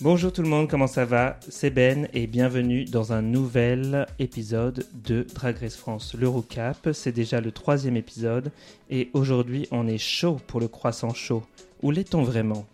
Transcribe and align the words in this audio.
Bonjour 0.00 0.32
tout 0.32 0.42
le 0.42 0.48
monde, 0.48 0.68
comment 0.68 0.86
ça 0.86 1.04
va? 1.04 1.38
C'est 1.48 1.70
Ben 1.70 2.08
et 2.12 2.26
bienvenue 2.26 2.84
dans 2.84 3.12
un 3.12 3.22
nouvel 3.22 4.06
épisode 4.18 4.86
de 5.04 5.24
Drag 5.34 5.58
Race 5.58 5.76
France. 5.76 6.14
L'Eurocap, 6.18 6.88
c'est 6.92 7.12
déjà 7.12 7.40
le 7.40 7.52
troisième 7.52 7.96
épisode 7.96 8.50
et 8.90 9.10
aujourd'hui 9.12 9.68
on 9.70 9.86
est 9.86 9.98
chaud 9.98 10.38
pour 10.48 10.58
le 10.58 10.66
croissant 10.66 11.14
chaud. 11.14 11.44
Où 11.82 11.90
l'est-on 11.90 12.22
vraiment? 12.22 12.66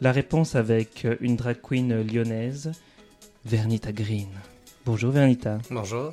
La 0.00 0.10
réponse 0.10 0.56
avec 0.56 1.06
une 1.20 1.36
drag 1.36 1.58
queen 1.62 2.02
lyonnaise, 2.02 2.72
Vernita 3.44 3.92
Green. 3.92 4.28
Bonjour 4.84 5.12
Vernita. 5.12 5.58
Bonjour. 5.70 6.10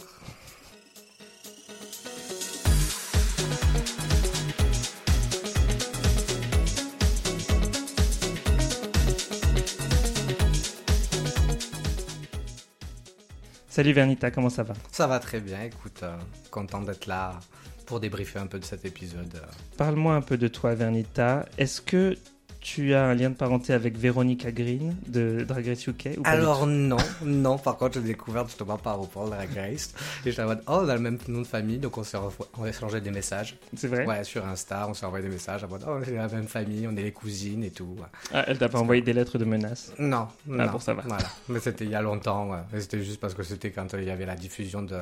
Salut 13.79 13.93
Vernita, 13.93 14.29
comment 14.29 14.49
ça 14.49 14.63
va? 14.63 14.73
Ça 14.91 15.07
va 15.07 15.19
très 15.19 15.39
bien, 15.39 15.61
écoute, 15.61 16.01
euh, 16.03 16.13
content 16.51 16.81
d'être 16.81 17.05
là 17.07 17.39
pour 17.85 18.01
débriefer 18.01 18.37
un 18.37 18.45
peu 18.45 18.59
de 18.59 18.65
cet 18.65 18.83
épisode. 18.83 19.33
euh. 19.35 19.45
Parle-moi 19.77 20.15
un 20.15 20.21
peu 20.21 20.35
de 20.35 20.49
toi 20.49 20.75
Vernita. 20.75 21.45
Est-ce 21.57 21.79
que 21.79 22.17
tu 22.61 22.93
as 22.93 23.05
un 23.05 23.13
lien 23.15 23.29
de 23.29 23.35
parenté 23.35 23.73
avec 23.73 23.97
Veronica 23.97 24.51
Green 24.51 24.95
de 25.07 25.43
Drag 25.47 25.65
Race 25.65 25.87
UK 25.87 26.09
ou 26.17 26.21
pas 26.23 26.31
du 26.35 26.37
Alors 26.37 26.67
non, 26.67 26.97
non, 27.23 27.57
par 27.57 27.77
contre 27.77 27.95
j'ai 27.95 28.07
découvert 28.07 28.45
justement 28.47 28.77
par 28.77 28.99
rapport 28.99 29.31
à 29.33 29.37
la 29.37 29.45
Grace. 29.45 29.93
Et 30.25 30.31
j'étais 30.31 30.41
en 30.41 30.47
mode, 30.47 30.61
oh 30.67 30.81
on 30.83 30.89
a 30.89 30.95
le 30.95 31.01
même 31.01 31.17
nom 31.27 31.39
de 31.41 31.47
famille, 31.47 31.77
donc 31.77 31.97
on 31.97 32.03
s'est 32.03 32.17
on 32.57 32.65
échangé 32.65 32.99
des 33.01 33.11
messages. 33.11 33.57
C'est 33.75 33.87
vrai 33.87 34.05
Ouais, 34.05 34.23
sur 34.23 34.45
Insta, 34.45 34.87
on 34.89 34.93
s'est 34.93 35.05
envoyé 35.05 35.25
des 35.25 35.31
messages 35.31 35.63
en 35.63 35.67
mode, 35.67 35.85
oh 35.87 35.99
c'est 36.03 36.15
la 36.15 36.27
même 36.27 36.47
famille, 36.47 36.87
on 36.87 36.95
est 36.97 37.03
les 37.03 37.11
cousines 37.11 37.63
et 37.63 37.71
tout. 37.71 37.95
Ah, 38.33 38.43
elle 38.47 38.57
t'a 38.57 38.67
pas 38.67 38.79
envoyé 38.79 39.01
des 39.01 39.13
lettres 39.13 39.37
de 39.37 39.45
menace 39.45 39.93
Non, 39.97 40.27
non. 40.45 40.67
pour 40.69 40.81
ça 40.81 40.93
va. 40.93 41.03
Voilà, 41.05 41.29
mais 41.47 41.59
c'était 41.59 41.85
il 41.85 41.91
y 41.91 41.95
a 41.95 42.01
longtemps, 42.01 42.49
ouais. 42.49 42.59
Et 42.75 42.81
c'était 42.81 43.01
juste 43.03 43.19
parce 43.19 43.33
que 43.33 43.43
c'était 43.43 43.71
quand 43.71 43.93
il 43.93 44.03
y 44.03 44.09
avait 44.09 44.25
la 44.25 44.35
diffusion 44.35 44.81
de, 44.81 44.99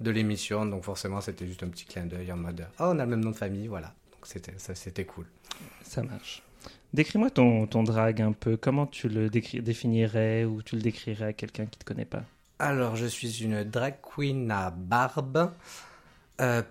de 0.00 0.10
l'émission, 0.10 0.66
donc 0.66 0.82
forcément 0.82 1.20
c'était 1.20 1.46
juste 1.46 1.62
un 1.62 1.68
petit 1.68 1.84
clin 1.84 2.06
d'œil 2.06 2.32
en 2.32 2.36
mode, 2.36 2.66
oh 2.80 2.84
on 2.88 2.98
a 2.98 3.04
le 3.04 3.10
même 3.10 3.20
nom 3.20 3.30
de 3.30 3.36
famille, 3.36 3.68
voilà. 3.68 3.94
Donc 4.12 4.26
c'était 4.74 5.04
cool. 5.04 5.26
Ça 5.84 6.02
marche. 6.02 6.42
Décris-moi 6.94 7.30
ton, 7.30 7.66
ton 7.66 7.82
drag 7.82 8.20
un 8.20 8.32
peu. 8.32 8.56
Comment 8.56 8.86
tu 8.86 9.08
le 9.08 9.30
définirais 9.30 10.44
ou 10.44 10.62
tu 10.62 10.76
le 10.76 10.82
décrirais 10.82 11.26
à 11.26 11.32
quelqu'un 11.32 11.66
qui 11.66 11.78
te 11.78 11.84
connaît 11.84 12.04
pas? 12.04 12.22
Alors, 12.58 12.96
je 12.96 13.06
suis 13.06 13.42
une 13.42 13.64
drag 13.64 13.94
queen 14.02 14.50
à 14.50 14.70
barbe, 14.70 15.52
euh, 16.40 16.62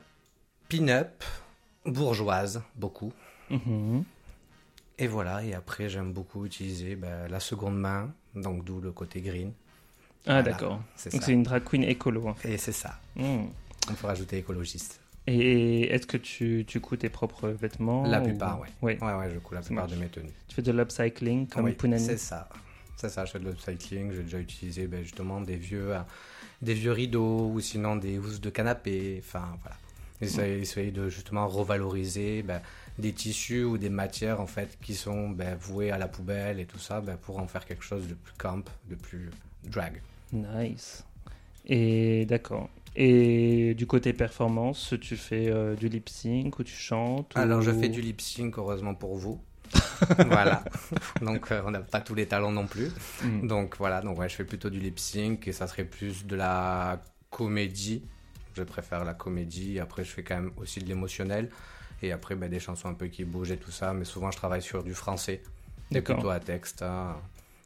pin-up, 0.69 1.23
bourgeoise, 1.86 2.61
beaucoup. 2.75 3.11
Mhm. 3.50 4.03
Et 5.00 5.08
voilà, 5.08 5.44
et 5.44 5.55
après, 5.55 5.89
j'aime 5.89 6.13
beaucoup 6.13 6.45
utiliser 6.45 6.95
ben, 6.95 7.28
la 7.28 7.39
seconde 7.39 7.80
main, 7.80 8.13
donc 8.35 8.63
d'où 8.63 8.80
le 8.80 8.91
côté 8.91 9.19
green. 9.22 9.52
Ah 10.28 10.41
Voilà, 10.41 10.44
d'accord. 10.44 10.81
C'est 10.95 11.11
Donc 11.11 11.23
c'est 11.23 11.33
une 11.33 11.41
drag 11.44 11.63
queen 11.63 11.83
écolo 11.83 12.28
en 12.28 12.35
fait. 12.35 12.53
Et 12.53 12.58
c'est 12.59 12.72
ça. 12.72 13.00
Mhm. 13.16 13.50
On 13.89 13.94
peut 13.95 14.08
rajouter 14.08 14.38
écologiste. 14.38 15.00
Et 15.27 15.83
est-ce 15.94 16.08
que 16.08 16.17
tu, 16.17 16.66
tu 16.67 16.80
couds 16.80 16.97
tes 16.97 17.09
propres 17.09 17.50
vêtements 17.50 18.03
La 18.03 18.22
ou- 18.22 18.23
plupart, 18.23 18.59
ouais. 18.59 18.67
Ouais. 18.81 18.97
Ouais, 19.03 19.14
ouais, 19.14 19.30
je 19.33 19.39
coule 19.39 19.55
la 19.58 19.61
plupart 19.61 19.88
de 19.88 19.95
mes 19.95 20.08
tenues. 20.08 20.31
Tu 20.47 20.55
fais 20.55 20.61
de 20.61 20.72
l'upcycling 20.72 21.47
comme 21.47 21.66
Oui, 21.66 21.73
Punani 21.73 22.03
c'est 22.03 22.17
ça. 22.17 22.50
C'est 22.97 23.09
ça, 23.09 23.25
je 23.25 23.31
fais 23.31 23.39
de 23.39 23.45
l'upcycling. 23.50 24.11
J'ai 24.11 24.23
déjà 24.23 24.39
utilisé 24.39 24.88
ben, 24.88 25.03
justement 25.03 25.41
des 25.41 25.55
vieux, 25.58 25.95
euh, 25.95 26.00
des 26.61 26.73
vieux 26.73 26.91
rideaux 26.91 27.50
ou 27.53 27.59
sinon 27.59 27.95
des 27.95 28.17
housses 28.17 28.41
de 28.41 28.50
canapé. 28.50 29.22
Enfin, 29.23 29.58
voilà. 29.61 29.78
Essayer, 30.22 30.59
essayer 30.59 30.91
de 30.91 31.09
justement 31.09 31.47
revaloriser 31.47 32.44
ben, 32.44 32.61
des 33.00 33.11
tissus 33.11 33.63
ou 33.63 33.80
des 33.80 33.89
matières 33.89 34.39
en 34.39 34.45
fait 34.45 34.78
qui 34.81 34.94
sont 34.94 35.30
ben, 35.30 35.56
vouées 35.56 35.89
à 35.89 35.97
la 35.97 36.08
poubelle 36.08 36.59
et 36.59 36.66
tout 36.66 36.78
ça 36.78 37.02
ben, 37.02 37.17
pour 37.17 37.39
en 37.39 37.47
faire 37.47 37.66
quelque 37.66 37.83
chose 37.83 38.08
de 38.08 38.13
plus 38.13 38.33
camp, 38.38 38.63
de 38.88 38.95
plus 38.95 39.31
drag. 39.63 40.00
Nice. 40.31 41.03
Et 41.66 42.25
d'accord. 42.28 42.69
Et 42.95 43.73
du 43.75 43.88
côté 43.88 44.11
performance, 44.14 44.94
tu 45.02 45.16
fais 45.16 45.47
euh, 45.50 45.75
du 45.75 45.88
lip 45.88 46.09
sync 46.09 46.59
ou 46.59 46.63
tu 46.63 46.75
chantes 46.75 47.31
Alors 47.35 47.59
ou- 47.59 47.62
je 47.63 47.72
fais 47.72 47.88
du 47.90 48.02
lip 48.02 48.19
sync 48.22 48.57
heureusement 48.57 48.94
pour 48.96 49.16
vous. 49.18 49.41
voilà. 50.28 50.63
Donc 51.22 51.52
euh, 51.52 51.62
on 51.66 51.72
n'a 51.72 51.79
pas 51.79 52.02
tous 52.02 52.16
les 52.16 52.25
talents 52.28 52.52
non 52.52 52.68
plus. 52.68 52.91
Mhm. 53.24 53.47
Donc 53.47 53.78
voilà, 53.78 54.02
donc 54.02 54.19
ouais, 54.19 54.28
je 54.28 54.35
fais 54.35 54.44
plutôt 54.44 54.69
du 54.69 54.79
lip 54.79 55.00
sync 55.00 55.47
et 55.47 55.53
ça 55.53 55.68
serait 55.68 55.85
plus 55.85 56.25
de 56.25 56.35
la 56.35 57.02
comédie. 57.29 58.03
Je 58.56 58.63
préfère 58.63 59.06
la 59.06 59.13
comédie. 59.13 59.79
Après, 59.79 60.03
je 60.03 60.09
fais 60.12 60.23
quand 60.23 60.35
même 60.35 60.52
aussi 60.58 60.81
de 60.81 60.85
l'émotionnel. 60.88 61.50
Et 62.03 62.12
après, 62.12 62.35
ben, 62.35 62.50
des 62.50 62.59
chansons 62.59 62.90
un 62.90 62.94
peu 62.94 63.08
qui 63.08 63.23
bougent 63.23 63.52
et 63.52 63.58
tout 63.58 63.72
ça. 63.72 63.94
Mais 63.94 64.03
souvent, 64.03 64.29
je 64.31 64.35
travaille 64.38 64.62
sur 64.62 64.84
du 64.84 64.94
français. 64.94 65.41
D'accord. 65.90 66.18
plutôt 66.18 66.29
à 66.31 66.40
texte. 66.41 66.81
hein. 66.81 67.16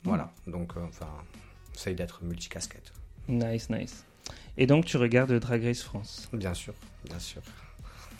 Voilà. 0.03 0.31
Donc, 0.45 0.73
euh, 0.77 0.81
enfin, 0.87 1.07
j'essaye 1.73 1.95
d'être 1.95 2.23
multicasquette. 2.23 2.91
Nice, 3.27 3.67
nice. 3.71 4.03
Et 4.57 4.67
donc 4.67 4.85
tu 4.85 4.97
regardes 4.97 5.31
Drag 5.39 5.63
Race 5.63 5.81
France. 5.81 6.29
Bien 6.33 6.53
sûr, 6.53 6.73
bien 7.05 7.19
sûr. 7.19 7.41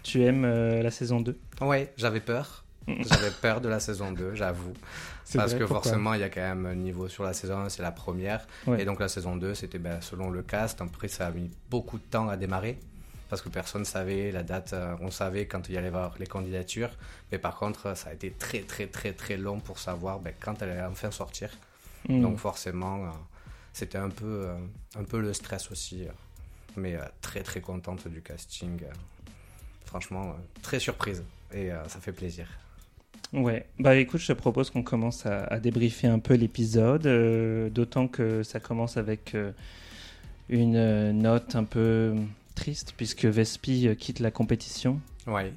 Tu 0.04 0.24
aimes 0.24 0.46
euh, 0.46 0.84
la 0.84 0.92
saison 0.92 1.20
2 1.20 1.38
Ouais, 1.62 1.94
j'avais 1.98 2.20
peur. 2.20 2.64
J'avais 2.88 3.32
peur 3.42 3.62
de 3.62 3.70
la 3.70 3.80
saison 3.80 4.12
2, 4.12 4.36
j'avoue. 4.36 4.74
Parce 5.34 5.52
vrai, 5.52 5.60
que 5.60 5.66
forcément, 5.66 6.14
il 6.14 6.20
y 6.20 6.24
a 6.24 6.30
quand 6.30 6.42
même 6.42 6.66
un 6.68 6.76
niveau 6.76 7.08
sur 7.08 7.24
la 7.24 7.34
saison 7.34 7.58
1, 7.62 7.70
c'est 7.70 7.82
la 7.82 7.92
première. 7.92 8.46
Ouais. 8.68 8.82
Et 8.82 8.86
donc 8.86 9.00
la 9.00 9.08
saison 9.08 9.36
2, 9.36 9.56
c'était 9.56 9.80
ben, 9.80 10.00
selon 10.02 10.30
le 10.30 10.44
cast. 10.44 10.82
Après, 10.82 11.08
ça 11.08 11.28
a 11.28 11.32
mis 11.32 11.50
beaucoup 11.72 11.98
de 11.98 12.04
temps 12.04 12.30
à 12.30 12.38
démarrer. 12.38 12.78
Parce 13.28 13.42
que 13.42 13.50
personne 13.50 13.82
ne 13.82 13.86
savait 13.86 14.32
la 14.32 14.44
date. 14.44 14.74
euh, 14.74 14.96
on 15.02 15.10
savait 15.10 15.48
quand 15.48 15.68
il 15.68 15.74
y 15.74 15.78
allait 15.80 15.88
y 15.88 15.90
avoir 15.90 16.14
les 16.20 16.28
candidatures. 16.28 16.92
Mais 17.32 17.40
par 17.40 17.56
contre, 17.58 17.98
ça 17.98 18.12
a 18.12 18.14
été 18.14 18.30
très, 18.30 18.60
très, 18.60 18.86
très, 18.86 19.14
très 19.14 19.36
long 19.36 19.60
pour 19.60 19.80
savoir 19.80 20.20
ben, 20.20 20.34
quand 20.40 20.62
elle 20.62 20.70
allait 20.70 20.84
enfin 20.84 21.10
sortir. 21.10 21.50
Mhm. 22.08 22.22
Donc 22.22 22.38
forcément, 22.38 23.06
euh, 23.06 23.10
c'était 23.74 23.98
un 23.98 24.10
peu, 24.10 24.48
un 24.96 25.04
peu 25.04 25.20
le 25.20 25.34
stress 25.34 25.72
aussi. 25.72 26.06
Mais 26.78 26.96
euh, 26.96 27.02
très, 27.22 27.42
très 27.42 27.62
contente 27.62 28.08
du 28.08 28.22
casting. 28.22 28.80
euh. 28.84 28.94
franchement, 29.86 30.30
euh, 30.30 30.62
très 30.62 30.80
surprise. 30.80 31.24
Et 31.54 31.70
ça 31.88 32.00
fait 32.02 32.12
plaisir. 32.12 32.48
Ouais, 33.34 33.66
bah 33.80 33.96
écoute, 33.96 34.22
je 34.22 34.28
te 34.28 34.34
propose 34.34 34.70
qu'on 34.70 34.84
commence 34.84 35.26
à, 35.26 35.44
à 35.46 35.60
débriefer 35.60 36.08
un 36.08 36.20
peu 36.20 36.36
l'épisode, 36.36 37.06
euh, 37.06 37.70
d'autant 37.70 38.08
que 38.08 38.44
ça 38.44 38.60
commence 38.60 38.98
avec 38.98 39.36
euh, 39.36 39.52
une 40.50 40.76
euh, 40.76 41.12
note 41.12 41.56
un 41.56 41.64
peu 41.64 42.16
triste, 42.56 42.94
puisque 42.96 43.26
Vespi 43.26 43.96
quitte 43.98 44.20
la 44.20 44.32
compétition. 44.32 45.00
Ouais. 45.28 45.52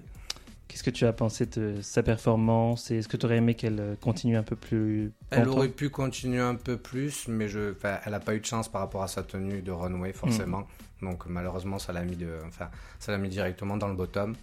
Qu'est-ce 0.66 0.82
que 0.82 0.90
tu 0.90 1.06
as 1.06 1.12
pensé 1.12 1.46
de 1.46 1.76
sa 1.80 2.02
performance 2.02 2.90
et 2.90 2.98
est-ce 2.98 3.08
que 3.08 3.16
tu 3.16 3.26
aurais 3.26 3.38
aimé 3.38 3.54
qu'elle 3.54 3.96
continue 4.00 4.36
un 4.36 4.42
peu 4.42 4.56
plus 4.56 5.12
Elle 5.30 5.48
aurait 5.48 5.68
pu 5.68 5.88
continuer 5.88 6.40
un 6.40 6.56
peu 6.56 6.76
plus, 6.76 7.26
mais 7.26 7.48
je, 7.48 7.74
elle 8.04 8.12
n'a 8.12 8.20
pas 8.20 8.34
eu 8.34 8.40
de 8.40 8.44
chance 8.44 8.68
par 8.68 8.82
rapport 8.82 9.02
à 9.02 9.08
sa 9.08 9.22
tenue 9.22 9.62
de 9.62 9.70
runway, 9.72 10.12
forcément. 10.12 10.66
Donc 11.03 11.26
malheureusement, 11.26 11.78
ça 11.78 11.92
l'a 11.92 12.03
mis, 12.03 12.16
de, 12.16 12.38
enfin, 12.47 12.70
ça 12.98 13.12
l'a 13.12 13.19
mis 13.19 13.28
directement 13.28 13.76
dans 13.76 13.88
le 13.88 13.94
bottom. 13.94 14.34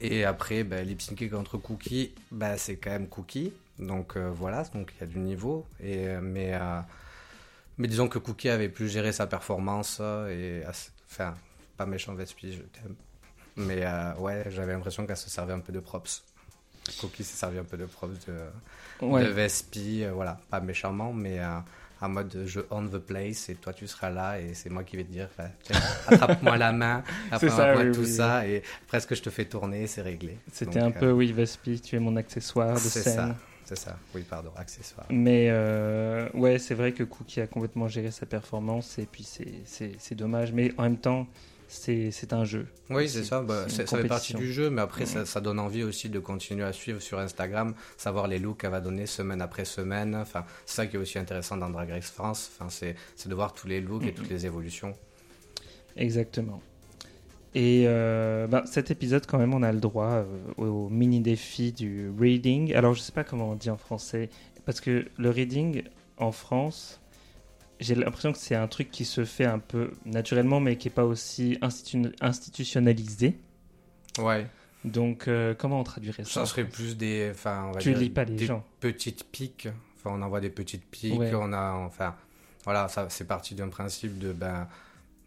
Et 0.00 0.24
après, 0.24 0.64
ben, 0.64 0.86
lip 0.86 1.02
contre 1.30 1.58
Cookie, 1.58 2.14
ben, 2.30 2.56
c'est 2.56 2.76
quand 2.76 2.90
même 2.90 3.08
Cookie. 3.08 3.52
Donc 3.78 4.16
euh, 4.16 4.30
voilà, 4.30 4.64
donc 4.74 4.92
il 4.96 5.00
y 5.00 5.04
a 5.04 5.06
du 5.06 5.18
niveau. 5.18 5.66
Et, 5.82 6.06
euh, 6.08 6.20
mais, 6.22 6.54
euh, 6.54 6.80
mais 7.78 7.88
disons 7.88 8.08
que 8.08 8.18
Cookie 8.18 8.48
avait 8.48 8.68
plus 8.68 8.88
géré 8.88 9.12
sa 9.12 9.26
performance. 9.26 10.00
Et, 10.30 10.62
enfin, 11.10 11.34
pas 11.76 11.86
méchant 11.86 12.14
Vespi, 12.14 12.52
je 12.52 12.62
t'aime. 12.62 12.94
Mais 13.56 13.84
euh, 13.84 14.14
ouais, 14.14 14.44
j'avais 14.48 14.72
l'impression 14.72 15.06
qu'elle 15.06 15.16
se 15.16 15.28
servait 15.28 15.52
un 15.52 15.60
peu 15.60 15.72
de 15.72 15.80
props. 15.80 16.22
Cookie 17.00 17.24
s'est 17.24 17.36
servi 17.36 17.58
un 17.58 17.64
peu 17.64 17.76
de 17.76 17.84
props 17.84 18.24
de, 18.26 19.04
Ouais. 19.04 19.22
de 19.24 19.28
Vespi, 19.28 20.04
voilà, 20.06 20.40
pas 20.50 20.60
méchamment, 20.60 21.12
mais 21.12 21.38
en 22.00 22.08
mode 22.08 22.44
je 22.46 22.60
on 22.70 22.86
the 22.86 22.98
place 22.98 23.48
et 23.48 23.54
toi 23.54 23.72
tu 23.72 23.86
seras 23.86 24.10
là 24.10 24.40
et 24.40 24.54
c'est 24.54 24.70
moi 24.70 24.84
qui 24.84 24.96
vais 24.96 25.04
te 25.04 25.12
dire, 25.12 25.28
tiens, 25.62 25.76
attrape-moi 26.08 26.56
la 26.56 26.72
main, 26.72 27.02
oui, 27.32 27.92
tout 27.92 28.00
oui, 28.00 28.06
ça 28.06 28.46
et 28.46 28.62
presque 28.86 29.14
je 29.14 29.22
te 29.22 29.30
fais 29.30 29.44
tourner, 29.44 29.86
c'est 29.86 30.02
réglé. 30.02 30.38
C'était 30.52 30.80
un 30.80 30.88
euh, 30.88 30.98
peu, 30.98 31.10
oui, 31.10 31.32
Vespi, 31.32 31.80
tu 31.80 31.96
es 31.96 31.98
mon 31.98 32.16
accessoire 32.16 32.74
de 32.74 32.78
c'est 32.78 33.02
scène. 33.02 33.14
ça, 33.14 33.36
c'est 33.64 33.78
ça, 33.78 33.98
oui, 34.14 34.24
pardon, 34.28 34.50
accessoire. 34.56 35.06
Mais 35.10 35.48
euh, 35.50 36.28
ouais, 36.34 36.58
c'est 36.58 36.74
vrai 36.74 36.92
que 36.92 37.04
Cookie 37.04 37.40
a 37.40 37.46
complètement 37.46 37.86
géré 37.86 38.10
sa 38.10 38.26
performance 38.26 38.98
et 38.98 39.06
puis 39.06 39.24
c'est 39.24 40.14
dommage. 40.14 40.52
Mais 40.52 40.72
en 40.78 40.82
même 40.84 40.98
temps, 40.98 41.26
c'est 41.70 42.32
un 42.32 42.44
jeu. 42.44 42.66
Oui, 42.90 43.08
c'est 43.08 43.22
ça, 43.24 43.42
bah, 43.42 43.68
ça 43.68 43.86
fait 43.86 44.04
partie 44.08 44.34
du 44.34 44.52
jeu, 44.52 44.70
mais 44.70 44.82
après 44.82 45.02
Mhm. 45.02 45.06
ça, 45.06 45.26
ça 45.26 45.40
donne 45.40 45.58
envie 45.60 45.84
aussi 45.84 46.08
de 46.08 46.18
continuer 46.18 46.64
à 46.64 46.72
suivre 46.72 47.00
sur 47.00 47.18
Instagram, 47.18 47.74
savoir 47.96 48.26
les 48.26 48.38
looks 48.38 48.58
qu'elle 48.60 48.70
va 48.72 48.80
donner 48.80 49.06
semaine 49.06 49.40
après 49.40 49.64
semaine. 49.64 50.14
Enfin, 50.16 50.44
c'est 50.66 50.74
ça 50.76 50.86
qui 50.86 50.96
est 50.96 50.98
aussi 50.98 51.18
intéressant 51.18 51.56
dans 51.56 51.70
Drag 51.70 51.88
Race 51.90 52.10
France, 52.10 52.50
enfin, 52.58 52.68
c'est 52.70 52.96
de 53.28 53.34
voir 53.34 53.52
tous 53.52 53.68
les 53.68 53.80
looks 53.80 54.02
et 54.02 54.06
Mhm. 54.06 54.12
toutes 54.14 54.30
les 54.30 54.46
évolutions. 54.46 54.94
Exactement. 55.96 56.60
Et 57.54 57.84
euh, 57.86 58.46
ben, 58.46 58.64
cet 58.66 58.90
épisode, 58.90 59.26
quand 59.26 59.38
même, 59.38 59.54
on 59.54 59.62
a 59.62 59.72
le 59.72 59.80
droit 59.80 60.06
euh, 60.24 60.24
au, 60.56 60.88
mini 60.88 61.20
défi 61.20 61.72
du 61.72 62.10
reading. 62.18 62.72
Alors, 62.74 62.94
je 62.94 63.00
sais 63.00 63.12
pas 63.12 63.24
comment 63.24 63.50
on 63.50 63.54
dit 63.56 63.70
en 63.70 63.76
français, 63.76 64.28
parce 64.66 64.80
que 64.80 65.06
le 65.18 65.30
reading 65.30 65.82
en 66.16 66.30
France, 66.32 67.00
j'ai 67.80 67.94
l'impression 67.94 68.32
que 68.32 68.38
c'est 68.38 68.54
un 68.54 68.68
truc 68.68 68.90
qui 68.90 69.04
se 69.04 69.24
fait 69.24 69.44
un 69.46 69.58
peu 69.58 69.90
naturellement, 70.04 70.60
mais 70.60 70.76
qui 70.76 70.88
est 70.88 70.92
pas 70.92 71.04
aussi 71.04 71.58
institu- 71.62 72.12
institutionnalisé. 72.20 73.38
Ouais. 74.18 74.46
Donc, 74.84 75.28
euh, 75.28 75.54
comment 75.54 75.80
on 75.80 75.84
traduirait 75.84 76.24
ça 76.24 76.30
Ça 76.30 76.46
serait 76.46 76.64
plus 76.64 76.96
des, 76.96 77.30
enfin, 77.32 77.66
on 77.68 77.72
va 77.72 77.80
Tu 77.80 77.90
dire 77.90 77.98
lis 77.98 78.10
pas 78.10 78.24
les 78.24 78.34
des 78.36 78.46
gens. 78.46 78.64
petites 78.80 79.24
piques. 79.24 79.68
Enfin, 79.96 80.16
on 80.16 80.22
envoie 80.22 80.40
des 80.40 80.50
petites 80.50 80.84
piques, 80.90 81.18
Ouais. 81.18 81.32
on 81.34 81.52
a, 81.52 81.72
enfin, 81.72 82.14
voilà, 82.64 82.88
ça, 82.88 83.06
c'est 83.10 83.26
parti 83.26 83.54
d'un 83.54 83.68
principe 83.68 84.18
de, 84.18 84.32
ben, 84.32 84.66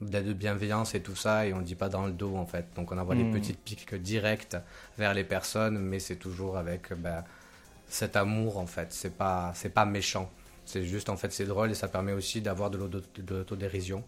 de 0.02 0.34
bienveillance 0.34 0.96
et 0.96 1.02
tout 1.02 1.16
ça, 1.16 1.46
et 1.48 1.54
on 1.54 1.62
dit 1.62 1.76
pas 1.76 1.88
dans 1.90 2.06
le 2.08 2.12
dos, 2.12 2.36
en 2.36 2.46
fait. 2.48 2.66
Donc, 2.76 2.92
on 2.92 2.98
envoie 2.98 3.16
des 3.16 3.26
petites 3.26 3.60
piques 3.60 3.94
directes 3.96 4.58
vers 4.98 5.14
les 5.14 5.24
personnes, 5.24 5.78
mais 5.80 6.00
c'est 6.00 6.16
toujours 6.18 6.58
avec, 6.58 6.92
ben, 6.94 7.24
cet 7.88 8.16
amour, 8.16 8.58
en 8.58 8.66
fait. 8.66 8.88
C'est 8.92 9.16
pas, 9.16 9.52
c'est 9.56 9.70
pas 9.74 9.86
méchant. 9.86 10.32
C'est 10.66 10.84
juste, 10.84 11.10
en 11.10 11.18
fait, 11.18 11.32
c'est 11.32 11.46
drôle 11.46 11.72
et 11.72 11.76
ça 11.76 11.88
permet 11.88 12.14
aussi 12.14 12.42
d'avoir 12.42 12.70
de 12.70 12.78
l'auto- 12.78 13.02
de 13.18 13.36
l'autodérision. 13.36 14.04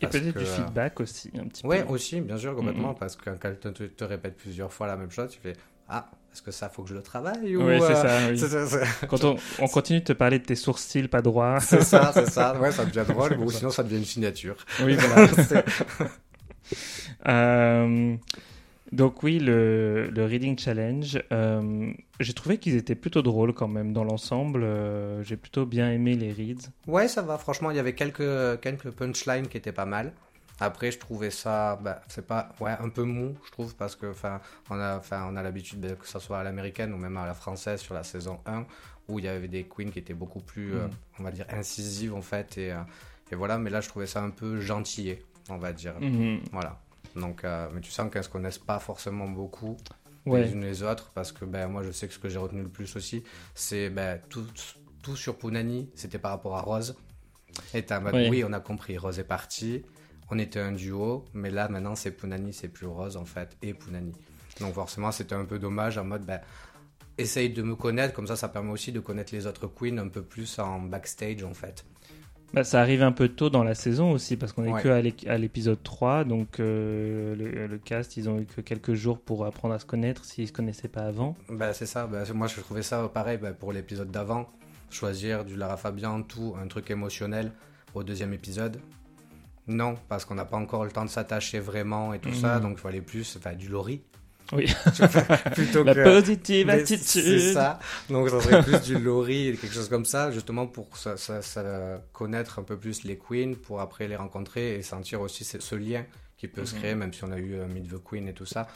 Et 0.00 0.06
peut-être 0.06 0.32
que, 0.32 0.38
du 0.40 0.44
euh, 0.44 0.56
feedback 0.56 1.00
aussi, 1.00 1.30
un 1.38 1.46
petit 1.46 1.64
Ouais, 1.66 1.82
peu. 1.84 1.92
aussi, 1.92 2.20
bien 2.20 2.36
sûr, 2.36 2.54
complètement, 2.56 2.94
parce 2.94 3.16
que 3.16 3.24
quand 3.30 3.36
quelqu'un 3.38 3.72
te, 3.72 3.84
te 3.84 4.04
répète 4.04 4.36
plusieurs 4.36 4.72
fois 4.72 4.86
la 4.86 4.96
même 4.96 5.10
chose, 5.10 5.30
tu 5.30 5.38
fais 5.40 5.54
Ah, 5.88 6.10
est-ce 6.32 6.42
que 6.42 6.50
ça, 6.50 6.68
faut 6.68 6.82
que 6.82 6.88
je 6.88 6.94
le 6.94 7.02
travaille 7.02 7.56
ou, 7.56 7.64
Oui, 7.66 7.76
c'est 7.80 7.92
euh, 7.94 8.02
ça. 8.02 8.28
oui. 8.28 8.38
c'est 8.38 8.66
ça, 8.66 9.06
Quand 9.08 9.22
on, 9.24 9.36
on 9.60 9.68
continue 9.68 10.00
de 10.00 10.04
te 10.04 10.12
parler 10.12 10.38
de 10.40 10.44
tes 10.44 10.56
sourcils 10.56 11.06
pas 11.08 11.22
droits. 11.22 11.60
c'est 11.60 11.82
ça, 11.82 12.10
c'est 12.12 12.28
ça. 12.30 12.56
Ouais, 12.60 12.72
ça 12.72 12.84
devient 12.84 13.04
drôle, 13.06 13.38
ou 13.38 13.50
sinon 13.50 13.70
ça 13.70 13.82
devient 13.82 13.98
une 13.98 14.04
signature. 14.04 14.56
oui, 14.82 14.96
voilà. 14.98 15.28
Euh, 17.28 18.16
donc 18.94 19.22
oui, 19.22 19.38
le, 19.38 20.08
le 20.10 20.24
Reading 20.24 20.58
Challenge, 20.58 21.22
euh, 21.32 21.92
j'ai 22.20 22.32
trouvé 22.32 22.58
qu'ils 22.58 22.76
étaient 22.76 22.94
plutôt 22.94 23.22
drôles 23.22 23.52
quand 23.52 23.68
même 23.68 23.92
dans 23.92 24.04
l'ensemble. 24.04 24.62
euh, 24.62 25.22
j'ai 25.22 25.36
plutôt 25.36 25.66
bien 25.66 25.90
aimé 25.90 26.14
les 26.14 26.32
reads. 26.32 26.68
ouais, 26.86 27.08
ça 27.08 27.22
va, 27.22 27.36
franchement, 27.38 27.70
il 27.70 27.76
y 27.76 27.80
avait 27.80 27.94
quelques, 27.94 28.60
quelques 28.60 28.90
punchlines 28.90 29.48
qui 29.48 29.56
étaient 29.56 29.72
pas 29.72 29.86
mal. 29.86 30.12
Après, 30.60 30.92
je 30.92 30.98
trouvais 31.00 31.30
ça, 31.30 31.76
bah, 31.82 32.00
c'est 32.08 32.26
pas, 32.26 32.50
ouais, 32.60 32.70
un 32.78 32.88
peu 32.88 33.02
mou, 33.02 33.34
je 33.44 33.50
trouve, 33.50 33.74
parce 33.74 33.96
que, 33.96 34.06
enfin, 34.06 34.40
on 34.70 34.78
a, 34.78 34.96
enfin, 34.98 35.26
on 35.28 35.34
a 35.34 35.42
l'habitude, 35.42 35.96
que 35.98 36.06
ce 36.06 36.20
soit 36.20 36.38
à 36.38 36.44
l'américaine 36.44 36.92
ou 36.94 36.96
même 36.96 37.16
à 37.16 37.26
la 37.26 37.34
française 37.34 37.80
sur 37.80 37.92
la 37.94 38.04
saison 38.04 38.38
1, 38.46 38.64
où 39.08 39.18
il 39.18 39.24
y 39.24 39.28
avait 39.28 39.48
des 39.48 39.64
queens 39.64 39.90
qui 39.90 39.98
étaient 39.98 40.14
beaucoup 40.14 40.38
plus, 40.40 40.74
euh, 40.76 40.86
Mm. 40.86 40.90
on 41.18 41.22
va 41.24 41.30
dire, 41.32 41.46
incisives 41.50 42.14
en 42.14 42.22
fait, 42.22 42.56
et, 42.58 42.72
et 43.32 43.34
voilà, 43.34 43.58
mais 43.58 43.68
là, 43.70 43.80
je 43.80 43.88
trouvais 43.88 44.06
ça 44.06 44.22
un 44.22 44.30
peu 44.30 44.60
gentillé, 44.60 45.22
on 45.50 45.56
va 45.58 45.72
dire. 45.72 45.94
Mhm. 46.00 46.38
Voilà. 46.52 46.80
Donc, 47.16 47.44
euh, 47.44 47.68
mais 47.72 47.80
tu 47.80 47.90
sens 47.90 48.10
qu'elles 48.10 48.24
se 48.24 48.28
connaissent 48.28 48.58
pas 48.58 48.78
forcément 48.78 49.28
beaucoup 49.28 49.76
Ouais. 50.26 50.42
les 50.44 50.52
unes 50.52 50.62
les 50.64 50.82
autres 50.82 51.10
parce 51.14 51.32
que 51.32 51.44
ben, 51.44 51.68
moi 51.68 51.82
je 51.82 51.90
sais 51.90 52.08
que 52.08 52.14
ce 52.14 52.18
que 52.18 52.30
j'ai 52.30 52.38
retenu 52.38 52.62
le 52.62 52.68
plus 52.70 52.96
aussi, 52.96 53.22
c'est 53.54 53.90
ben, 53.90 54.18
tout, 54.30 54.46
tout 55.02 55.16
sur 55.16 55.36
Punani, 55.36 55.90
c'était 55.94 56.18
par 56.18 56.30
rapport 56.30 56.56
à 56.56 56.62
Rose. 56.62 56.96
Et 57.74 57.84
t'as 57.84 57.98
en 57.98 58.02
mode, 58.02 58.14
Oui. 58.30 58.42
on 58.42 58.52
a 58.54 58.60
compris, 58.60 58.96
Rose 58.96 59.18
est 59.18 59.24
partie, 59.24 59.84
on 60.30 60.38
était 60.38 60.60
un 60.60 60.72
duo, 60.72 61.26
mais 61.34 61.50
là 61.50 61.68
maintenant 61.68 61.94
c'est 61.94 62.10
Punani, 62.10 62.52
c'est 62.54 62.68
plus 62.68 62.86
Rose 62.86 63.16
en 63.18 63.26
fait, 63.26 63.56
et 63.60 63.74
Punani. 63.74 64.12
Donc 64.60 64.72
forcément 64.74 65.12
c'était 65.12 65.34
un 65.34 65.44
peu 65.44 65.58
dommage 65.58 65.98
en 65.98 66.04
mode, 66.04 66.24
ben, 66.24 66.40
essaye 67.18 67.50
de 67.50 67.62
me 67.62 67.76
connaître, 67.76 68.14
comme 68.14 68.26
ça 68.26 68.34
ça 68.34 68.48
permet 68.48 68.72
aussi 68.72 68.92
de 68.92 69.00
connaître 69.00 69.34
les 69.34 69.46
autres 69.46 69.66
queens 69.68 69.98
un 69.98 70.08
peu 70.08 70.22
plus 70.22 70.58
en 70.58 70.80
backstage 70.80 71.44
en 71.44 71.52
fait. 71.54 71.84
Bah, 72.54 72.64
ça 72.64 72.80
arrive 72.80 73.02
un 73.02 73.12
peu 73.12 73.28
tôt 73.28 73.50
dans 73.50 73.64
la 73.64 73.74
saison 73.74 74.12
aussi 74.12 74.36
parce 74.36 74.52
qu'on 74.52 74.64
est 74.64 74.72
Ouais. 74.72 74.82
que 74.82 74.88
à 74.88 75.00
l'é- 75.02 75.14
à 75.26 75.36
l'épisode 75.38 75.82
3. 75.82 76.24
Donc 76.24 76.60
euh, 76.60 77.34
le, 77.36 77.66
le 77.66 77.78
cast, 77.78 78.16
ils 78.16 78.28
ont 78.28 78.38
eu 78.40 78.46
que 78.46 78.60
quelques 78.60 78.94
jours 78.94 79.18
pour 79.18 79.44
apprendre 79.44 79.74
à 79.74 79.78
se 79.78 79.84
connaître 79.86 80.24
s'ils 80.24 80.48
se 80.48 80.52
connaissaient 80.52 80.88
pas 80.88 81.02
avant. 81.02 81.36
Ben, 81.48 81.72
c'est 81.72 81.86
ça, 81.86 82.06
ben, 82.06 82.24
moi 82.34 82.46
je 82.46 82.60
trouvais 82.60 82.82
ça 82.82 83.08
pareil 83.12 83.38
ben, 83.38 83.52
pour 83.54 83.72
l'épisode 83.72 84.10
d'avant. 84.10 84.48
Choisir 84.90 85.44
du 85.44 85.56
Lara 85.56 85.76
Fabian, 85.76 86.22
tout, 86.22 86.54
un 86.62 86.68
truc 86.68 86.90
émotionnel 86.90 87.50
au 87.94 88.02
deuxième 88.04 88.32
épisode. 88.32 88.78
Non, 89.66 89.94
parce 90.08 90.24
qu'on 90.24 90.34
n'a 90.34 90.44
pas 90.44 90.58
encore 90.58 90.84
le 90.84 90.90
temps 90.90 91.04
de 91.04 91.10
s'attacher 91.10 91.58
vraiment 91.58 92.12
et 92.14 92.18
tout 92.18 92.28
Mhm. 92.28 92.34
ça, 92.34 92.60
donc 92.60 92.72
il 92.76 92.80
fallait 92.80 93.00
plus 93.00 93.36
enfin, 93.38 93.54
du 93.54 93.68
Lori. 93.68 94.02
Oui. 94.52 94.66
Plutôt 95.54 95.82
La 95.84 95.94
que. 95.94 96.02
positive 96.04 96.66
Mais 96.66 96.74
attitude. 96.74 97.22
C'est 97.22 97.52
ça. 97.54 97.78
Donc 98.10 98.28
ça 98.28 98.40
serait 98.40 98.62
plus 98.62 98.80
du 98.82 98.98
Lori, 98.98 99.56
quelque 99.60 99.72
chose 99.74 99.88
comme 99.88 100.04
ça, 100.04 100.30
justement 100.30 100.66
pour 100.66 100.96
ça, 100.96 101.16
ça- 101.16 101.42
ça- 101.42 102.00
connaître 102.12 102.58
un 102.58 102.62
peu 102.62 102.76
plus 102.76 103.04
les 103.04 103.16
queens, 103.18 103.54
pour 103.54 103.80
après 103.80 104.06
les 104.08 104.16
rencontrer 104.16 104.76
et 104.76 104.82
sentir 104.82 105.20
aussi 105.20 105.44
ce, 105.44 105.60
ce 105.60 105.74
lien 105.74 106.04
qui 106.36 106.46
peut 106.48 106.66
se 106.66 106.74
Mhm. 106.74 106.80
créer, 106.80 106.94
même 106.94 107.12
si 107.12 107.24
on 107.24 107.32
a 107.32 107.38
eu 107.38 107.54
euh, 107.54 107.66
Meet 107.66 107.88
the 107.90 108.02
Queen 108.04 108.28
et 108.28 108.34
tout 108.34 108.46
ça. 108.46 108.66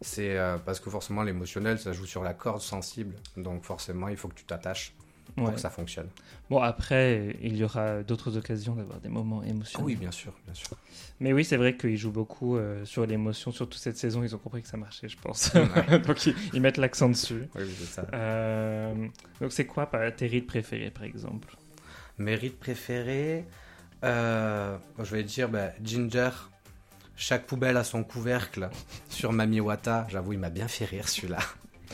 C'est 0.00 0.36
euh, 0.36 0.56
parce 0.58 0.80
que 0.80 0.90
forcément 0.90 1.22
l'émotionnel, 1.22 1.78
ça 1.78 1.92
joue 1.92 2.06
sur 2.06 2.24
la 2.24 2.34
corde 2.34 2.60
sensible. 2.60 3.14
Donc 3.36 3.64
forcément, 3.64 4.08
il 4.08 4.16
faut 4.16 4.26
que 4.28 4.34
tu 4.34 4.44
t'attaches 4.44 4.94
pour 5.36 5.48
Ouais. 5.48 5.54
que 5.54 5.60
ça 5.60 5.70
fonctionne. 5.70 6.08
Bon, 6.50 6.60
après, 6.60 7.36
il 7.42 7.56
y 7.56 7.64
aura 7.64 8.02
d'autres 8.02 8.36
occasions 8.36 8.74
d'avoir 8.74 9.00
des 9.00 9.08
moments 9.08 9.42
émotionnels. 9.42 9.86
oui, 9.86 9.96
bien 9.96 10.10
sûr, 10.10 10.32
bien 10.44 10.54
sûr. 10.54 10.76
Mais 11.20 11.32
oui, 11.32 11.44
c'est 11.44 11.56
vrai 11.56 11.76
qu'ils 11.76 11.96
jouent 11.96 12.10
beaucoup 12.12 12.56
euh, 12.56 12.84
sur 12.84 13.06
l'émotion, 13.06 13.50
surtout 13.52 13.78
cette 13.78 13.96
saison. 13.96 14.22
Ils 14.22 14.34
ont 14.34 14.38
compris 14.38 14.62
que 14.62 14.68
ça 14.68 14.76
marchait, 14.76 15.08
je 15.08 15.16
pense. 15.16 15.52
Ouais. 15.54 15.98
donc 16.06 16.26
ils, 16.26 16.34
ils 16.52 16.60
mettent 16.60 16.76
l'accent 16.78 17.08
dessus. 17.08 17.48
Oui, 17.54 17.62
c'est 17.78 17.84
ça. 17.86 18.06
Euh, 18.12 18.94
donc 19.40 19.52
c'est 19.52 19.66
quoi 19.66 19.86
tes 20.16 20.26
rides 20.26 20.46
préférés, 20.46 20.90
par 20.90 21.04
exemple? 21.04 21.56
Mérite 22.18 22.58
préféré, 22.60 23.46
euh, 24.04 24.76
je 24.98 25.14
vais 25.16 25.22
dire 25.24 25.48
bah, 25.48 25.70
Ginger. 25.82 26.30
Chaque 27.16 27.46
poubelle 27.46 27.76
a 27.76 27.84
son 27.84 28.02
couvercle 28.04 28.68
sur 29.08 29.32
Mami 29.32 29.60
Wata. 29.60 30.06
J'avoue, 30.10 30.32
il 30.32 30.38
m'a 30.38 30.50
bien 30.50 30.66
fait 30.68 30.84
rire 30.84 31.08
celui-là. 31.08 31.38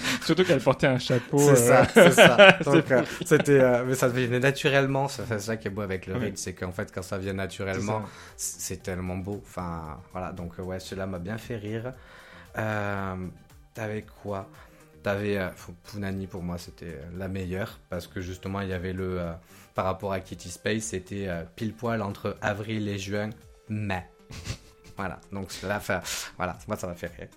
Surtout 0.25 0.45
qu'elle 0.45 0.61
portait 0.61 0.87
un 0.87 0.99
chapeau. 0.99 1.39
C'est 1.39 1.51
euh, 1.51 1.85
ça, 1.85 1.87
c'est 1.93 2.13
ça. 2.13 2.59
c'est 2.59 2.71
Donc, 2.71 2.91
euh, 2.91 3.03
c'était, 3.25 3.61
euh, 3.61 3.85
mais 3.87 3.95
ça 3.95 4.09
venait 4.09 4.41
naturellement. 4.41 5.09
C'est 5.09 5.39
ça 5.41 5.57
qui 5.57 5.69
est 5.69 5.71
beau 5.71 5.83
avec 5.83 6.07
le 6.07 6.15
read, 6.17 6.39
c'est 6.39 6.53
qu'en 6.55 6.73
fait, 6.73 6.93
quand 6.95 7.03
ça 7.03 7.19
vient 7.19 7.33
naturellement, 7.33 8.03
ça. 8.03 8.09
c'est 8.37 8.83
tellement 8.83 9.17
beau. 9.17 9.43
Enfin, 9.45 10.01
voilà. 10.13 10.33
Donc, 10.33 10.53
euh, 10.59 10.63
ouais, 10.63 10.81
celui-là 10.81 11.07
m'a 11.07 11.19
bien 11.19 11.39
fait 11.39 11.57
rire. 11.57 11.93
Euh, 12.57 13.15
T'avais 13.79 14.05
quoi? 14.25 14.49
T'avais 15.05 15.39
euh, 15.39 15.51
Punani 15.85 16.27
pour 16.27 16.43
moi, 16.43 16.59
c'était 16.59 16.87
euh, 16.87 17.05
la 17.17 17.29
meilleure 17.29 17.79
parce 17.89 18.09
que 18.09 18.21
justement, 18.21 18.61
il 18.61 18.69
y 18.69 18.73
avait 18.73 18.93
le 18.93 19.21
euh, 19.21 19.33
par 19.77 19.85
rapport 19.85 20.13
à 20.13 20.19
Kitty 20.19 20.51
Space, 20.51 20.83
c'était 20.83 21.29
euh, 21.29 21.45
pile 21.55 21.73
poil 21.73 22.03
entre 22.03 22.37
avril 22.41 22.89
et 22.89 22.99
juin, 22.99 23.31
mais. 23.69 24.05
Voilà, 24.99 25.21
donc 25.33 25.49
là, 25.63 25.81
voilà, 26.37 26.59
moi 26.67 26.77
ça 26.77 26.87
m'a 26.89 26.95
fait 26.95 27.07
rire. 27.17 27.29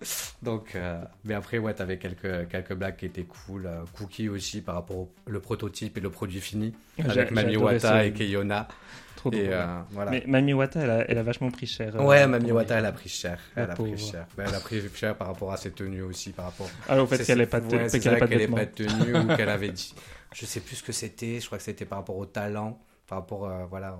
Donc, 0.41 0.75
euh, 0.75 0.99
mais 1.25 1.35
après, 1.35 1.59
ouais, 1.59 1.73
t'avais 1.75 1.97
quelques, 1.99 2.49
quelques 2.49 2.73
blagues 2.73 2.95
qui 2.97 3.05
étaient 3.05 3.23
cool. 3.23 3.67
euh, 3.67 3.83
Cookie 3.95 4.29
aussi 4.29 4.61
par 4.61 4.73
rapport 4.75 4.97
au 4.97 5.11
le 5.27 5.39
prototype 5.39 5.95
et 5.97 6.01
le 6.01 6.09
produit 6.09 6.41
fini 6.41 6.73
J'ai- 6.97 7.05
avec 7.05 7.29
Mami 7.31 7.57
Wata 7.57 8.03
et 8.05 8.13
Keyona. 8.13 8.67
Trop 9.15 9.29
drôle. 9.29 9.43
Et 9.43 9.49
euh, 9.53 9.65
voilà. 9.91 10.09
Mais 10.09 10.23
Mami 10.25 10.53
Wata, 10.53 10.79
elle 10.81 10.89
a, 10.89 11.05
elle 11.07 11.17
a 11.19 11.23
vachement 11.23 11.51
pris 11.51 11.67
cher. 11.67 11.95
euh, 11.95 12.03
ouais, 12.03 12.25
Mami 12.25 12.51
Wata, 12.51 12.79
elle 12.79 12.85
a 12.87 12.91
pris 12.91 13.09
cher. 13.09 13.37
La 13.55 13.63
Elle 13.63 13.69
a 13.71 13.73
pris 13.75 13.97
cher. 13.97 14.25
Elle 14.39 14.55
a 14.55 14.59
pris 14.59 14.81
cher 14.95 15.15
par 15.15 15.27
rapport 15.27 15.53
à 15.53 15.57
ses 15.57 15.69
tenues 15.69 16.01
aussi, 16.01 16.31
par 16.31 16.45
rapport. 16.45 16.67
Alors, 16.89 17.03
au 17.03 17.07
fait 17.07 17.23
qu'elle 17.23 17.37
n'ait 17.37 17.45
pas 17.45 17.59
de, 17.59 17.75
ouais, 17.75 17.89
c'est 17.89 17.99
qu'elle 17.99 18.13
ait 18.13 18.19
ça, 18.19 18.25
pas 18.27 18.35
de 18.35 18.45
pas 18.47 18.65
tenue 18.65 19.15
ou 19.15 19.35
qu'elle 19.37 19.49
avait 19.59 19.69
dit. 19.69 19.93
Je 20.33 20.47
sais 20.47 20.61
plus 20.61 20.77
ce 20.77 20.83
que 20.83 20.91
c'était. 20.93 21.39
Je 21.39 21.45
crois 21.45 21.59
que 21.59 21.63
c'était 21.63 21.85
par 21.85 21.99
rapport 21.99 22.17
au 22.17 22.25
talent, 22.25 22.79
par 23.05 23.19
rapport, 23.19 23.47
voilà, 23.69 23.99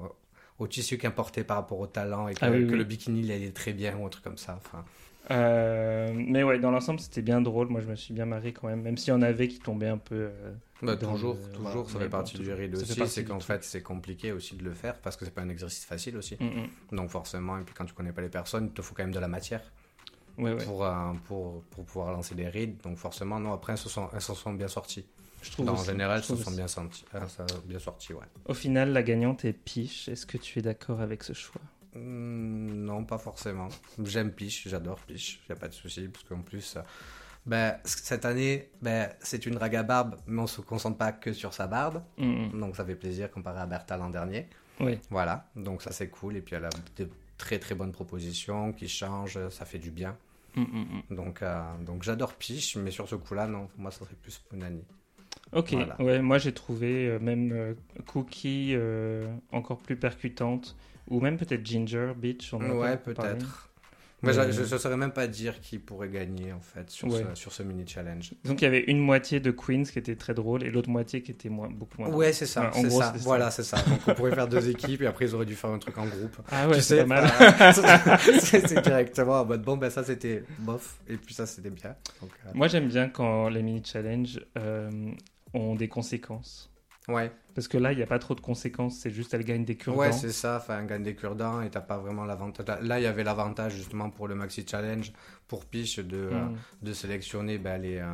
au- 0.64 0.68
tissu 0.68 0.98
qu'elle 0.98 1.16
portait 1.16 1.44
par 1.44 1.58
rapport 1.58 1.80
au 1.80 1.88
talent 1.88 2.28
et 2.28 2.36
que, 2.36 2.40
Ah 2.42 2.52
oui, 2.52 2.66
que 2.66 2.76
oui. 2.76 2.78
le 2.78 2.84
bikini 2.84 3.22
il 3.22 3.32
allait 3.32 3.52
très 3.52 3.74
bien 3.74 3.98
ou 3.98 4.06
un 4.06 4.10
truc 4.10 4.24
comme 4.24 4.38
ça. 4.38 4.56
Enfin, 4.58 4.86
Euh, 5.30 6.12
mais 6.16 6.44
ouais, 6.44 6.60
dans 6.60 6.72
l'ensemble, 6.72 7.00
c'était 7.00 7.22
bien 7.22 7.42
drôle. 7.42 7.68
Moi, 7.70 7.82
je 7.82 7.88
me 7.88 7.96
suis 7.96 8.14
bien 8.14 8.26
marré 8.26 8.54
quand 8.54 8.68
même, 8.68 8.82
même 8.82 8.98
s'il 8.98 9.10
y 9.10 9.16
en 9.16 9.22
avait 9.22 9.48
qui 9.48 9.60
tombaient 9.60 9.88
un 9.88 9.98
peu. 9.98 10.16
euh, 10.16 10.54
bah, 10.82 10.96
toujours, 10.98 11.36
le- 11.36 11.52
toujours, 11.54 11.84
voilà, 11.84 11.88
ça 11.90 12.00
fait 12.00 12.06
bon, 12.06 12.10
partie 12.10 12.38
du 12.40 12.52
ride 12.54 12.76
aussi. 12.76 13.08
C'est 13.08 13.24
qu'en 13.24 13.40
fait, 13.40 13.64
c'est 13.64 13.84
compliqué 13.84 14.32
aussi 14.32 14.56
de 14.56 14.64
le 14.64 14.74
faire 14.74 14.98
parce 15.00 15.16
que 15.16 15.26
c'est 15.26 15.32
pas 15.32 15.42
un 15.42 15.50
exercice 15.50 15.86
facile 15.86 16.18
aussi. 16.18 16.38
mm, 16.40 16.46
mm. 16.46 16.70
Donc 16.92 17.10
forcément, 17.12 17.58
et 17.60 17.64
puis 17.64 17.74
quand 17.76 17.86
tu 17.86 17.94
connais 17.94 18.12
pas 18.12 18.22
les 18.22 18.30
personnes, 18.30 18.66
il 18.68 18.72
te 18.74 18.82
faut 18.82 18.96
quand 18.96 19.04
même 19.04 19.14
de 19.14 19.20
la 19.20 19.28
matière 19.28 19.62
Ouais, 20.38 20.54
ouais. 20.54 20.66
pour, 20.66 20.86
euh, 20.86 21.14
pour, 21.28 21.64
pour 21.66 21.86
pouvoir 21.86 22.14
lancer 22.14 22.36
des 22.36 22.48
rides. 22.50 22.78
Donc 22.84 22.98
forcément, 22.98 23.40
non, 23.40 23.54
après, 23.54 23.74
elles 23.74 23.80
se 23.80 23.90
sont, 23.90 24.10
elles 24.14 24.22
sont 24.22 24.54
bien 24.54 24.68
sorties. 24.68 25.06
Je 25.42 25.52
trouve 25.52 25.70
en 25.70 25.74
aussi, 25.74 25.86
général, 25.86 26.18
je 26.18 26.18
elles 26.18 26.24
se 26.24 26.28
trouve 26.34 26.44
sont 26.44 26.50
aussi. 26.50 26.58
bien, 26.58 27.28
sont 27.28 27.46
bien 27.66 27.80
sorties, 27.80 28.14
ouais. 28.14 28.26
Au 28.46 28.54
final, 28.54 28.92
la 28.92 29.04
gagnante 29.04 29.46
est 29.46 29.54
Piche. 29.54 30.08
Est-ce 30.08 30.26
que 30.26 30.38
tu 30.38 30.60
es 30.60 30.62
d'accord 30.62 31.02
avec 31.02 31.24
ce 31.24 31.34
choix? 31.34 31.62
Hmm, 31.94 32.86
non, 32.86 33.04
pas 33.04 33.18
forcément. 33.18 33.68
J'aime 34.04 34.32
Piche, 34.32 34.68
j'adore 34.68 35.00
Piche, 35.00 35.42
y 35.50 35.52
a 35.52 35.56
pas 35.56 35.68
de 35.68 35.74
souci, 35.74 36.08
parce 36.08 36.24
qu'en 36.24 36.42
plus, 36.42 36.78
euh, 36.78 36.82
ben, 37.46 37.78
cette 37.84 38.24
année, 38.24 38.70
ben, 38.82 39.10
c'est 39.20 39.46
une 39.46 39.56
drague 39.56 39.76
à 39.76 39.84
barbe, 39.84 40.16
mais 40.28 40.42
on 40.42 40.48
se 40.48 40.62
concentre 40.62 40.98
pas 40.98 41.12
que 41.12 41.34
sur 41.34 41.54
sa 41.54 41.68
barbe, 41.68 42.02
donc 42.18 42.76
ça 42.76 42.86
fait 42.86 42.96
plaisir 42.96 43.30
comparé 43.32 43.60
à 43.60 43.66
Bertha 43.66 43.98
l'an 43.98 44.10
dernier. 44.10 44.48
Oui. 44.80 45.00
Voilà, 45.10 45.50
donc 45.56 45.82
ça 45.82 45.92
c'est 45.92 46.08
cool, 46.10 46.38
et 46.38 46.42
puis 46.42 46.56
elle 46.56 46.66
a 46.66 46.70
de 46.98 47.10
très 47.38 47.60
très 47.60 47.76
bonnes 47.76 47.92
propositions 47.92 48.72
qui 48.72 48.88
changent, 48.88 49.50
ça 49.50 49.66
fait 49.66 49.80
du 49.80 49.92
bien. 49.92 50.16
Donc, 51.10 51.42
euh, 51.42 51.62
donc 51.86 52.04
j'adore 52.04 52.36
Piche, 52.36 52.76
mais 52.78 52.92
sur 52.92 53.10
ce 53.10 53.16
coup-là, 53.16 53.48
non, 53.48 53.68
pour 53.68 53.80
moi 53.80 53.92
ça 53.92 54.00
serait 54.00 54.16
plus 54.16 54.38
Punani. 54.38 54.84
Ok, 55.54 55.74
Voilà. 55.74 56.02
ouais, 56.02 56.22
moi 56.22 56.38
j'ai 56.38 56.54
trouvé 56.54 57.08
euh, 57.08 57.20
même 57.20 57.52
euh, 57.52 57.74
Cookie 58.08 58.72
euh, 58.74 59.26
encore 59.52 59.80
plus 59.82 59.98
percutante, 59.98 60.78
ou 61.10 61.20
même 61.20 61.38
peut-être 61.38 61.66
Ginger 61.66 62.14
Beach. 62.16 62.54
on 62.54 62.60
Ouais, 62.80 62.98
peut-être. 62.98 63.68
Mais 64.24 64.34
Mais- 64.38 64.52
je 64.52 64.62
ne 64.62 64.78
saurais 64.78 64.98
même 64.98 65.12
pas 65.14 65.26
dire 65.26 65.60
qui 65.62 65.80
pourrait 65.80 66.08
gagner 66.08 66.54
en 66.54 66.60
fait 66.62 66.92
sur, 66.92 67.08
Ouais. 67.08 67.26
ce, 67.34 67.42
sur 67.42 67.52
ce 67.52 67.64
mini 67.64 67.88
challenge. 67.88 68.34
Donc 68.46 68.62
il 68.62 68.66
y 68.66 68.68
avait 68.68 68.84
une 68.84 69.00
moitié 69.00 69.40
de 69.40 69.50
Queens 69.50 69.82
qui 69.92 69.98
était 69.98 70.16
très 70.16 70.36
drôle 70.36 70.64
et 70.64 70.70
l'autre 70.70 70.90
moitié 70.92 71.24
qui 71.24 71.32
était 71.32 71.50
moins, 71.50 71.70
beaucoup 71.72 72.00
moins. 72.00 72.08
drôle. 72.10 72.20
Ouais, 72.26 72.32
c'est 72.32 72.46
ça, 72.46 72.70
en 72.76 72.84
gros, 72.84 73.02
ça. 73.02 73.14
Voilà, 73.18 73.50
c'est 73.50 73.64
ça. 73.64 73.78
Donc 73.82 74.00
on 74.08 74.14
pourrait 74.14 74.36
faire 74.36 74.48
deux 74.48 74.70
équipes 74.70 75.02
et 75.02 75.08
après 75.08 75.26
ils 75.26 75.34
auraient 75.34 75.48
dû 75.48 75.56
faire 75.56 75.72
un 75.72 75.80
truc 75.80 75.98
en 75.98 76.06
groupe. 76.06 76.38
Ah 76.52 76.70
ouais, 76.70 76.80
c'est 76.82 77.00
pas 77.04 77.06
mal. 77.08 77.28
c'est 78.40 78.68
c'est 78.68 78.82
directement 78.82 79.42
en 79.42 79.46
mode 79.46 79.64
bon, 79.64 79.76
ben 79.78 79.90
ça 79.90 80.04
c'était 80.04 80.44
bof 80.60 81.00
et 81.10 81.18
puis 81.18 81.34
ça 81.34 81.48
c'était 81.48 81.72
bien. 81.72 81.96
Donc, 82.22 82.30
euh, 82.46 82.52
Moi 82.54 82.68
j'aime 82.68 82.88
bien 82.90 83.10
quand 83.10 83.50
les 83.50 83.64
mini 83.64 83.82
challenges 83.84 84.40
euh, 84.56 84.92
ont 85.54 85.76
des 85.76 85.88
conséquences. 85.88 86.70
Ouais. 87.08 87.32
Parce 87.56 87.68
que 87.68 87.78
là, 87.78 87.92
il 87.92 87.98
n'y 87.98 88.04
a 88.04 88.08
pas 88.08 88.20
trop 88.20 88.36
de 88.36 88.42
conséquences, 88.42 88.98
c'est 89.00 89.10
juste 89.10 89.34
elle 89.34 89.44
gagne 89.44 89.66
des 89.66 89.76
cure-dents. 89.76 90.00
Ouais, 90.00 90.12
c'est 90.12 90.32
ça, 90.32 90.58
enfin, 90.58 90.80
elle 90.80 90.88
gagne 90.88 91.04
des 91.04 91.16
cure-dents 91.16 91.62
et 91.62 91.70
t'as 91.70 91.82
pas 91.82 91.98
vraiment 91.98 92.26
l'avantage. 92.26 92.66
Là, 92.82 93.00
il 93.00 93.04
y 93.04 93.08
avait 93.08 93.24
l'avantage 93.24 93.74
justement 93.76 94.10
pour 94.10 94.28
le 94.28 94.36
Maxi 94.36 94.66
Challenge, 94.70 95.12
pour 95.48 95.66
Piche, 95.66 95.98
de, 96.00 96.18
euh, 96.32 96.46
Mm. 96.46 96.56
de 96.84 96.94
sélectionner 96.94 97.58
bah, 97.58 97.78
les. 97.80 97.98
euh, 97.98 98.06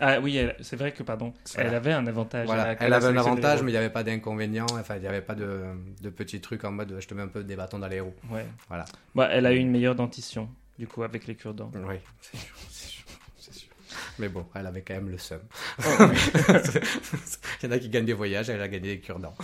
Ah 0.00 0.18
oui, 0.20 0.40
c'est 0.62 0.76
vrai 0.76 0.92
que, 0.92 1.02
pardon, 1.02 1.34
Voilà. 1.54 1.68
elle 1.68 1.74
avait 1.76 1.92
un 1.92 2.06
avantage. 2.06 2.46
Voilà, 2.46 2.74
elle 2.80 2.92
avait 2.94 3.06
un 3.08 3.16
avantage, 3.18 3.62
mais 3.62 3.70
il 3.70 3.74
n'y 3.74 3.78
avait 3.78 3.90
pas 3.90 4.02
d'inconvénient, 4.02 4.66
enfin, 4.72 4.96
il 4.96 5.02
n'y 5.02 5.06
avait 5.06 5.20
pas 5.20 5.34
de, 5.34 5.60
de 6.00 6.08
petits 6.08 6.40
trucs 6.40 6.64
en 6.64 6.72
mode 6.72 6.96
je 6.98 7.06
te 7.06 7.12
mets 7.12 7.22
un 7.22 7.28
peu 7.28 7.44
des 7.44 7.56
bâtons 7.56 7.78
dans 7.78 7.88
les 7.88 8.00
roues. 8.00 8.14
Ouais. 8.30 8.46
Voilà. 8.68 8.86
Bah, 9.14 9.28
elle 9.30 9.44
a 9.44 9.52
eu 9.52 9.58
une 9.58 9.70
meilleure 9.70 9.94
dentition, 9.94 10.48
du 10.78 10.86
coup, 10.88 11.02
avec 11.02 11.26
les 11.26 11.36
cure-dents. 11.36 11.70
Oui, 11.74 11.96
c'est 12.22 12.38
sûr, 12.38 13.01
Mais 14.18 14.28
bon, 14.28 14.46
elle 14.54 14.66
avait 14.66 14.82
quand 14.82 14.94
même 14.94 15.08
le 15.08 15.18
seum. 15.18 15.40
Oh, 15.78 15.82
il 17.62 17.64
y 17.64 17.66
en 17.66 17.70
a 17.72 17.78
qui 17.78 17.88
gagnent 17.88 18.04
des 18.04 18.12
voyages, 18.12 18.50
elle 18.50 18.60
a 18.60 18.68
gagné 18.68 18.96
des 18.96 19.00
cure-dents. 19.00 19.34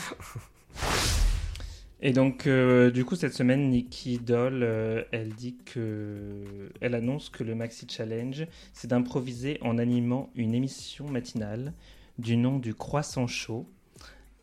Et 2.00 2.12
donc, 2.12 2.46
euh, 2.46 2.90
du 2.90 3.04
coup, 3.04 3.16
cette 3.16 3.34
semaine, 3.34 3.70
Nikki 3.70 4.18
Doll, 4.18 4.62
euh, 4.62 5.02
elle 5.10 5.30
dit 5.30 5.56
que. 5.64 6.70
Elle 6.80 6.94
annonce 6.94 7.28
que 7.28 7.42
le 7.42 7.54
Maxi 7.54 7.86
Challenge, 7.88 8.46
c'est 8.72 8.88
d'improviser 8.88 9.58
en 9.62 9.78
animant 9.78 10.30
une 10.36 10.54
émission 10.54 11.08
matinale 11.08 11.72
du 12.18 12.36
nom 12.36 12.58
du 12.58 12.74
Croissant 12.74 13.26
Chaud. 13.26 13.68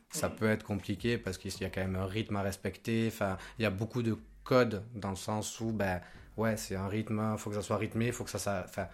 Ça 0.09 0.29
peut 0.29 0.49
être 0.49 0.63
compliqué 0.63 1.17
parce 1.17 1.37
qu'il 1.37 1.51
y 1.59 1.65
a 1.65 1.69
quand 1.69 1.81
même 1.81 1.95
un 1.95 2.05
rythme 2.05 2.35
à 2.37 2.41
respecter. 2.41 3.05
Enfin, 3.07 3.37
il 3.59 3.63
y 3.63 3.65
a 3.65 3.69
beaucoup 3.69 4.01
de 4.01 4.17
codes 4.43 4.83
dans 4.93 5.09
le 5.09 5.15
sens 5.15 5.59
où, 5.59 5.71
ben, 5.71 6.01
ouais, 6.37 6.57
c'est 6.57 6.75
un 6.75 6.87
rythme, 6.87 7.21
il 7.33 7.37
faut 7.37 7.49
que 7.49 7.55
ça 7.55 7.61
soit 7.61 7.77
rythmé, 7.77 8.07
il 8.07 8.13
faut 8.13 8.23
que 8.23 8.29
ça, 8.29 8.39
ça, 8.39 8.65
enfin, 8.67 8.87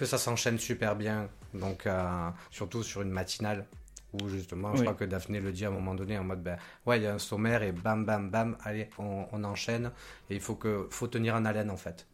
que 0.00 0.06
ça 0.06 0.16
s'enchaîne 0.16 0.58
super 0.58 0.96
bien. 0.96 1.28
Donc, 1.52 1.86
euh, 1.86 2.30
surtout 2.50 2.82
sur 2.82 3.02
une 3.02 3.10
matinale 3.10 3.66
où 4.14 4.28
justement, 4.28 4.74
je 4.74 4.80
crois 4.80 4.94
que 4.94 5.04
Daphné 5.04 5.40
le 5.40 5.52
dit 5.52 5.64
à 5.66 5.68
un 5.68 5.72
moment 5.72 5.94
donné 5.94 6.18
en 6.18 6.24
mode, 6.24 6.42
ben, 6.42 6.56
ouais, 6.86 6.98
il 6.98 7.04
y 7.04 7.06
a 7.06 7.14
un 7.14 7.18
sommaire 7.18 7.62
et 7.62 7.70
bam, 7.70 8.04
bam, 8.04 8.30
bam, 8.30 8.56
allez, 8.64 8.88
on, 8.98 9.26
on 9.30 9.44
enchaîne. 9.44 9.92
Et 10.30 10.34
il 10.34 10.40
faut 10.40 10.54
que, 10.54 10.88
faut 10.90 11.06
tenir 11.06 11.34
en 11.34 11.44
haleine 11.44 11.70
en 11.70 11.76
fait. 11.76 12.06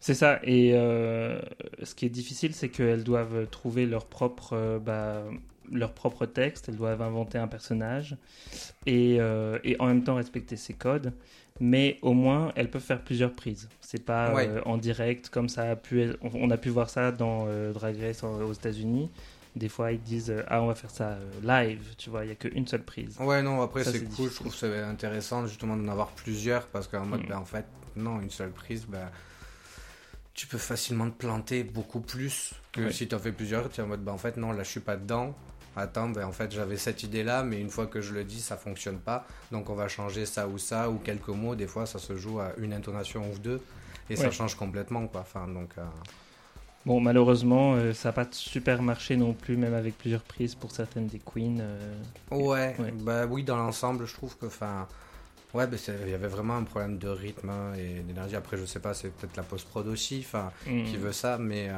C'est 0.00 0.14
ça. 0.14 0.40
Et 0.42 0.72
euh, 0.74 1.38
ce 1.82 1.94
qui 1.94 2.06
est 2.06 2.10
difficile, 2.10 2.54
c'est 2.54 2.70
qu'elles 2.70 3.04
doivent 3.04 3.46
trouver 3.50 3.86
leur 3.86 4.06
propre, 4.06 4.54
euh, 4.54 4.78
bah, 4.78 5.22
leur 5.70 5.92
propre 5.92 6.26
texte. 6.26 6.70
Elles 6.70 6.76
doivent 6.76 7.02
inventer 7.02 7.38
un 7.38 7.48
personnage 7.48 8.16
et, 8.86 9.16
et 9.64 9.76
en 9.80 9.86
même 9.86 10.02
temps 10.02 10.16
respecter 10.16 10.56
ses 10.56 10.74
codes. 10.74 11.12
Mais 11.60 11.98
au 12.02 12.14
moins, 12.14 12.52
elles 12.56 12.68
peuvent 12.68 12.82
faire 12.82 13.00
plusieurs 13.02 13.32
prises. 13.32 13.68
C'est 13.80 14.04
pas 14.04 14.34
Ouais. 14.34 14.48
euh, 14.48 14.60
en 14.64 14.76
direct 14.76 15.28
comme 15.28 15.48
ça 15.48 15.70
a 15.70 15.76
pu. 15.76 16.02
être- 16.02 16.18
on, 16.22 16.50
a 16.50 16.56
pu 16.56 16.68
voir 16.68 16.90
ça 16.90 17.12
dans 17.12 17.46
euh, 17.46 17.72
Drag 17.72 17.96
Race 18.00 18.24
aux 18.24 18.52
États-Unis. 18.52 19.08
Des 19.54 19.68
fois, 19.68 19.92
ils 19.92 20.00
disent 20.02 20.30
euh, 20.30 20.42
ah 20.48 20.60
on 20.62 20.66
va 20.66 20.74
faire 20.74 20.90
ça 20.90 21.16
live. 21.44 21.94
Tu 21.96 22.10
vois, 22.10 22.24
il 22.24 22.28
y 22.30 22.32
a 22.32 22.34
qu'une 22.34 22.66
seule 22.66 22.82
prise. 22.82 23.16
Ouais, 23.20 23.40
non, 23.40 23.62
après 23.62 23.84
c'est 23.84 24.02
cool, 24.16 24.30
je 24.30 24.34
trouve 24.34 24.52
c'est 24.54 24.80
intéressant 24.80 25.46
justement 25.46 25.76
d'en 25.76 25.86
avoir 25.92 26.08
plusieurs 26.08 26.66
parce 26.66 26.88
qu'en 26.88 27.06
mode, 27.06 27.22
Mm. 27.22 27.28
ben, 27.28 27.38
en 27.38 27.44
fait, 27.44 27.66
non, 27.94 28.20
une 28.20 28.30
seule 28.30 28.50
prise, 28.50 28.84
ben, 28.88 29.08
tu 30.34 30.48
peux 30.48 30.58
facilement 30.58 31.08
te 31.08 31.16
planter 31.16 31.62
beaucoup 31.62 32.00
plus 32.00 32.52
que 32.72 32.80
Ouais. 32.80 32.92
si 32.92 33.06
tu 33.06 33.14
en 33.14 33.20
fais 33.20 33.30
plusieurs, 33.30 33.70
tu 33.70 33.80
es 33.80 33.84
en 33.84 33.86
mode, 33.86 34.02
ben, 34.02 34.10
en 34.10 34.18
fait, 34.18 34.36
non, 34.36 34.50
là 34.50 34.64
je 34.64 34.70
suis 34.70 34.80
pas 34.80 34.96
dedans. 34.96 35.36
Attends, 35.76 36.08
ben, 36.10 36.24
en 36.26 36.32
fait, 36.32 36.52
j'avais 36.52 36.76
cette 36.76 37.02
idée-là, 37.02 37.42
mais 37.42 37.60
une 37.60 37.70
fois 37.70 37.86
que 37.86 38.00
je 38.00 38.12
le 38.14 38.24
dis, 38.24 38.40
ça 38.40 38.56
fonctionne 38.56 38.98
pas. 38.98 39.26
Donc 39.52 39.70
on 39.70 39.74
va 39.74 39.88
changer 39.88 40.24
ça 40.26 40.46
ou 40.48 40.58
ça, 40.58 40.88
ou 40.90 40.98
quelques 40.98 41.28
mots. 41.28 41.54
Des 41.54 41.66
fois, 41.66 41.86
ça 41.86 41.98
se 41.98 42.16
joue 42.16 42.38
à 42.40 42.52
une 42.58 42.72
intonation 42.72 43.28
ou 43.32 43.38
deux, 43.38 43.60
et 44.10 44.16
ça 44.16 44.30
change 44.30 44.54
complètement, 44.54 45.06
quoi. 45.06 45.22
Enfin, 45.22 45.48
donc, 45.48 45.70
euh, 45.78 45.82
Bon, 46.86 47.00
malheureusement, 47.00 47.74
euh, 47.76 47.94
ça 47.94 48.10
n'a 48.10 48.12
pas 48.12 48.26
super 48.30 48.82
marché 48.82 49.16
non 49.16 49.32
plus, 49.32 49.56
même 49.56 49.72
avec 49.72 49.96
plusieurs 49.96 50.20
prises 50.22 50.54
pour 50.54 50.70
certaines 50.70 51.06
des 51.06 51.18
queens. 51.18 51.58
euh, 51.60 51.94
Ouais, 52.30 52.76
Ouais. 52.78 52.92
bah 52.92 53.24
oui, 53.26 53.42
dans 53.42 53.56
l'ensemble, 53.56 54.04
je 54.06 54.12
trouve 54.12 54.36
que, 54.36 54.44
enfin, 54.46 54.86
ouais, 55.54 55.66
bah, 55.66 55.78
il 56.04 56.10
y 56.10 56.14
avait 56.14 56.28
vraiment 56.28 56.56
un 56.58 56.62
problème 56.64 56.98
de 56.98 57.08
rythme 57.08 57.48
hein, 57.48 57.72
et 57.78 58.00
d'énergie. 58.00 58.36
Après, 58.36 58.58
je 58.58 58.66
sais 58.66 58.80
pas, 58.80 58.92
c'est 58.92 59.08
peut-être 59.08 59.34
la 59.36 59.42
post-prod 59.44 59.86
aussi, 59.88 60.22
enfin, 60.26 60.52
qui 60.66 60.96
veut 60.98 61.12
ça, 61.12 61.38
mais 61.38 61.70
euh, 61.70 61.74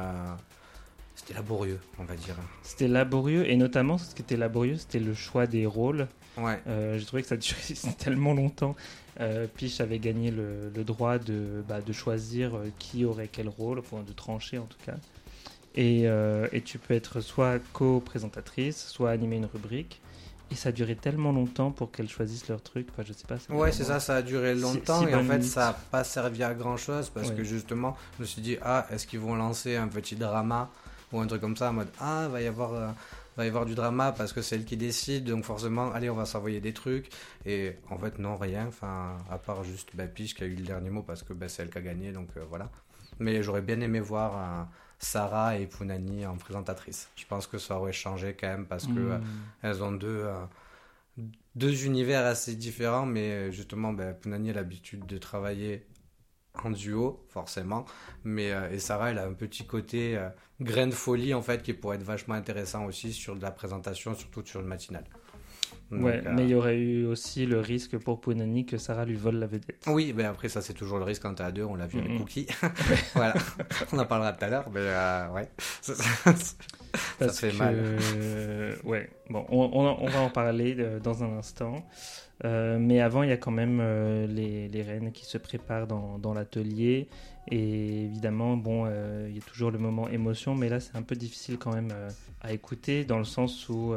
c'était 1.17 1.33
laborieux, 1.33 1.79
on 1.99 2.03
va 2.05 2.15
dire. 2.15 2.35
C'était 2.63 2.87
laborieux, 2.87 3.49
et 3.49 3.57
notamment 3.57 3.97
ce 3.97 4.15
qui 4.15 4.21
était 4.21 4.37
laborieux, 4.37 4.77
c'était 4.77 4.99
le 4.99 5.13
choix 5.13 5.47
des 5.47 5.65
rôles. 5.65 6.07
Ouais, 6.37 6.61
Euh, 6.67 6.97
J'ai 6.99 7.05
trouvé 7.05 7.23
que 7.23 7.27
ça 7.27 7.35
durait 7.37 7.93
tellement 7.97 8.33
longtemps. 8.33 8.75
Euh, 9.19 9.47
Piche 9.47 9.81
avait 9.81 9.97
gagné 9.99 10.29
le, 10.29 10.69
le 10.73 10.83
droit 10.83 11.17
de, 11.17 11.63
bah, 11.67 11.81
de 11.81 11.91
choisir 11.91 12.55
euh, 12.55 12.69
qui 12.77 13.03
aurait 13.03 13.27
quel 13.31 13.49
rôle, 13.49 13.79
enfin 13.79 14.03
de 14.07 14.13
trancher 14.13 14.59
en 14.59 14.65
tout 14.65 14.77
cas. 14.85 14.95
Et, 15.75 16.03
euh, 16.07 16.47
et 16.51 16.61
tu 16.61 16.77
peux 16.77 16.93
être 16.93 17.19
soit 17.21 17.59
co-présentatrice, 17.73 18.87
soit 18.87 19.09
animer 19.11 19.37
une 19.37 19.45
rubrique. 19.45 20.01
Et 20.49 20.55
ça 20.55 20.69
a 20.69 20.71
duré 20.71 20.95
tellement 20.95 21.33
longtemps 21.33 21.71
pour 21.71 21.91
qu'elles 21.91 22.07
choisissent 22.07 22.47
leur 22.47 22.61
truc. 22.61 22.87
Enfin, 22.91 23.03
je 23.05 23.11
sais 23.11 23.25
pas. 23.27 23.35
ouais, 23.53 23.71
c'est 23.73 23.83
ça, 23.83 23.99
ça 23.99 24.15
a 24.15 24.21
duré 24.21 24.55
longtemps 24.55 25.05
et 25.05 25.13
en 25.13 25.23
fait, 25.23 25.39
minutes. 25.39 25.43
ça 25.43 25.65
n'a 25.65 25.73
pas 25.73 26.03
servi 26.05 26.41
à 26.43 26.53
grand 26.53 26.77
chose 26.77 27.09
parce 27.09 27.29
Ouais. 27.29 27.35
que 27.35 27.43
justement, 27.43 27.97
je 28.17 28.21
me 28.21 28.27
suis 28.27 28.41
dit, 28.41 28.57
ah, 28.61 28.87
est-ce 28.91 29.05
qu'ils 29.07 29.19
vont 29.19 29.35
lancer 29.35 29.75
un 29.75 29.87
petit 29.89 30.15
drama 30.15 30.69
ou 31.11 31.19
un 31.19 31.27
truc 31.27 31.41
comme 31.41 31.55
ça 31.57 31.69
en 31.69 31.73
mode, 31.73 31.89
ah, 31.99 32.27
va 32.29 32.41
y 32.41 32.47
avoir. 32.47 32.73
euh, 32.73 32.87
va 33.37 33.45
y 33.45 33.49
avoir 33.49 33.67
du 33.67 33.75
drama 33.75 34.13
parce 34.13 34.33
que 34.33 34.41
c'est 34.41 34.55
elle 34.55 34.65
qui 34.65 34.77
décide 34.77 35.25
donc 35.25 35.43
forcément 35.43 35.91
allez 35.91 36.09
on 36.09 36.15
va 36.15 36.25
s'envoyer 36.25 36.59
des 36.59 36.73
trucs 36.73 37.11
et 37.45 37.75
en 37.91 37.97
fait 37.99 38.17
non 38.17 38.35
rien 38.35 38.65
enfin 38.65 39.15
à 39.29 39.37
part 39.37 39.63
juste 39.63 39.91
bah, 39.93 40.07
Piche 40.07 40.33
qui 40.33 40.41
a 40.43 40.47
eu 40.47 40.55
le 40.55 40.63
dernier 40.65 40.89
mot 40.89 41.03
parce 41.03 41.21
que 41.21 41.33
bah, 41.33 41.47
c'est 41.47 41.61
elle 41.61 41.69
qui 41.69 41.77
a 41.77 41.81
gagné 41.81 42.11
donc 42.11 42.29
euh, 42.35 42.43
voilà 42.49 42.71
mais 43.19 43.43
j'aurais 43.43 43.61
bien 43.61 43.79
aimé 43.81 43.99
voir 43.99 44.31
euh, 44.37 44.63
Sarah 44.97 45.55
et 45.59 45.67
Punani 45.67 46.25
en 46.25 46.35
présentatrice 46.35 47.09
je 47.15 47.25
pense 47.27 47.45
que 47.45 47.59
ça 47.59 47.77
aurait 47.77 47.93
changé 47.93 48.35
quand 48.39 48.47
même 48.47 48.65
parce 48.65 48.87
que 48.87 48.97
euh, 48.97 49.17
Mm. 49.19 49.23
elles 49.61 49.83
ont 49.83 49.91
deux 49.91 50.25
deux 51.55 51.85
univers 51.85 52.25
assez 52.25 52.55
différents 52.55 53.05
mais 53.05 53.51
justement 53.51 53.93
bah, 53.93 54.13
Punani 54.13 54.49
a 54.51 54.53
l'habitude 54.53 55.05
de 55.05 55.17
travailler 55.17 55.85
en 56.65 56.71
duo 56.71 57.23
forcément. 57.29 57.85
Mais 58.23 58.51
euh, 58.51 58.71
et 58.71 58.79
Sarah 58.79 59.11
elle 59.11 59.19
a 59.19 59.25
un 59.25 59.33
petit 59.33 59.65
côté 59.65 60.17
euh, 60.17 60.29
grain 60.61 60.87
de 60.87 60.93
folie 60.93 61.33
en 61.33 61.41
fait 61.41 61.61
qui 61.63 61.73
pourrait 61.73 61.97
être 61.97 62.03
vachement 62.03 62.35
intéressant 62.35 62.85
aussi 62.85 63.13
sur 63.13 63.35
de 63.35 63.41
la 63.41 63.51
présentation 63.51 64.15
surtout 64.15 64.45
sur 64.45 64.61
une 64.61 64.67
matinale 64.67 65.03
Donc, 65.03 65.16
Ouais, 65.91 66.21
euh, 66.25 66.31
mais 66.35 66.43
il 66.43 66.49
y 66.49 66.55
aurait 66.55 66.77
eu 66.77 67.05
aussi 67.05 67.45
le 67.45 67.59
risque 67.59 67.97
pour 67.97 68.19
Punani 68.19 68.65
que 68.65 68.77
Sarah 68.77 69.05
lui 69.05 69.15
vole 69.15 69.35
la 69.37 69.47
vedette. 69.47 69.85
oui, 69.87 70.13
mais 70.15 70.25
après, 70.25 70.49
ça, 70.49 70.61
c'est 70.61 70.73
toujours 70.73 70.97
le 70.97 71.05
risque 71.05 71.21
quand 71.21 71.33
t'es 71.35 71.43
à 71.43 71.51
deux. 71.51 71.63
On 71.63 71.75
l'a 71.75 71.87
vu 71.87 71.99
avec. 71.99 72.15
Cookie. 72.17 72.47
voilà. 73.15 73.33
On 73.93 73.99
en 73.99 74.05
parlera 74.05 74.33
tout 74.33 74.43
à 74.45 74.49
l'heure, 74.49 74.69
mais 74.71 74.81
euh, 74.81 75.29
ouais. 75.29 75.49
Ça, 75.81 75.93
Parce 77.19 77.39
fait 77.39 77.51
que, 77.51 77.55
mal. 77.57 77.75
euh, 77.77 78.75
ouais, 78.83 79.09
bon, 79.29 79.45
on, 79.49 79.59
on- 79.73 79.97
on 80.03 80.07
va 80.07 80.19
en 80.21 80.29
parler 80.29 80.75
dans 81.03 81.23
un 81.23 81.37
instant. 81.37 81.85
Euh, 82.45 82.77
mais 82.79 83.01
avant, 83.01 83.23
il 83.23 83.29
y 83.29 83.33
a 83.33 83.37
quand 83.37 83.51
même 83.51 83.79
euh, 83.81 84.27
les, 84.27 84.67
les 84.67 84.81
reines 84.83 85.11
qui 85.11 85.25
se 85.25 85.37
préparent 85.37 85.87
dans, 85.87 86.19
dans 86.19 86.33
l'atelier. 86.33 87.07
Et 87.49 88.03
évidemment, 88.05 88.57
bon, 88.57 88.85
euh, 88.87 89.27
il 89.29 89.35
y 89.35 89.39
a 89.39 89.41
toujours 89.41 89.71
le 89.71 89.79
moment 89.79 90.07
émotion, 90.09 90.53
mais 90.53 90.69
là, 90.69 90.79
c'est 90.79 90.95
un 90.95 91.01
peu 91.01 91.15
difficile 91.15 91.57
quand 91.57 91.73
même 91.73 91.93
à 92.41 92.53
écouter, 92.53 93.05
dans 93.05 93.17
le 93.17 93.23
sens 93.23 93.69
où 93.69 93.93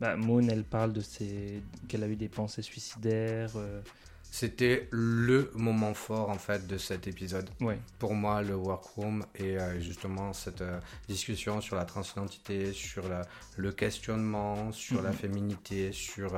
bah, 0.00 0.16
Moon, 0.16 0.46
elle 0.48 0.64
parle 0.64 0.92
de 0.92 1.00
ses... 1.00 1.62
qu'elle 1.88 2.02
a 2.02 2.08
eu 2.08 2.16
des 2.16 2.28
pensées 2.28 2.62
suicidaires. 2.62 3.50
euh, 3.56 3.80
C'était 4.30 4.88
le 4.90 5.50
moment 5.54 5.94
fort, 5.94 6.30
en 6.30 6.38
fait, 6.38 6.66
de 6.66 6.76
cet 6.78 7.06
épisode. 7.06 7.48
ouais. 7.60 7.78
Pour 8.00 8.14
moi, 8.14 8.42
le 8.42 8.56
workroom 8.56 9.24
et 9.36 9.56
euh, 9.58 9.80
justement 9.80 10.32
cette 10.32 10.62
euh, 10.62 10.80
discussion 11.08 11.60
sur 11.60 11.76
la 11.76 11.84
transidentité, 11.84 12.72
sur 12.72 13.08
la- 13.08 13.22
le 13.56 13.70
questionnement, 13.72 14.72
sur 14.72 15.00
la 15.02 15.10
Mhm. 15.10 15.16
féminité, 15.16 15.92
sur. 15.92 16.34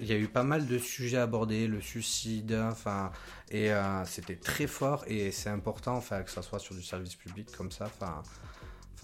il 0.00 0.06
y 0.06 0.12
a 0.12 0.16
eu 0.16 0.28
pas 0.28 0.44
mal 0.44 0.66
de 0.66 0.78
sujets 0.78 1.18
abordés, 1.18 1.66
le 1.66 1.80
suicide, 1.80 2.56
enfin, 2.70 3.10
et 3.50 3.70
euh, 3.72 4.04
c'était 4.06 4.36
très 4.36 4.66
fort 4.68 5.04
et 5.08 5.30
c'est 5.32 5.50
important, 5.50 5.96
enfin, 5.96 6.22
que 6.22 6.30
ça 6.30 6.40
soit 6.42 6.58
sur 6.60 6.74
du 6.74 6.82
service 6.82 7.16
public 7.16 7.50
comme 7.56 7.70
ça, 7.72 7.86
enfin, 7.86 8.22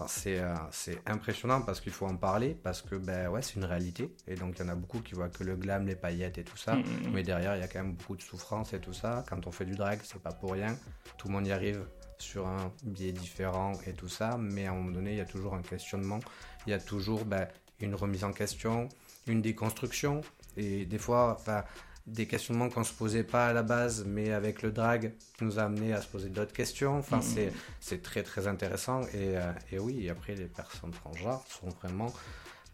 enfin, 0.01 0.07
c'est 0.07 0.39
euh, 0.39 0.53
c'est 0.71 0.99
impressionnant 1.07 1.61
parce 1.61 1.79
qu'il 1.81 1.91
faut 1.91 2.07
en 2.07 2.17
parler 2.17 2.57
parce 2.63 2.81
que 2.81 2.95
ben 2.95 3.29
ouais, 3.29 3.41
c'est 3.41 3.55
une 3.55 3.65
réalité 3.65 4.13
et 4.27 4.35
donc 4.35 4.55
il 4.57 4.63
y 4.63 4.65
en 4.65 4.69
a 4.69 4.75
beaucoup 4.75 4.99
qui 4.99 5.13
voient 5.13 5.29
que 5.29 5.43
le 5.43 5.55
glam, 5.55 5.85
les 5.85 5.95
paillettes 5.95 6.37
et 6.37 6.43
tout 6.43 6.57
ça, 6.57 6.75
Mm, 6.81 6.89
mm, 6.89 7.07
mm. 7.07 7.13
mais 7.13 7.23
derrière, 7.23 7.55
il 7.55 7.61
y 7.61 7.63
a 7.63 7.67
quand 7.67 7.79
même 7.79 7.93
beaucoup 7.93 8.15
de 8.15 8.21
souffrance 8.21 8.73
et 8.73 8.79
tout 8.79 8.93
ça. 8.93 9.23
Quand 9.29 9.47
on 9.47 9.51
fait 9.51 9.65
du 9.65 9.75
drag, 9.75 9.99
c'est 10.03 10.21
pas 10.21 10.31
pour 10.31 10.53
rien. 10.53 10.77
Tout 11.17 11.27
le 11.27 11.33
monde 11.33 11.47
y 11.47 11.51
arrive 11.51 11.85
sur 12.17 12.47
un 12.47 12.71
biais 12.83 13.11
différent 13.11 13.73
et 13.87 13.93
tout 13.93 14.09
ça. 14.09 14.37
Mais 14.37 14.67
à 14.67 14.71
un 14.71 14.75
moment 14.75 14.91
donné, 14.91 15.11
il 15.11 15.17
y 15.17 15.21
a 15.21 15.25
toujours 15.25 15.55
un 15.55 15.61
questionnement. 15.61 16.19
Il 16.65 16.71
y 16.71 16.73
a 16.73 16.79
toujours 16.79 17.25
ben, 17.25 17.47
une 17.79 17.95
remise 17.95 18.23
en 18.23 18.31
question, 18.31 18.89
une 19.27 19.41
déconstruction. 19.41 20.21
Et 20.57 20.85
des 20.85 20.97
fois, 20.97 21.37
enfin, 21.39 21.63
des 22.11 22.25
questionnements 22.27 22.69
qu'on 22.69 22.83
se 22.83 22.93
posait 22.93 23.23
pas 23.23 23.47
à 23.47 23.53
la 23.53 23.63
base, 23.63 24.03
mais 24.05 24.31
avec 24.31 24.61
le 24.61 24.71
drag, 24.71 25.13
nous 25.41 25.59
a 25.59 25.63
amené 25.63 25.93
à 25.93 26.01
se 26.01 26.07
poser 26.07 26.29
d'autres 26.29 26.53
questions. 26.53 26.97
Enfin, 26.97 27.17
Mhm. 27.19 27.51
c'est, 27.79 28.01
très 28.01 28.23
très 28.23 28.47
intéressant. 28.47 29.01
Et, 29.13 29.37
euh, 29.37 29.51
et 29.71 29.79
oui, 29.79 30.09
après, 30.09 30.35
les 30.35 30.45
personnes 30.45 30.91
transgenres 30.91 31.43
sont 31.47 31.69
vraiment 31.81 32.13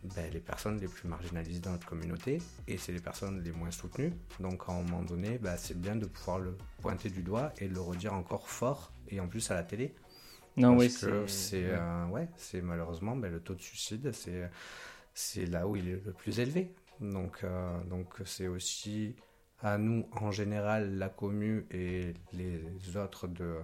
ben, 0.03 0.31
les 0.31 0.39
personnes 0.39 0.79
les 0.79 0.87
plus 0.87 1.07
marginalisées 1.07 1.59
dans 1.59 1.71
notre 1.71 1.87
communauté 1.87 2.39
et 2.67 2.77
c'est 2.77 2.91
les 2.91 2.99
personnes 2.99 3.41
les 3.43 3.51
moins 3.51 3.71
soutenues. 3.71 4.13
Donc 4.39 4.61
à 4.67 4.71
un 4.71 4.83
moment 4.83 5.01
donné, 5.01 5.37
ben, 5.39 5.55
c'est 5.57 5.77
bien 5.79 5.95
de 5.95 6.05
pouvoir 6.05 6.37
le 6.39 6.55
pointer 6.81 7.09
du 7.09 7.23
doigt 7.23 7.51
et 7.57 7.67
le 7.67 7.79
redire 7.81 8.13
encore 8.13 8.47
fort 8.47 8.91
et 9.09 9.19
en 9.19 9.27
plus 9.27 9.49
à 9.49 9.55
la 9.55 9.63
télé. 9.63 9.95
Non, 10.55 10.77
parce 10.77 10.93
oui, 10.93 10.99
que 11.01 11.27
c'est. 11.27 11.63
ouais. 11.63 11.71
euh, 11.73 12.05
ouais, 12.07 12.29
c'est 12.37 12.61
malheureusement 12.61 13.15
ben, 13.15 13.31
le 13.31 13.39
taux 13.39 13.55
de 13.55 13.61
suicide, 13.61 14.11
c'est 14.13 14.49
c'est 15.15 15.45
là 15.47 15.67
où 15.67 15.75
il 15.75 15.87
est 15.89 16.01
le 16.05 16.13
plus 16.13 16.39
élevé. 16.39 16.73
Donc, 17.01 17.43
euh, 17.43 17.83
donc 17.85 18.07
c'est 18.25 18.47
aussi 18.47 19.15
à 19.61 19.77
nous, 19.77 20.07
en 20.11 20.31
général, 20.31 20.97
la 20.97 21.09
commu 21.09 21.65
et 21.71 22.13
les 22.33 22.97
autres, 22.97 23.27
de, 23.27 23.55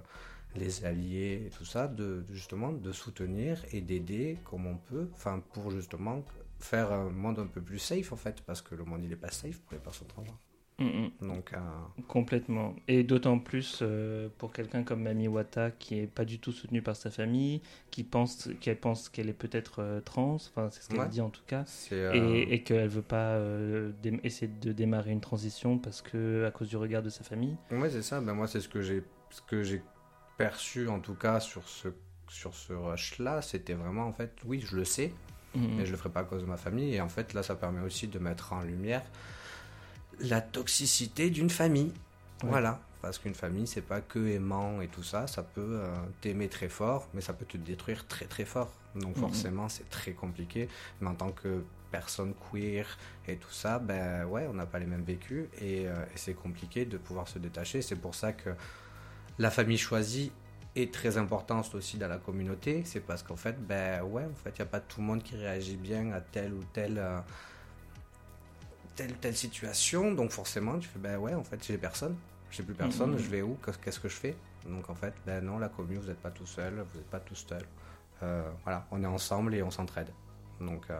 les 0.55 0.85
alliés 0.85 1.43
et 1.47 1.49
tout 1.49 1.65
ça, 1.65 1.87
de, 1.87 2.23
justement 2.31 2.71
de 2.71 2.91
soutenir 2.91 3.63
et 3.71 3.81
d'aider 3.81 4.37
comme 4.43 4.67
on 4.67 4.77
peut, 4.77 5.09
enfin 5.13 5.41
pour 5.53 5.71
justement 5.71 6.23
faire 6.59 6.91
un 6.91 7.09
monde 7.09 7.39
un 7.39 7.47
peu 7.47 7.61
plus 7.61 7.79
safe 7.79 8.11
en 8.13 8.15
fait, 8.15 8.41
parce 8.41 8.61
que 8.61 8.75
le 8.75 8.83
monde 8.83 9.03
il 9.03 9.11
est 9.11 9.17
pas 9.17 9.31
safe 9.31 9.59
pour 9.59 9.73
les 9.73 9.79
personnes 9.79 10.07
transgenres. 10.07 10.39
Mm, 10.79 10.85
mm. 11.21 11.27
Donc, 11.27 11.53
euh, 11.53 11.57
Complètement. 12.07 12.75
Et 12.87 13.03
d'autant 13.03 13.37
plus 13.39 13.79
euh, 13.81 14.27
pour 14.39 14.51
quelqu'un 14.51 14.83
comme 14.83 15.03
Mami 15.03 15.27
Wata 15.27 15.69
qui 15.71 15.99
est 15.99 16.07
pas 16.07 16.25
du 16.25 16.39
tout 16.39 16.51
soutenu 16.51 16.81
par 16.81 16.95
sa 16.95 17.11
famille, 17.11 17.61
qui 17.91 18.03
pense 18.03 18.49
qu'elle 18.59 18.79
pense 18.79 19.07
qu'elle 19.09 19.29
est 19.29 19.33
peut-être 19.33 19.81
euh, 19.83 20.01
trans, 20.01 20.33
enfin 20.35 20.69
c'est 20.71 20.81
ce 20.81 20.89
qu'elle 20.89 20.99
Ouais. 20.99 21.07
dit 21.09 21.21
en 21.21 21.29
tout 21.29 21.43
cas, 21.45 21.63
et, 21.91 22.53
et 22.53 22.63
qu'elle 22.63 22.87
veut 22.87 23.01
pas 23.03 23.39
essayer 24.23 24.47
de 24.61 24.71
démarrer 24.71 25.11
une 25.11 25.21
transition 25.21 25.77
parce 25.77 26.01
que 26.01 26.45
à 26.47 26.51
cause 26.51 26.69
du 26.69 26.77
regard 26.77 27.03
de 27.03 27.09
sa 27.09 27.23
famille. 27.23 27.55
Ouais, 27.71 27.89
c'est 27.89 28.01
ça. 28.01 28.19
Ben, 28.19 28.33
moi, 28.33 28.47
c'est 28.47 28.59
ce 28.59 28.67
que 28.69 28.81
j'ai 28.81 29.03
ce 29.29 29.41
que 29.41 29.63
j'ai 29.63 29.81
perçu, 30.37 30.87
en 30.89 30.99
tout 30.99 31.15
cas, 31.15 31.39
sur 31.39 31.67
ce, 31.67 31.89
sur 32.27 32.53
ce 32.55 32.73
rush-là. 32.73 33.41
C'était 33.41 33.73
vraiment, 33.73 34.05
en 34.07 34.13
fait, 34.13 34.31
oui, 34.45 34.59
je 34.65 34.75
le 34.75 34.85
sais, 34.85 35.11
Mm, 35.55 35.77
mais 35.77 35.85
je 35.85 35.91
le 35.91 35.97
ferai 35.97 36.09
pas 36.09 36.21
à 36.21 36.23
cause 36.23 36.41
de 36.41 36.47
ma 36.47 36.57
famille. 36.57 36.95
Et 36.95 36.99
en 37.01 37.09
fait, 37.09 37.33
là, 37.35 37.43
ça 37.43 37.53
permet 37.55 37.81
aussi 37.81 38.07
de 38.07 38.17
mettre 38.17 38.53
en 38.53 38.61
lumière 38.63 39.03
la 40.23 40.41
toxicité 40.41 41.29
d'une 41.29 41.49
famille. 41.49 41.91
Ouais. 42.43 42.49
Voilà. 42.49 42.79
Parce 43.01 43.19
qu'une 43.19 43.35
famille, 43.35 43.67
c'est 43.67 43.81
pas 43.81 43.99
que 44.01 44.19
aimant 44.29 44.81
et 44.81 44.87
tout 44.87 45.03
ça. 45.03 45.27
Ça 45.27 45.43
peut 45.43 45.61
euh, 45.81 45.93
t'aimer 46.21 46.47
très 46.47 46.69
fort, 46.69 47.07
mais 47.13 47.21
ça 47.21 47.33
peut 47.33 47.45
te 47.45 47.57
détruire 47.57 48.07
très 48.07 48.25
très 48.25 48.45
fort. 48.45 48.71
Donc 48.95 49.15
Mhm. 49.17 49.21
forcément, 49.21 49.69
c'est 49.69 49.89
très 49.89 50.13
compliqué. 50.13 50.69
Mais 51.01 51.09
en 51.09 51.15
tant 51.15 51.31
que 51.31 51.63
personne 51.91 52.33
queer 52.51 52.85
et 53.27 53.35
tout 53.35 53.51
ça, 53.51 53.77
ben 53.79 54.25
ouais, 54.25 54.47
on 54.49 54.53
n'a 54.53 54.65
pas 54.65 54.79
les 54.79 54.85
mêmes 54.85 55.03
vécus 55.03 55.45
et, 55.61 55.87
euh, 55.87 55.93
et 56.05 56.17
c'est 56.17 56.33
compliqué 56.33 56.85
de 56.85 56.97
pouvoir 56.97 57.27
se 57.27 57.39
détacher. 57.39 57.81
C'est 57.81 57.97
pour 57.97 58.15
ça 58.15 58.31
que 58.33 58.51
la 59.37 59.51
famille 59.51 59.77
choisie 59.77 60.31
est 60.75 60.91
très 60.93 61.17
importante 61.17 61.75
aussi 61.75 61.97
dans 61.97 62.07
la 62.07 62.17
communauté. 62.17 62.83
C'est 62.85 63.01
parce 63.01 63.21
qu'en 63.21 63.35
fait, 63.35 63.55
ben 63.67 64.01
ouais, 64.03 64.23
en 64.23 64.35
fait, 64.43 64.51
il 64.57 64.61
n'y 64.61 64.67
a 64.67 64.71
pas 64.71 64.79
tout 64.79 65.01
le 65.01 65.07
monde 65.07 65.21
qui 65.23 65.35
réagit 65.35 65.75
bien 65.75 66.11
à 66.13 66.21
telle 66.21 66.53
ou 66.53 66.63
telle 66.73 66.97
euh, 66.97 67.19
telle 68.95 69.13
telle 69.13 69.35
situation. 69.35 70.11
Donc 70.13 70.31
forcément, 70.31 70.79
tu 70.79 70.87
fais 70.87 70.99
ben 70.99 71.17
ouais, 71.17 71.33
en 71.33 71.43
fait, 71.43 71.63
j'ai 71.65 71.77
personne, 71.77 72.15
j'ai 72.51 72.63
plus 72.63 72.75
personne. 72.75 73.11
Mhm. 73.11 73.19
Je 73.19 73.29
vais 73.29 73.41
où? 73.41 73.57
Qu'est-ce 73.83 73.99
que 73.99 74.09
je 74.09 74.15
fais? 74.15 74.35
Donc 74.67 74.89
en 74.89 74.95
fait, 74.95 75.13
ben 75.25 75.43
non, 75.43 75.59
la 75.59 75.69
commune, 75.69 75.99
vous 75.99 76.07
n'êtes 76.07 76.21
pas 76.21 76.31
tout 76.31 76.45
seul, 76.45 76.73
vous 76.73 76.97
n'êtes 76.97 77.09
pas 77.09 77.19
tout 77.19 77.35
seul. 77.35 77.63
Euh, 78.21 78.49
voilà, 78.63 78.85
on 78.91 79.03
est 79.03 79.07
ensemble 79.07 79.55
et 79.55 79.63
on 79.63 79.71
s'entraide. 79.71 80.09
Donc 80.61 80.85
euh, 80.89 80.99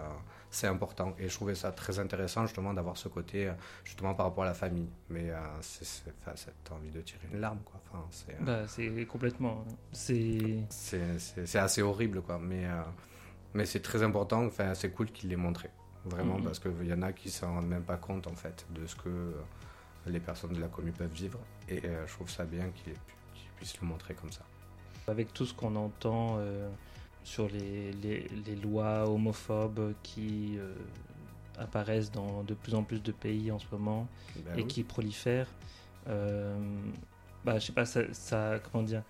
c'est 0.50 0.68
important 0.68 1.16
et 1.20 1.30
je 1.30 1.34
trouvais 1.34 1.56
ça 1.56 1.72
très 1.72 2.00
intéressant 2.00 2.46
justement 2.46 2.74
d'avoir 2.74 2.98
ce 2.98 3.08
côté 3.08 3.48
euh, 3.48 3.54
justement 3.84 4.14
par 4.14 4.28
rapport 4.28 4.44
à 4.44 4.48
la 4.48 4.54
famille. 4.54 4.90
Mais 5.10 5.30
euh, 5.30 5.38
c'est, 5.62 5.86
enfin, 6.22 6.34
t'as 6.64 6.76
envie 6.76 6.92
de 6.92 7.02
tirer 7.02 7.28
une 7.32 7.40
larme 7.40 7.60
quoi. 7.64 7.80
Enfin, 7.88 8.06
c'est, 8.12 8.44
Bah, 8.44 8.68
c'est 8.68 9.06
complètement. 9.06 9.64
C'est. 9.92 10.60
c'est, 10.70 11.56
assez 11.58 11.82
horrible 11.82 12.22
quoi. 12.22 12.40
Mais, 12.40 12.66
mais 13.54 13.66
c'est 13.66 13.82
très 13.82 14.04
important. 14.04 14.46
Enfin, 14.46 14.74
c'est 14.74 14.90
cool 14.90 15.12
qu'il 15.12 15.30
l'ait 15.30 15.36
montré 15.36 15.70
vraiment 16.06 16.42
parce 16.42 16.60
qu'il 16.60 16.86
y 16.88 16.94
en 16.94 17.02
a 17.02 17.14
qui 17.14 17.30
s'en 17.30 17.54
rendent 17.54 17.68
même 17.68 17.84
pas 17.84 17.98
compte 17.98 18.28
en 18.28 18.36
fait 18.36 18.66
de 18.72 18.86
ce 18.88 18.96
que 18.96 19.10
euh, 19.10 19.34
les 20.08 20.20
personnes 20.20 20.54
de 20.54 20.62
la 20.62 20.68
commune 20.68 20.94
peuvent 20.94 21.12
vivre 21.14 21.40
et 21.70 21.86
euh, 21.86 22.06
je 22.08 22.14
trouve 22.14 22.30
ça 22.30 22.46
bien 22.46 22.70
qu'il, 22.72 22.92
ait 22.94 22.96
pu- 22.96 23.16
qu'il 23.36 23.50
puisse 23.58 23.80
le 23.82 23.88
montrer 23.88 24.14
comme 24.16 24.32
ça. 24.32 24.44
Avec 25.08 25.34
tout 25.34 25.46
ce 25.46 25.54
qu'on 25.54 25.76
entend 25.76 26.38
euh, 26.38 26.70
sur 27.24 27.50
les, 27.50 27.92
les, 27.94 28.28
les 28.46 28.56
lois 28.56 29.10
homophobes 29.10 29.94
qui 30.02 30.58
euh, 30.58 30.74
apparaissent 31.58 32.12
dans 32.12 32.44
de 32.44 32.54
plus 32.54 32.74
en 32.76 32.84
plus 32.84 33.02
de 33.04 33.12
pays 33.12 33.52
en 33.52 33.60
ce 33.60 33.66
moment 33.72 34.08
Ben 34.36 34.56
et 34.56 34.64
oui. 34.64 34.68
qui 34.68 34.84
prolifèrent, 34.84 35.50
euh, 36.08 36.58
bah, 37.44 37.60
je 37.60 37.66
sais 37.68 37.74
pas, 37.74 37.86
ça, 37.86 38.02
ça- 38.14 38.60
comment 38.72 38.84
dire, 38.84 39.04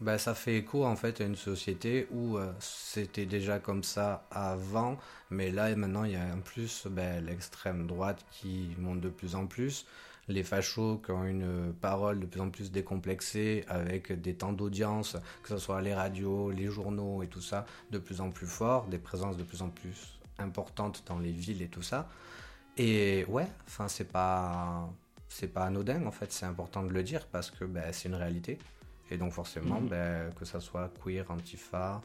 Bah, 0.00 0.18
ça 0.18 0.34
fait 0.34 0.56
écho 0.56 0.84
en 0.84 0.96
fait 0.96 1.20
à 1.20 1.24
une 1.24 1.36
société 1.36 2.08
où 2.10 2.36
euh, 2.36 2.52
c'était 2.58 3.26
déjà 3.26 3.60
comme 3.60 3.84
ça 3.84 4.26
avant, 4.32 4.98
mais 5.30 5.52
là 5.52 5.70
et 5.70 5.76
maintenant 5.76 6.02
il 6.02 6.12
y 6.12 6.16
a 6.16 6.34
en 6.34 6.40
plus 6.40 6.88
ben, 6.90 7.24
l'extrême 7.24 7.86
droite 7.86 8.24
qui 8.32 8.74
monte 8.78 9.00
de 9.00 9.08
plus 9.08 9.36
en 9.36 9.46
plus, 9.46 9.86
les 10.26 10.42
fachos 10.42 10.98
qui 10.98 11.12
ont 11.12 11.24
une 11.24 11.72
parole 11.80 12.18
de 12.18 12.26
plus 12.26 12.40
en 12.40 12.50
plus 12.50 12.72
décomplexée 12.72 13.64
avec 13.68 14.20
des 14.20 14.34
temps 14.34 14.52
d'audience, 14.52 15.16
que 15.44 15.50
ce 15.50 15.58
soit 15.58 15.80
les 15.80 15.94
radios, 15.94 16.50
les 16.50 16.66
journaux 16.66 17.22
et 17.22 17.28
tout 17.28 17.40
ça, 17.40 17.64
de 17.92 17.98
plus 17.98 18.20
en 18.20 18.30
plus 18.30 18.48
fort, 18.48 18.86
des 18.86 18.98
présences 18.98 19.36
de 19.36 19.44
plus 19.44 19.62
en 19.62 19.68
plus 19.68 20.18
importantes 20.38 21.04
dans 21.06 21.20
les 21.20 21.30
villes 21.30 21.62
et 21.62 21.68
tout 21.68 21.82
ça. 21.82 22.08
Et 22.76 23.24
ouais, 23.28 23.46
enfin 23.68 23.86
c'est 23.88 24.10
pas 24.10 24.90
pas 25.52 25.64
anodin 25.64 26.04
en 26.06 26.10
fait, 26.12 26.32
c'est 26.32 26.46
important 26.46 26.82
de 26.82 26.92
le 26.92 27.02
dire 27.04 27.26
parce 27.26 27.50
que 27.50 27.64
ben, 27.64 27.92
c'est 27.92 28.08
une 28.08 28.14
réalité. 28.16 28.58
Et 29.10 29.16
donc 29.18 29.32
forcément, 29.32 29.80
Mhm. 29.80 29.88
ben, 29.88 30.32
que 30.34 30.44
ça 30.44 30.60
soit 30.60 30.90
queer, 31.02 31.30
antifa, 31.30 32.00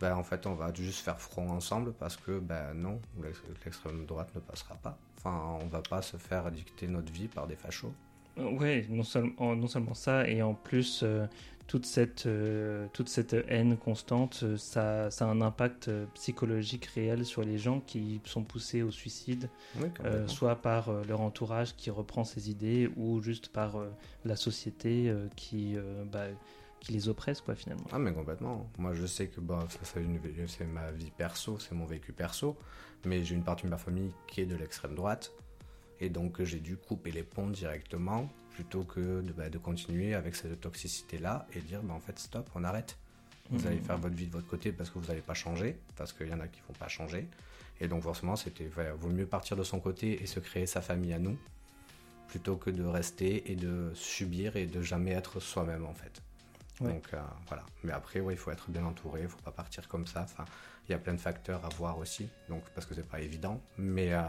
ben, 0.00 0.14
en 0.16 0.22
fait 0.22 0.46
on 0.46 0.54
va 0.54 0.72
juste 0.72 1.00
faire 1.04 1.20
front 1.20 1.48
ensemble 1.50 1.92
parce 1.92 2.16
que 2.16 2.38
ben 2.38 2.72
non, 2.74 3.00
l'ex- 3.22 3.42
l'extrême 3.64 4.06
droite 4.06 4.34
ne 4.34 4.40
passera 4.40 4.74
pas. 4.76 4.96
Enfin, 5.18 5.58
on 5.62 5.66
va 5.66 5.82
pas 5.82 6.00
se 6.00 6.16
faire 6.16 6.50
dicter 6.50 6.86
notre 6.88 7.12
vie 7.12 7.28
par 7.28 7.46
des 7.46 7.56
fachos. 7.56 7.92
Ouais, 8.38 8.86
non 8.88 9.02
seulement, 9.02 9.54
non 9.54 9.66
seulement 9.66 9.92
ça, 9.92 10.26
et 10.26 10.40
en 10.40 10.54
plus, 10.54 11.00
euh, 11.02 11.26
toute, 11.70 11.86
cette, 11.86 12.26
euh, 12.26 12.88
toute 12.92 13.08
cette 13.08 13.32
haine 13.46 13.76
constante, 13.76 14.40
euh, 14.42 14.56
ça, 14.56 15.08
ça 15.12 15.26
a 15.26 15.28
un 15.28 15.40
impact 15.40 15.86
euh, 15.86 16.04
psychologique 16.14 16.86
réel 16.86 17.24
sur 17.24 17.42
les 17.42 17.58
gens 17.58 17.78
qui 17.78 18.20
sont 18.24 18.42
poussés 18.42 18.82
au 18.82 18.90
suicide, 18.90 19.48
Oui, 19.80 19.86
euh, 20.04 20.26
soit 20.26 20.56
par 20.56 20.88
euh, 20.88 21.04
leur 21.04 21.20
entourage 21.20 21.76
qui 21.76 21.88
reprend 21.90 22.24
ces 22.24 22.50
idées, 22.50 22.90
ou 22.96 23.22
juste 23.22 23.50
par 23.50 23.76
la 24.24 24.34
société 24.34 25.14
qui, 25.36 25.76
bah, 26.10 26.26
qui 26.80 26.92
les 26.92 27.08
oppresse, 27.08 27.40
quoi, 27.40 27.54
finalement. 27.54 27.84
Ah 27.92 28.00
mais 28.00 28.12
complètement. 28.12 28.68
Moi 28.76 28.92
je 28.94 29.06
sais 29.06 29.28
que 29.28 29.40
une- 29.40 30.18
c'est 30.48 30.64
ma 30.66 30.90
vie 30.90 31.12
perso, 31.16 31.60
c'est 31.60 31.76
mon 31.76 31.84
vécu 31.86 32.12
perso, 32.12 32.56
mais 33.04 33.22
j'ai 33.22 33.36
une 33.36 33.44
partie 33.44 33.66
de 33.66 33.70
ma 33.70 33.78
famille 33.78 34.12
qui 34.26 34.40
est 34.40 34.46
de 34.46 34.56
l'extrême 34.56 34.96
droite, 34.96 35.32
et 36.00 36.08
donc 36.08 36.42
j'ai 36.42 36.58
dû 36.58 36.76
couper 36.76 37.12
les 37.12 37.22
ponts 37.22 37.48
directement 37.50 38.28
plutôt 38.54 38.82
que 38.84 39.20
de, 39.22 39.32
bah, 39.32 39.48
de 39.48 39.58
continuer 39.58 40.14
avec 40.14 40.34
cette 40.36 40.60
toxicité-là 40.60 41.46
et 41.54 41.60
dire 41.60 41.82
bah, 41.82 41.94
en 41.94 42.00
fait 42.00 42.18
stop, 42.18 42.48
on 42.54 42.64
arrête. 42.64 42.96
Vous 43.50 43.58
Mhm. 43.60 43.66
allez 43.66 43.80
faire 43.80 43.98
votre 43.98 44.14
vie 44.14 44.26
de 44.26 44.32
votre 44.32 44.46
côté 44.46 44.70
parce 44.72 44.90
que 44.90 44.98
vous 44.98 45.06
n'allez 45.06 45.22
pas 45.22 45.34
changer, 45.34 45.78
parce 45.96 46.12
qu'il 46.12 46.28
y 46.28 46.34
en 46.34 46.40
a 46.40 46.46
qui 46.48 46.60
vont 46.68 46.74
pas 46.74 46.88
changer. 46.88 47.26
Et 47.80 47.88
donc 47.88 48.02
forcément, 48.02 48.36
c'était 48.36 48.66
vaut 48.98 49.08
mieux 49.08 49.26
partir 49.26 49.56
de 49.56 49.64
son 49.64 49.80
côté 49.80 50.22
et 50.22 50.26
se 50.26 50.38
créer 50.38 50.66
sa 50.66 50.80
famille 50.82 51.12
à 51.14 51.18
nous, 51.18 51.36
plutôt 52.28 52.56
que 52.56 52.70
de 52.70 52.84
rester 52.84 53.50
et 53.50 53.56
de 53.56 53.90
subir 53.94 54.56
et 54.56 54.66
de 54.66 54.82
jamais 54.82 55.12
être 55.12 55.40
soi-même 55.40 55.84
en 55.86 55.94
fait. 55.94 56.22
Ouais. 56.80 56.92
Donc 56.92 57.08
euh, 57.14 57.20
voilà. 57.48 57.64
Mais 57.82 57.92
après, 57.92 58.20
ouais, 58.20 58.34
il 58.34 58.38
faut 58.38 58.50
être 58.50 58.70
bien 58.70 58.84
entouré, 58.84 59.22
il 59.22 59.28
faut 59.28 59.40
pas 59.40 59.50
partir 59.50 59.88
comme 59.88 60.06
ça. 60.06 60.22
Enfin, 60.22 60.44
il 60.88 60.92
y 60.92 60.94
a 60.94 60.98
plein 60.98 61.14
de 61.14 61.20
facteurs 61.20 61.64
à 61.64 61.68
voir 61.70 61.98
aussi, 61.98 62.28
donc 62.48 62.62
parce 62.74 62.86
que 62.86 62.94
c'est 62.94 63.06
pas 63.08 63.20
évident. 63.20 63.60
Mais 63.78 64.12
euh, 64.12 64.22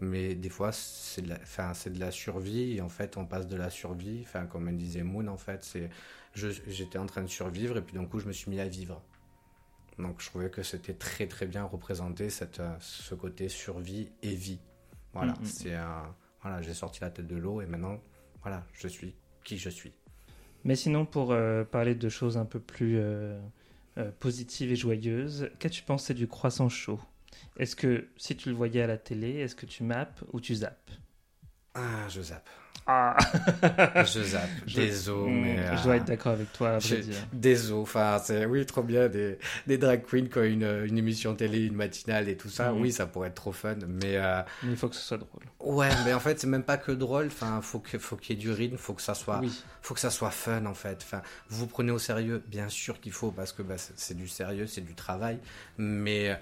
mais 0.00 0.34
des 0.34 0.48
fois, 0.50 0.72
c'est 0.72 1.22
de, 1.22 1.28
la, 1.30 1.36
enfin, 1.42 1.74
c'est 1.74 1.90
de 1.92 2.00
la 2.00 2.10
survie 2.10 2.76
et 2.76 2.80
en 2.82 2.88
fait, 2.88 3.16
on 3.16 3.26
passe 3.26 3.46
de 3.46 3.56
la 3.56 3.70
survie. 3.70 4.20
Enfin, 4.22 4.46
comme 4.46 4.68
elle 4.68 4.76
disait 4.76 5.02
Moon, 5.02 5.26
en 5.28 5.36
fait, 5.38 5.64
c'est 5.64 5.90
j'étais 6.34 6.98
en 6.98 7.06
train 7.06 7.22
de 7.22 7.28
survivre 7.28 7.76
et 7.78 7.82
puis 7.82 7.94
d'un 7.96 8.04
coup, 8.06 8.20
je 8.20 8.26
me 8.26 8.32
suis 8.32 8.50
mis 8.50 8.60
à 8.60 8.68
vivre. 8.68 9.02
Donc, 9.98 10.20
je 10.20 10.26
trouvais 10.26 10.50
que 10.50 10.62
c'était 10.62 10.94
très 10.94 11.26
très 11.26 11.46
bien 11.46 11.64
représenté 11.64 12.28
cette, 12.30 12.60
euh, 12.60 12.76
ce 12.80 13.14
côté 13.14 13.48
survie 13.48 14.10
et 14.22 14.34
vie. 14.34 14.60
Voilà, 15.14 15.32
Mhm. 15.40 15.44
c'est 15.44 15.74
euh, 15.74 15.84
voilà, 16.42 16.60
j'ai 16.62 16.74
sorti 16.74 17.00
la 17.00 17.10
tête 17.10 17.26
de 17.26 17.36
l'eau 17.36 17.62
et 17.62 17.66
maintenant, 17.66 18.02
voilà, 18.42 18.66
je 18.74 18.88
suis 18.88 19.14
qui 19.44 19.56
je 19.58 19.70
suis. 19.70 19.94
Mais 20.64 20.76
sinon, 20.76 21.06
pour 21.06 21.32
euh, 21.32 21.64
parler 21.64 21.94
de 21.94 22.08
choses 22.08 22.36
un 22.36 22.44
peu 22.44 22.60
plus 22.60 22.98
euh, 22.98 23.40
euh, 23.98 24.10
positives 24.20 24.70
et 24.72 24.76
joyeuses, 24.76 25.50
qu'as-tu 25.58 25.82
pensé 25.82 26.12
du 26.14 26.26
croissant 26.28 26.68
chaud? 26.68 27.00
Est-ce 27.58 27.76
que 27.76 28.08
si 28.16 28.36
tu 28.36 28.48
le 28.50 28.54
voyais 28.54 28.82
à 28.82 28.86
la 28.86 28.98
télé, 28.98 29.36
est-ce 29.40 29.54
que 29.56 29.66
tu 29.66 29.82
mappes 29.82 30.22
ou 30.32 30.40
tu 30.40 30.54
zappes 30.54 30.90
Ah, 31.74 32.08
je 32.08 32.20
zappe. 32.22 32.48
Ah 32.88 33.16
Je 34.04 34.22
zappe. 34.22 34.48
Désolé, 34.72 35.32
Hmm, 35.32 35.40
mais. 35.42 35.76
Je 35.76 35.82
dois 35.82 35.94
euh, 35.94 35.96
être 35.96 36.04
d'accord 36.04 36.32
avec 36.32 36.52
toi, 36.52 36.68
à 36.74 36.78
vrai 36.78 36.88
j'ai- 36.88 37.00
dire. 37.02 37.16
Désolé, 37.32 37.80
enfin, 37.82 38.20
c'est 38.22 38.46
oui, 38.46 38.64
trop 38.64 38.84
bien 38.84 39.08
des, 39.08 39.38
des 39.66 39.76
drag 39.76 40.04
queens 40.04 40.28
ont 40.36 40.44
une, 40.44 40.84
une 40.86 40.96
émission 40.96 41.34
télé, 41.34 41.64
une 41.66 41.74
matinale 41.74 42.28
et 42.28 42.36
tout 42.36 42.48
ça. 42.48 42.70
Mhm. 42.72 42.80
Oui, 42.82 42.92
ça 42.92 43.06
pourrait 43.06 43.28
être 43.28 43.34
trop 43.34 43.50
fun, 43.50 43.74
mais 43.88 44.16
euh, 44.18 44.40
Mais 44.62 44.70
il 44.70 44.76
faut 44.76 44.88
que 44.88 44.94
ce 44.94 45.02
soit 45.02 45.18
drôle. 45.18 45.42
ouais, 45.58 45.88
mais 46.04 46.14
en 46.14 46.20
fait, 46.20 46.38
c'est 46.38 46.46
même 46.46 46.62
pas 46.62 46.76
que 46.78 46.92
drôle. 46.92 47.26
Enfin, 47.26 47.60
faut 47.60 47.80
que 47.80 47.98
faut 47.98 48.14
qu'il 48.16 48.36
y 48.36 48.38
ait 48.38 48.40
du 48.42 48.52
rythme, 48.52 48.76
faut 48.76 48.94
que 48.94 49.02
ça 49.02 49.14
soit, 49.14 49.40
Oui. 49.40 49.64
faut 49.82 49.94
que 49.94 50.00
ça 50.00 50.10
soit 50.10 50.30
fun 50.30 50.64
en 50.66 50.74
fait. 50.74 50.98
Enfin, 51.02 51.22
vous 51.48 51.58
vous 51.58 51.66
prenez 51.66 51.90
au 51.90 51.98
sérieux, 51.98 52.40
bien 52.46 52.68
sûr 52.68 53.00
qu'il 53.00 53.12
faut 53.12 53.32
parce 53.32 53.52
que 53.52 53.62
bah, 53.62 53.74
c'est 53.78 54.16
du 54.16 54.28
sérieux, 54.28 54.68
c'est 54.68 54.82
du 54.82 54.94
travail, 54.94 55.40
mais 55.76 56.38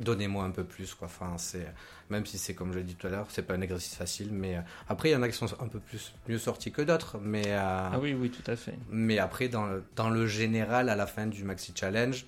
donnez-moi 0.00 0.44
un 0.44 0.50
peu 0.50 0.64
plus 0.64 0.94
quoi. 0.94 1.06
Enfin, 1.06 1.36
c'est 1.38 1.66
même 2.10 2.24
si 2.26 2.38
c'est 2.38 2.54
comme 2.54 2.72
je 2.72 2.78
l'ai 2.78 2.84
dit 2.84 2.94
tout 2.94 3.06
à 3.06 3.10
l'heure, 3.10 3.26
c'est 3.30 3.42
pas 3.42 3.54
un 3.54 3.60
exercice 3.60 3.94
facile, 3.94 4.30
mais 4.32 4.56
euh, 4.56 4.60
après 4.88 5.10
il 5.10 5.12
y 5.12 5.16
en 5.16 5.22
a 5.22 5.28
qui 5.28 5.36
sont 5.36 5.46
un 5.60 5.68
peu 5.68 5.78
plus 5.80 6.14
mieux 6.28 6.38
sortis 6.38 6.72
que 6.72 6.82
d'autres, 6.82 7.18
mais 7.22 7.44
euh, 7.46 7.58
Ah 7.92 7.98
oui, 8.00 8.14
oui, 8.14 8.30
tout 8.30 8.48
à 8.50 8.56
fait. 8.56 8.74
mais 8.90 9.18
après, 9.18 9.48
dans 9.48 9.66
le, 9.66 9.84
dans 9.96 10.10
le 10.10 10.26
général, 10.26 10.88
à 10.88 10.96
la 10.96 11.06
fin 11.06 11.26
du 11.26 11.44
Maxi 11.44 11.72
Challenge, 11.74 12.24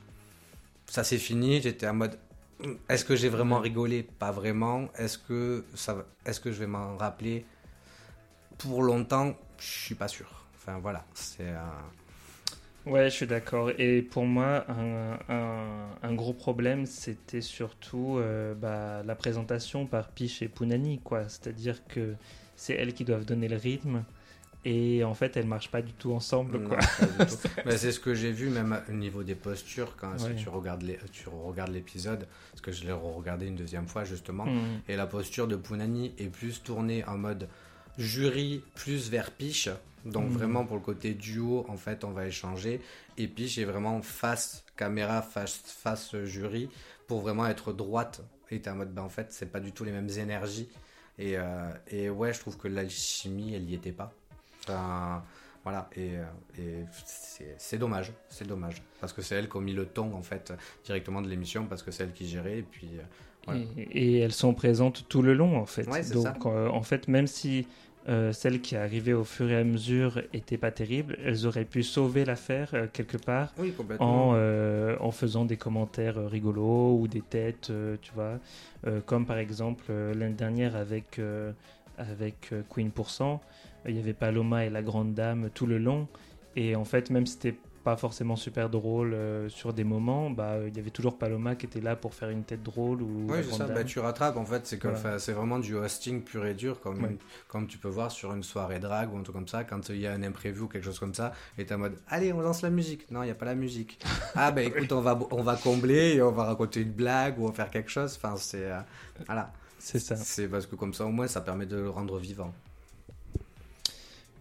ça 0.86 1.04
s'est 1.04 1.18
fini. 1.18 1.60
J'étais 1.62 1.86
en 1.88 1.94
mode, 1.94 2.18
Est-ce 2.88 3.04
que 3.04 3.16
j'ai 3.16 3.28
vraiment 3.30 3.58
rigolé? 3.60 4.02
Pas 4.02 4.32
vraiment. 4.32 4.88
Est-ce 4.96 5.16
que, 5.18 5.64
ça, 5.74 6.04
est 6.26 6.38
que 6.42 6.52
je 6.52 6.58
vais 6.60 6.66
m'en 6.66 6.96
rappeler? 6.96 7.46
Pour 8.58 8.82
longtemps 8.82 9.34
Je 9.58 9.64
suis 9.66 9.94
pas 9.94 10.08
sûr. 10.08 10.28
Enfin 10.56 10.78
voilà, 10.78 11.06
c'est. 11.14 11.48
Ouais, 12.86 13.10
je 13.10 13.14
suis 13.14 13.26
d'accord. 13.26 13.70
Et 13.78 14.02
pour 14.02 14.24
moi, 14.24 14.64
un, 15.28 16.14
gros 16.14 16.32
problème, 16.32 16.86
c'était 16.86 17.40
surtout 17.40 18.16
euh, 18.18 18.54
bah, 18.54 19.02
la 19.04 19.14
présentation 19.14 19.86
par 19.86 20.08
Piche 20.08 20.42
et 20.42 20.48
Punani, 20.48 21.00
quoi. 21.02 21.28
C'est-à-dire 21.28 21.86
que 21.86 22.14
c'est 22.56 22.74
elles 22.74 22.94
qui 22.94 23.04
doivent 23.04 23.24
donner 23.24 23.48
le 23.48 23.56
rythme. 23.56 24.04
Et 24.64 25.04
en 25.04 25.14
fait, 25.14 25.36
elles 25.36 25.46
marchent 25.46 25.70
pas 25.70 25.80
du 25.80 25.92
tout 25.92 26.12
ensemble. 26.12 26.62
Quoi. 26.64 26.78
c'est 27.70 27.92
ce 27.92 28.00
que 28.00 28.14
j'ai 28.14 28.30
vu 28.30 28.50
même 28.50 28.78
au 28.88 28.92
niveau 28.92 29.22
des 29.22 29.34
postures 29.34 29.96
quand 29.96 30.16
tu 30.36 30.48
regardes 30.48 30.82
les, 30.82 30.98
tu 31.12 31.28
regardes 31.28 31.72
l'épisode, 31.72 32.26
parce 32.50 32.60
que 32.60 32.72
je 32.72 32.84
l'ai 32.84 32.92
regardé 32.92 33.46
une 33.46 33.56
deuxième 33.56 33.86
fois 33.86 34.04
justement. 34.04 34.44
Mm. 34.44 34.82
Et 34.88 34.96
la 34.96 35.06
posture 35.06 35.48
de 35.48 35.56
Punani 35.56 36.12
est 36.18 36.28
plus 36.28 36.62
tournée 36.62 37.04
en 37.06 37.16
mode 37.16 37.48
jury 37.96 38.62
plus 38.74 39.10
vers 39.10 39.30
Piche. 39.30 39.70
Donc 40.04 40.30
mm. 40.30 40.32
vraiment 40.32 40.64
pour 40.64 40.76
le 40.76 40.82
côté 40.82 41.14
duo, 41.14 41.64
en 41.68 41.76
fait, 41.76 42.04
on 42.04 42.10
va 42.10 42.26
échanger. 42.26 42.80
Et 43.18 43.28
Piche 43.28 43.58
est 43.58 43.64
vraiment 43.64 44.00
face 44.02 44.64
caméra, 44.76 45.22
face, 45.22 45.62
face 45.64 46.16
jury, 46.24 46.68
pour 47.06 47.20
vraiment 47.20 47.46
être 47.46 47.72
droite. 47.72 48.22
Et 48.50 48.60
en 48.66 48.74
mode, 48.74 48.92
ben, 48.92 49.02
en 49.02 49.08
fait, 49.08 49.28
c'est 49.30 49.50
pas 49.50 49.60
du 49.60 49.72
tout 49.72 49.84
les 49.84 49.92
mêmes 49.92 50.10
énergies. 50.10 50.68
Et, 51.18 51.36
euh, 51.36 51.70
et 51.88 52.10
ouais, 52.10 52.32
je 52.32 52.40
trouve 52.40 52.56
que 52.56 52.68
l'alchimie, 52.68 53.54
elle 53.54 53.68
y 53.68 53.74
était 53.74 53.92
pas. 53.92 54.12
Enfin, 54.62 55.22
voilà, 55.62 55.88
et, 55.94 56.12
et 56.58 56.84
c'est 57.06 57.78
dommage, 57.78 58.12
c'est 58.28 58.46
dommage. 58.46 58.82
Parce 59.00 59.12
que 59.12 59.22
c'est 59.22 59.34
elle 59.34 59.48
qui 59.48 59.58
a 59.58 59.60
mis 59.60 59.74
le 59.74 59.86
ton, 59.86 60.14
en 60.14 60.22
fait, 60.22 60.52
directement 60.84 61.20
de 61.20 61.28
l'émission, 61.28 61.66
parce 61.66 61.82
que 61.82 61.90
c'est 61.90 62.04
elle 62.04 62.12
qui 62.12 62.28
gérait, 62.28 62.58
et 62.58 62.62
puis... 62.62 62.88
Euh, 62.98 63.02
et, 63.90 64.18
elles 64.18 64.32
sont 64.32 64.54
présentes 64.54 65.06
tout 65.08 65.22
le 65.22 65.34
long, 65.34 65.58
en 65.58 65.66
fait. 65.66 65.86
Donc, 66.12 66.46
euh, 66.46 66.68
en 66.68 66.82
fait, 66.82 67.08
même 67.08 67.26
si 67.26 67.66
euh, 68.08 68.32
celle 68.32 68.60
qui 68.60 68.76
arrivée 68.76 69.12
au 69.12 69.24
fur 69.24 69.50
et 69.50 69.56
à 69.56 69.64
mesure 69.64 70.22
était 70.32 70.58
pas 70.58 70.70
terrible, 70.70 71.18
elles 71.24 71.46
auraient 71.46 71.64
pu 71.64 71.82
sauver 71.82 72.24
l'affaire 72.24 72.88
quelque 72.92 73.16
part 73.16 73.52
en, 73.98 74.34
en, 75.00 75.10
faisant 75.10 75.44
des 75.44 75.56
commentaires 75.56 76.30
rigolos 76.30 76.98
ou 76.98 77.08
des 77.08 77.20
têtes, 77.20 77.72
tu 78.00 78.12
vois. 78.14 78.38
comme 79.06 79.26
par 79.26 79.38
exemple 79.38 79.92
l'année 79.92 80.34
dernière 80.34 80.76
avec, 80.76 81.20
avec 81.98 82.50
Queen 82.70 82.90
Pourcent 82.90 83.40
il 83.88 83.96
y 83.96 83.98
avait 83.98 84.12
Paloma 84.12 84.64
et 84.64 84.70
la 84.70 84.82
grande 84.82 85.14
dame 85.14 85.50
tout 85.54 85.66
le 85.66 85.78
long. 85.78 86.08
Et 86.56 86.76
en 86.76 86.84
fait, 86.84 87.10
même 87.10 87.26
si 87.26 87.34
c'était 87.34 87.56
pas 87.82 87.96
forcément 87.96 88.36
super 88.36 88.68
drôle 88.68 89.14
euh, 89.14 89.48
sur 89.48 89.72
des 89.72 89.84
moments, 89.84 90.30
bah 90.30 90.58
il 90.66 90.76
y 90.76 90.80
avait 90.80 90.90
toujours 90.90 91.16
Paloma 91.18 91.54
qui 91.54 91.66
était 91.66 91.80
là 91.80 91.96
pour 91.96 92.14
faire 92.14 92.28
une 92.28 92.44
tête 92.44 92.62
drôle 92.62 93.02
ou. 93.02 93.26
Oui, 93.28 93.38
c'est 93.42 93.56
ça. 93.56 93.66
Bah, 93.66 93.84
tu 93.84 93.98
rattrapes 94.00 94.36
en 94.36 94.44
fait. 94.44 94.66
C'est 94.66 94.78
comme, 94.78 94.94
c'est 95.18 95.32
vraiment 95.32 95.58
du 95.58 95.74
hosting 95.74 96.22
pur 96.22 96.44
et 96.46 96.54
dur, 96.54 96.80
comme 96.80 97.16
comme 97.48 97.66
tu 97.66 97.78
peux 97.78 97.88
voir 97.88 98.10
sur 98.10 98.34
une 98.34 98.42
soirée 98.42 98.78
drague 98.78 99.12
ou 99.12 99.18
un 99.18 99.22
truc 99.22 99.34
comme 99.34 99.48
ça. 99.48 99.64
Quand 99.64 99.88
il 99.88 99.98
y 99.98 100.06
a 100.06 100.12
un 100.12 100.22
imprévu 100.22 100.62
ou 100.62 100.68
quelque 100.68 100.84
chose 100.84 100.98
comme 100.98 101.14
ça, 101.14 101.32
et 101.58 101.64
t'es 101.64 101.74
en 101.74 101.78
mode, 101.78 101.96
allez, 102.08 102.32
on 102.32 102.40
lance 102.40 102.62
la 102.62 102.70
musique. 102.70 103.10
Non, 103.10 103.22
il 103.22 103.28
y 103.28 103.32
a 103.32 103.34
pas 103.34 103.46
la 103.46 103.54
musique. 103.54 103.98
ah 104.34 104.50
bah 104.50 104.62
écoute, 104.62 104.92
on 104.92 105.00
va 105.00 105.18
on 105.30 105.42
va 105.42 105.56
combler, 105.56 106.16
et 106.16 106.22
on 106.22 106.32
va 106.32 106.44
raconter 106.44 106.82
une 106.82 106.92
blague 106.92 107.38
ou 107.38 107.44
on 107.44 107.48
va 107.48 107.54
faire 107.54 107.70
quelque 107.70 107.90
chose. 107.90 108.18
Enfin, 108.22 108.36
c'est 108.36 108.70
euh, 108.70 108.80
voilà. 109.26 109.52
C'est 109.78 109.98
ça. 109.98 110.16
C'est 110.16 110.48
parce 110.48 110.66
que 110.66 110.76
comme 110.76 110.92
ça 110.92 111.06
au 111.06 111.10
moins 111.10 111.26
ça 111.26 111.40
permet 111.40 111.66
de 111.66 111.76
le 111.76 111.90
rendre 111.90 112.18
vivant. 112.18 112.52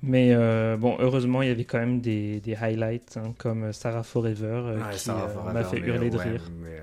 Mais 0.02 0.34
euh, 0.34 0.78
bon, 0.78 0.98
heureusement, 1.00 1.42
il 1.42 1.50
y 1.50 1.52
avait 1.52 1.66
quand 1.66 1.80
même 1.80 2.00
des, 2.00 2.40
des 2.40 2.56
highlights, 2.56 3.18
hein, 3.18 3.34
comme 3.38 3.74
Sarah 3.74 4.04
Forever, 4.04 4.64
euh, 4.66 4.92
qui 4.92 5.10
euh, 5.10 5.52
m'a 5.54 5.64
fait 5.64 5.80
hurler 5.80 6.10
de 6.10 6.18
rire. 6.18 6.44
Mais... 6.62 6.82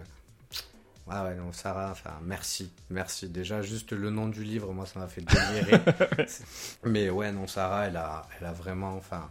Ah 1.08 1.24
ouais, 1.24 1.34
non, 1.34 1.52
Sarah, 1.52 1.90
enfin, 1.92 2.10
merci, 2.22 2.70
merci. 2.90 3.28
Déjà, 3.28 3.62
juste 3.62 3.92
le 3.92 4.10
nom 4.10 4.28
du 4.28 4.42
livre, 4.42 4.72
moi, 4.72 4.86
ça 4.86 4.98
m'a 4.98 5.06
fait 5.06 5.22
délirer. 5.22 5.80
mais 6.84 7.10
ouais, 7.10 7.32
non, 7.32 7.46
Sarah, 7.46 7.86
elle 7.86 7.96
a, 7.96 8.28
elle 8.38 8.46
a 8.46 8.52
vraiment, 8.52 8.94
enfin, 8.96 9.28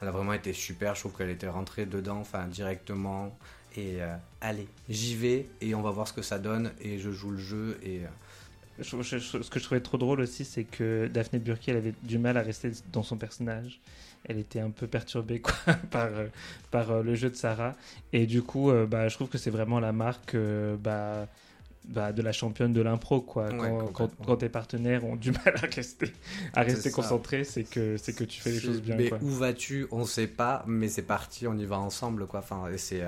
elle 0.00 0.08
a 0.08 0.10
vraiment 0.10 0.34
été 0.34 0.52
super. 0.52 0.94
Je 0.94 1.00
trouve 1.00 1.16
qu'elle 1.16 1.30
était 1.30 1.48
rentrée 1.48 1.86
dedans, 1.86 2.18
enfin, 2.18 2.46
directement. 2.46 3.36
Et 3.76 3.98
allez, 4.40 4.68
j'y 4.88 5.16
vais 5.16 5.48
et 5.60 5.74
on 5.74 5.82
va 5.82 5.90
voir 5.90 6.06
ce 6.06 6.12
que 6.12 6.22
ça 6.22 6.38
donne. 6.38 6.70
Et 6.80 6.98
je 6.98 7.10
joue 7.10 7.30
le 7.30 7.38
jeu 7.38 7.80
et 7.82 8.02
ce 8.82 9.50
que 9.50 9.58
je 9.58 9.64
trouvais 9.64 9.80
trop 9.80 9.98
drôle 9.98 10.20
aussi, 10.20 10.44
c'est 10.44 10.64
que 10.64 11.08
Daphné 11.12 11.38
Burki, 11.38 11.70
elle 11.70 11.76
avait 11.76 11.94
du 12.02 12.18
mal 12.18 12.36
à 12.36 12.42
rester 12.42 12.72
dans 12.92 13.02
son 13.02 13.16
personnage. 13.16 13.80
Elle 14.24 14.38
était 14.38 14.60
un 14.60 14.70
peu 14.70 14.86
perturbée 14.86 15.40
quoi, 15.40 15.54
par, 15.90 16.06
euh, 16.06 16.26
par 16.70 16.90
euh, 16.90 17.02
le 17.02 17.14
jeu 17.14 17.30
de 17.30 17.36
Sarah. 17.36 17.74
Et 18.12 18.26
du 18.26 18.42
coup, 18.42 18.70
euh, 18.70 18.86
bah, 18.86 19.08
je 19.08 19.14
trouve 19.14 19.28
que 19.28 19.38
c'est 19.38 19.50
vraiment 19.50 19.80
la 19.80 19.92
marque 19.92 20.34
bah, 20.80 21.28
bah, 21.84 22.12
de 22.12 22.22
la 22.22 22.32
championne 22.32 22.72
de 22.72 22.80
l'impro. 22.80 23.20
Quoi. 23.20 23.50
quand, 23.92 24.36
tes 24.36 24.48
partenaires 24.48 25.04
ont 25.04 25.16
du 25.16 25.30
mal 25.44 25.54
à 25.62 25.66
rester, 25.66 26.12
à 26.54 26.62
rester 26.62 26.90
concentrés, 26.90 27.44
c'est 27.44 27.64
que, 27.64 27.96
que 27.96 28.24
tu 28.24 28.40
fais 28.40 28.50
les 28.50 28.60
choses 28.60 28.80
bien. 28.80 28.96
Mais 28.96 29.12
où 29.20 29.28
vas-tu? 29.28 29.86
On 29.90 30.00
ne 30.00 30.04
sait 30.04 30.26
pas, 30.26 30.64
mais 30.66 30.88
c'est 30.88 31.02
parti, 31.02 31.46
on 31.46 31.56
y 31.56 31.66
va 31.66 31.78
ensemble. 31.78 32.26
Quoi. 32.26 32.40
Enfin, 32.40 32.64
c'est 32.78 33.02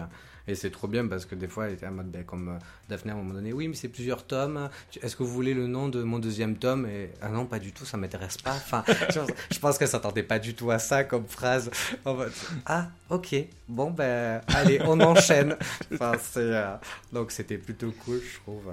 et 0.49 0.55
c'est 0.55 0.71
trop 0.71 0.87
bien 0.87 1.07
parce 1.07 1.27
que 1.27 1.35
des 1.35 1.49
fois, 1.49 1.67
elle 1.67 1.75
était 1.75 1.87
en 1.87 1.93
mode, 1.93 2.11
ben, 2.11 2.25
comme 2.25 2.49
euh, 2.51 2.59
Daphné 2.89 3.11
à 3.11 3.15
un 3.15 3.19
moment 3.19 3.35
donné, 3.35 3.53
oui, 3.53 3.67
mais 3.67 3.75
c'est 3.75 3.89
plusieurs 3.89 4.25
tomes. 4.25 4.71
Est-ce 5.03 5.17
que 5.17 5.25
vous 5.25 5.33
voulez 5.33 5.55
le 5.55 5.67
nom 5.67 5.89
de 5.89 6.03
mon 6.03 6.21
deuxième 6.21 6.57
tome? 6.57 6.87
Et 6.87 7.11
ah 7.21 7.29
non, 7.29 7.47
pas 7.47 7.59
du 7.59 7.73
tout, 7.73 7.85
ça 7.85 7.97
m'intéresse 7.97 8.37
pas. 8.37 8.55
Enfin, 8.55 8.85
je 9.51 9.59
pense 9.59 9.77
qu'elle 9.77 9.89
s'attendait 9.89 10.23
pas 10.23 10.39
du 10.39 10.55
tout 10.55 10.71
à 10.71 10.79
ça 10.79 11.03
comme 11.03 11.27
phrase. 11.27 11.71
En 12.05 12.15
mode, 12.15 12.33
ah, 12.65 12.89
ok, 13.11 13.35
bon, 13.69 13.91
ben, 13.91 14.41
allez, 14.49 14.81
on 14.83 15.01
enchaîne. 15.01 15.57
Enfin, 15.93 16.13
euh, 16.37 16.77
donc 17.13 17.33
c'était 17.33 17.59
plutôt 17.59 17.93
cool, 18.05 18.21
je 18.21 18.39
trouve. 18.39 18.73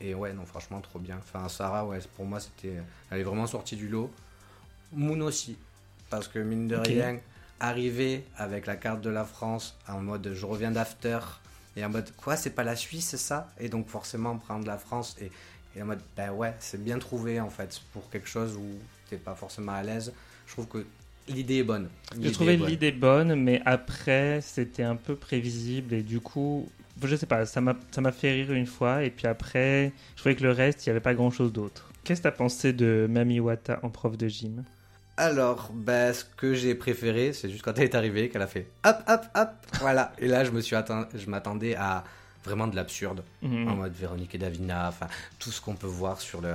Et 0.00 0.14
ouais, 0.14 0.32
non, 0.32 0.46
franchement, 0.46 0.80
trop 0.80 0.98
bien. 0.98 1.18
Enfin, 1.18 1.48
Sarah, 1.48 1.86
ouais, 1.86 1.98
pour 2.16 2.24
moi, 2.24 2.40
c'était, 2.40 2.76
elle 3.10 3.20
est 3.20 3.24
vraiment 3.24 3.46
sortie 3.46 3.76
du 3.76 3.88
lot. 3.88 4.10
Moon 4.94 5.20
aussi, 5.20 5.56
parce 6.10 6.26
que 6.26 6.38
mine 6.38 6.68
de 6.68 6.76
rien 6.76 7.18
arriver 7.62 8.24
avec 8.36 8.66
la 8.66 8.74
carte 8.74 9.00
de 9.00 9.08
la 9.08 9.24
France 9.24 9.78
en 9.88 10.00
mode 10.00 10.32
je 10.34 10.44
reviens 10.44 10.72
d'after 10.72 11.20
et 11.76 11.84
en 11.84 11.88
mode 11.88 12.10
quoi 12.16 12.36
c'est 12.36 12.50
pas 12.50 12.64
la 12.64 12.74
Suisse 12.76 13.14
ça? 13.16 13.48
Et 13.58 13.68
donc 13.68 13.88
forcément 13.88 14.36
prendre 14.36 14.66
la 14.66 14.76
France 14.76 15.16
et, 15.20 15.30
et 15.76 15.82
en 15.82 15.86
mode 15.86 16.00
ben 16.16 16.32
ouais 16.32 16.54
c'est 16.58 16.82
bien 16.82 16.98
trouvé 16.98 17.40
en 17.40 17.50
fait 17.50 17.80
pour 17.92 18.10
quelque 18.10 18.28
chose 18.28 18.56
où 18.56 18.66
t'es 19.08 19.16
pas 19.16 19.36
forcément 19.36 19.72
à 19.72 19.82
l'aise. 19.82 20.12
Je 20.46 20.52
trouve 20.52 20.66
que 20.66 20.84
l'idée 21.28 21.58
est 21.58 21.62
bonne. 21.62 21.88
Je 22.20 22.28
trouvais 22.30 22.56
l'idée 22.56 22.90
bonne. 22.90 23.36
mais 23.36 23.62
après 23.64 24.40
c'était 24.42 24.82
un 24.82 24.96
peu 24.96 25.14
prévisible 25.14 25.94
et 25.94 26.02
du 26.02 26.20
coup 26.20 26.68
je 27.02 27.14
sais 27.14 27.26
pas 27.26 27.46
ça 27.46 27.60
m'a 27.60 27.76
ça 27.92 28.00
m'a 28.00 28.12
fait 28.12 28.32
rire 28.32 28.52
une 28.52 28.66
fois 28.66 29.04
et 29.04 29.10
puis 29.10 29.28
après 29.28 29.92
je 30.16 30.20
trouvais 30.20 30.34
que 30.34 30.42
le 30.42 30.50
reste 30.50 30.84
il 30.84 30.88
y 30.88 30.90
avait 30.90 31.00
pas 31.00 31.14
grand 31.14 31.30
chose 31.30 31.52
d'autre. 31.52 31.90
Qu'est-ce 32.02 32.20
que 32.20 32.24
t'as 32.24 32.32
pensé 32.32 32.72
de 32.72 33.06
Mami 33.08 33.38
Wata 33.38 33.78
en 33.84 33.88
prof 33.88 34.18
de 34.18 34.26
gym? 34.26 34.64
Alors, 35.16 35.70
bah, 35.72 36.12
ce 36.14 36.24
que 36.24 36.54
j'ai 36.54 36.74
préféré, 36.74 37.32
c'est 37.32 37.50
juste 37.50 37.62
quand 37.62 37.76
elle 37.76 37.84
est 37.84 37.94
arrivée, 37.94 38.28
qu'elle 38.30 38.42
a 38.42 38.46
fait 38.46 38.66
hop, 38.84 38.96
hop, 39.06 39.24
hop, 39.34 39.50
voilà. 39.80 40.12
Et 40.18 40.26
là, 40.26 40.44
je 40.44 40.50
me 40.50 40.60
suis 40.60 40.74
je 41.14 41.30
m'attendais 41.30 41.74
à 41.74 42.04
vraiment 42.44 42.66
de 42.66 42.74
l'absurde, 42.74 43.22
mhm. 43.42 43.68
en 43.68 43.76
mode 43.76 43.92
Véronique 43.92 44.34
et 44.34 44.38
Davina, 44.38 44.88
enfin, 44.88 45.06
tout 45.38 45.50
ce 45.50 45.60
qu'on 45.60 45.74
peut 45.74 45.86
voir 45.86 46.20
sur 46.20 46.40
le, 46.40 46.54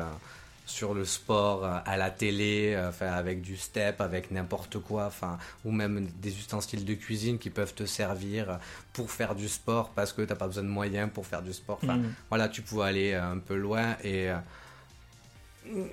sur 0.65 0.93
le 0.93 1.06
sport, 1.06 1.63
euh, 1.63 1.78
à 1.86 1.98
la 1.98 2.10
télé, 2.10 2.74
euh, 2.76 2.89
enfin, 2.89 3.08
avec 3.08 3.41
du 3.41 3.58
step, 3.58 4.02
avec 4.02 4.32
n'importe 4.32 4.80
quoi, 4.80 5.06
enfin, 5.06 5.38
ou 5.63 5.72
même 5.72 6.08
des 6.20 6.36
ustensiles 6.38 6.84
de 6.84 6.93
cuisine 6.96 7.38
qui 7.38 7.50
peuvent 7.50 7.74
te 7.74 7.86
servir 7.86 8.60
pour 8.91 9.12
faire 9.12 9.36
du 9.36 9.48
sport 9.48 9.91
parce 9.91 10.12
que 10.12 10.24
t'as 10.24 10.36
pas 10.36 10.48
besoin 10.48 10.63
de 10.63 10.70
moyens 10.70 11.10
pour 11.13 11.26
faire 11.26 11.41
du 11.41 11.54
sport. 11.54 11.80
Enfin, 11.84 11.98
mhm. 11.98 12.13
voilà, 12.30 12.50
tu 12.50 12.62
pouvais 12.63 12.86
aller 12.86 13.13
un 13.13 13.38
peu 13.38 13.56
loin 13.56 13.96
et 14.04 14.30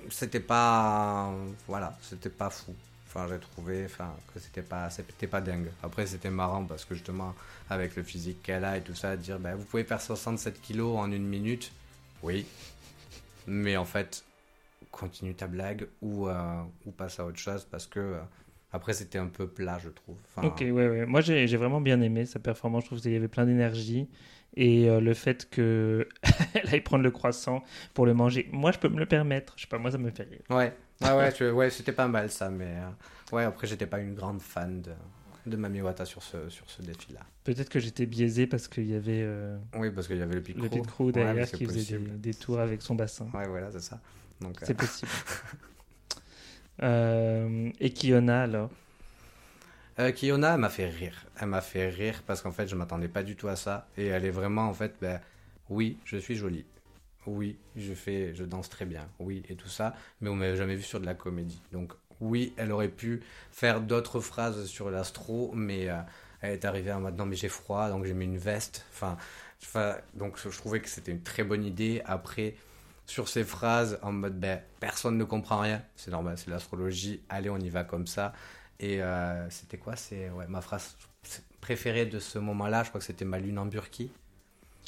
c'était 0.09 0.39
pas 0.39 1.33
voilà 1.67 1.97
c'était 2.01 2.29
pas 2.29 2.49
fou 2.49 2.73
enfin 3.07 3.27
j'ai 3.29 3.39
trouvé 3.39 3.85
enfin 3.85 4.15
que 4.33 4.39
c'était 4.39 4.61
pas 4.61 4.89
c'était 4.89 5.27
pas 5.27 5.41
dingue 5.41 5.69
après 5.83 6.05
c'était 6.05 6.29
marrant 6.29 6.63
parce 6.63 6.85
que 6.85 6.95
justement 6.95 7.33
avec 7.69 7.95
le 7.95 8.03
physique 8.03 8.41
qu'elle 8.43 8.65
a 8.65 8.77
et 8.77 8.81
tout 8.81 8.95
ça 8.95 9.15
dire 9.17 9.39
ben, 9.39 9.55
vous 9.55 9.65
pouvez 9.65 9.83
faire 9.83 10.01
67 10.01 10.61
kilos 10.61 10.97
en 10.97 11.11
une 11.11 11.25
minute 11.25 11.71
oui 12.23 12.45
mais 13.47 13.77
en 13.77 13.85
fait 13.85 14.23
continue 14.91 15.33
ta 15.33 15.47
blague 15.47 15.87
ou 16.01 16.27
euh, 16.27 16.61
ou 16.85 16.91
passe 16.91 17.19
à 17.19 17.25
autre 17.25 17.39
chose 17.39 17.65
parce 17.69 17.85
que 17.85 17.99
euh, 17.99 18.19
après, 18.75 18.91
c'était 18.91 19.19
un 19.19 19.27
peu 19.27 19.47
plat, 19.47 19.79
je 19.81 19.87
trouve. 19.87 20.17
ok, 20.35 20.59
ouais, 20.59 20.71
ouais. 20.71 21.05
Moi, 21.05 21.21
j'ai 21.21 21.55
vraiment 21.55 21.79
bien 21.79 22.01
aimé 22.01 22.25
sa 22.25 22.39
performance. 22.39 22.83
Je 22.83 22.87
trouve 22.87 22.99
qu'il 22.99 23.13
y 23.13 23.15
avait 23.15 23.29
plein 23.29 23.45
d'énergie 23.45 24.09
et 24.55 24.89
euh, 24.89 24.99
le 24.99 25.13
fait 25.13 25.49
qu'elle 25.49 26.07
aille 26.71 26.81
prendre 26.81 27.03
le 27.03 27.11
croissant 27.11 27.63
pour 27.93 28.05
le 28.05 28.13
manger. 28.13 28.49
Moi, 28.51 28.71
je 28.71 28.79
peux 28.79 28.89
me 28.89 28.99
le 28.99 29.05
permettre. 29.05 29.53
Je 29.57 29.63
sais 29.63 29.67
pas, 29.67 29.77
moi, 29.77 29.91
ça 29.91 29.97
me 29.97 30.09
fait 30.09 30.23
rire. 30.23 30.41
Ouais, 30.49 30.73
ah 31.01 31.17
ouais, 31.17 31.51
ouais 31.51 31.69
c'était 31.69 31.91
pas 31.91 32.07
mal 32.07 32.31
ça, 32.31 32.49
mais 32.49 32.77
euh, 32.77 33.35
ouais, 33.35 33.43
après, 33.43 33.67
j'étais 33.67 33.87
pas 33.87 33.99
une 33.99 34.15
grande 34.15 34.41
fan 34.41 34.81
de, 34.81 34.91
de 35.45 35.57
Mami 35.57 35.81
Wata 35.81 36.05
sur 36.05 36.23
ce, 36.23 36.49
sur 36.49 36.69
ce 36.69 36.81
défi-là. 36.81 37.21
Peut-être 37.43 37.69
que 37.69 37.79
j'étais 37.79 38.05
biaisé 38.05 38.47
parce 38.47 38.67
qu'il 38.67 38.89
y 38.89 38.95
avait. 38.95 39.21
Euh, 39.23 39.57
oui, 39.75 39.91
parce 39.91 40.07
qu'il 40.07 40.17
y 40.17 40.21
avait 40.21 40.35
le 40.35 40.41
pit 40.41 40.57
crew, 40.87 41.11
derrière 41.11 41.49
qui 41.49 41.65
faisait 41.65 41.99
des, 41.99 42.33
tours 42.33 42.59
avec 42.59 42.81
son 42.81 42.95
bassin. 42.95 43.27
Ouais, 43.33 43.47
voilà, 43.47 43.71
c'est 43.71 43.81
ça. 43.81 43.99
C'est 44.63 44.73
possible. 44.73 45.11
et 47.79 47.93
Kiona 47.93 48.43
alors? 48.43 48.69
Euh, 49.99 50.11
Kiona, 50.11 50.57
m'a 50.57 50.69
fait 50.69 50.89
rire. 50.89 51.25
Elle 51.39 51.47
m'a 51.47 51.61
fait 51.61 51.89
rire 51.89 52.23
parce 52.25 52.41
qu'en 52.41 52.51
fait, 52.51 52.67
je 52.67 52.75
m'attendais 52.75 53.07
pas 53.07 53.23
du 53.23 53.35
tout 53.35 53.47
à 53.47 53.55
ça. 53.55 53.87
Et 53.97 54.07
elle 54.07 54.25
est 54.25 54.31
vraiment, 54.31 54.67
en 54.67 54.73
fait, 54.73 54.95
ben, 55.01 55.19
oui, 55.69 55.97
je 56.05 56.17
suis 56.17 56.35
jolie. 56.35 56.65
Oui, 57.25 57.57
je 57.75 57.93
fais, 57.93 58.33
je 58.35 58.43
danse 58.43 58.69
très 58.69 58.85
bien. 58.85 59.07
Oui, 59.19 59.43
et 59.49 59.55
tout 59.55 59.67
ça. 59.69 59.95
Mais 60.21 60.29
on 60.29 60.35
m'avait 60.35 60.55
jamais 60.55 60.75
vu 60.75 60.83
sur 60.83 60.99
de 60.99 61.05
la 61.05 61.15
comédie. 61.15 61.61
Donc 61.71 61.93
oui, 62.21 62.53
elle 62.57 62.71
aurait 62.71 62.89
pu 62.89 63.21
faire 63.51 63.81
d'autres 63.81 64.19
phrases 64.19 64.65
sur 64.67 64.89
l'astro, 64.89 65.51
mais 65.53 65.89
euh, 65.89 65.97
elle 66.41 66.53
est 66.53 66.65
arrivée 66.65 66.91
en 66.91 67.01
mode 67.01 67.17
non 67.17 67.25
mais 67.25 67.35
j'ai 67.35 67.49
froid, 67.49 67.89
donc 67.89 68.05
j'ai 68.05 68.13
mis 68.13 68.25
une 68.25 68.37
veste. 68.37 68.85
Enfin, 68.93 69.17
donc 70.13 70.37
je 70.37 70.49
trouvais 70.49 70.79
que 70.79 70.89
c'était 70.89 71.11
une 71.11 71.23
très 71.23 71.43
bonne 71.43 71.63
idée. 71.63 72.01
Après, 72.05 72.55
sur 73.05 73.27
ces 73.27 73.43
phrases 73.43 73.99
en 74.01 74.11
mode 74.11 74.39
ben, 74.39 74.61
personne 74.79 75.17
ne 75.17 75.23
comprend 75.23 75.59
rien, 75.59 75.81
c'est 75.95 76.11
normal, 76.11 76.37
c'est 76.37 76.49
l'astrologie. 76.49 77.21
Allez, 77.29 77.49
on 77.49 77.57
y 77.57 77.69
va 77.69 77.83
comme 77.83 78.07
ça. 78.07 78.33
Et 78.79 79.01
euh, 79.01 79.49
c'était 79.49 79.77
quoi? 79.77 79.95
C'est 79.95 80.29
ouais, 80.29 80.47
ma 80.47 80.61
phrase 80.61 80.95
préférée 81.61 82.05
de 82.05 82.19
ce 82.19 82.39
moment-là. 82.39 82.83
Je 82.83 82.89
crois 82.89 82.99
que 82.99 83.05
c'était 83.05 83.25
ma 83.25 83.39
lune 83.39 83.57
en 83.59 83.65
Burki. 83.65 84.11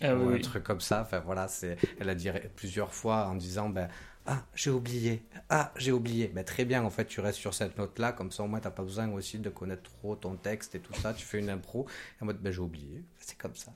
Ah 0.01 0.15
ou 0.15 0.27
oui, 0.27 0.33
un 0.33 0.37
oui. 0.37 0.41
truc 0.41 0.63
comme 0.63 0.81
ça. 0.81 1.01
Enfin 1.01 1.19
voilà, 1.19 1.47
c'est. 1.47 1.77
Elle 1.99 2.09
a 2.09 2.15
dit 2.15 2.29
plusieurs 2.55 2.93
fois 2.93 3.27
en 3.27 3.35
disant 3.35 3.69
ben 3.69 3.89
ah 4.25 4.43
j'ai 4.55 4.69
oublié, 4.71 5.23
ah 5.49 5.71
j'ai 5.77 5.91
oublié. 5.91 6.27
Ben 6.27 6.43
très 6.43 6.65
bien 6.65 6.83
en 6.83 6.89
fait 6.89 7.05
tu 7.05 7.21
restes 7.21 7.39
sur 7.39 7.53
cette 7.53 7.77
note 7.77 7.97
là 7.97 8.11
comme 8.11 8.31
ça 8.31 8.43
au 8.43 8.47
moins 8.47 8.59
t'as 8.59 8.71
pas 8.71 8.83
besoin 8.83 9.09
aussi 9.11 9.39
de 9.39 9.49
connaître 9.49 9.83
trop 9.83 10.15
ton 10.15 10.35
texte 10.35 10.75
et 10.75 10.79
tout 10.79 10.93
ça. 10.93 11.13
Tu 11.13 11.25
fais 11.25 11.39
une 11.39 11.49
impro 11.49 11.87
et 12.19 12.23
en 12.23 12.25
mode 12.27 12.39
ben 12.41 12.51
j'ai 12.51 12.59
oublié. 12.59 13.03
C'est 13.19 13.37
comme 13.37 13.55
ça. 13.55 13.71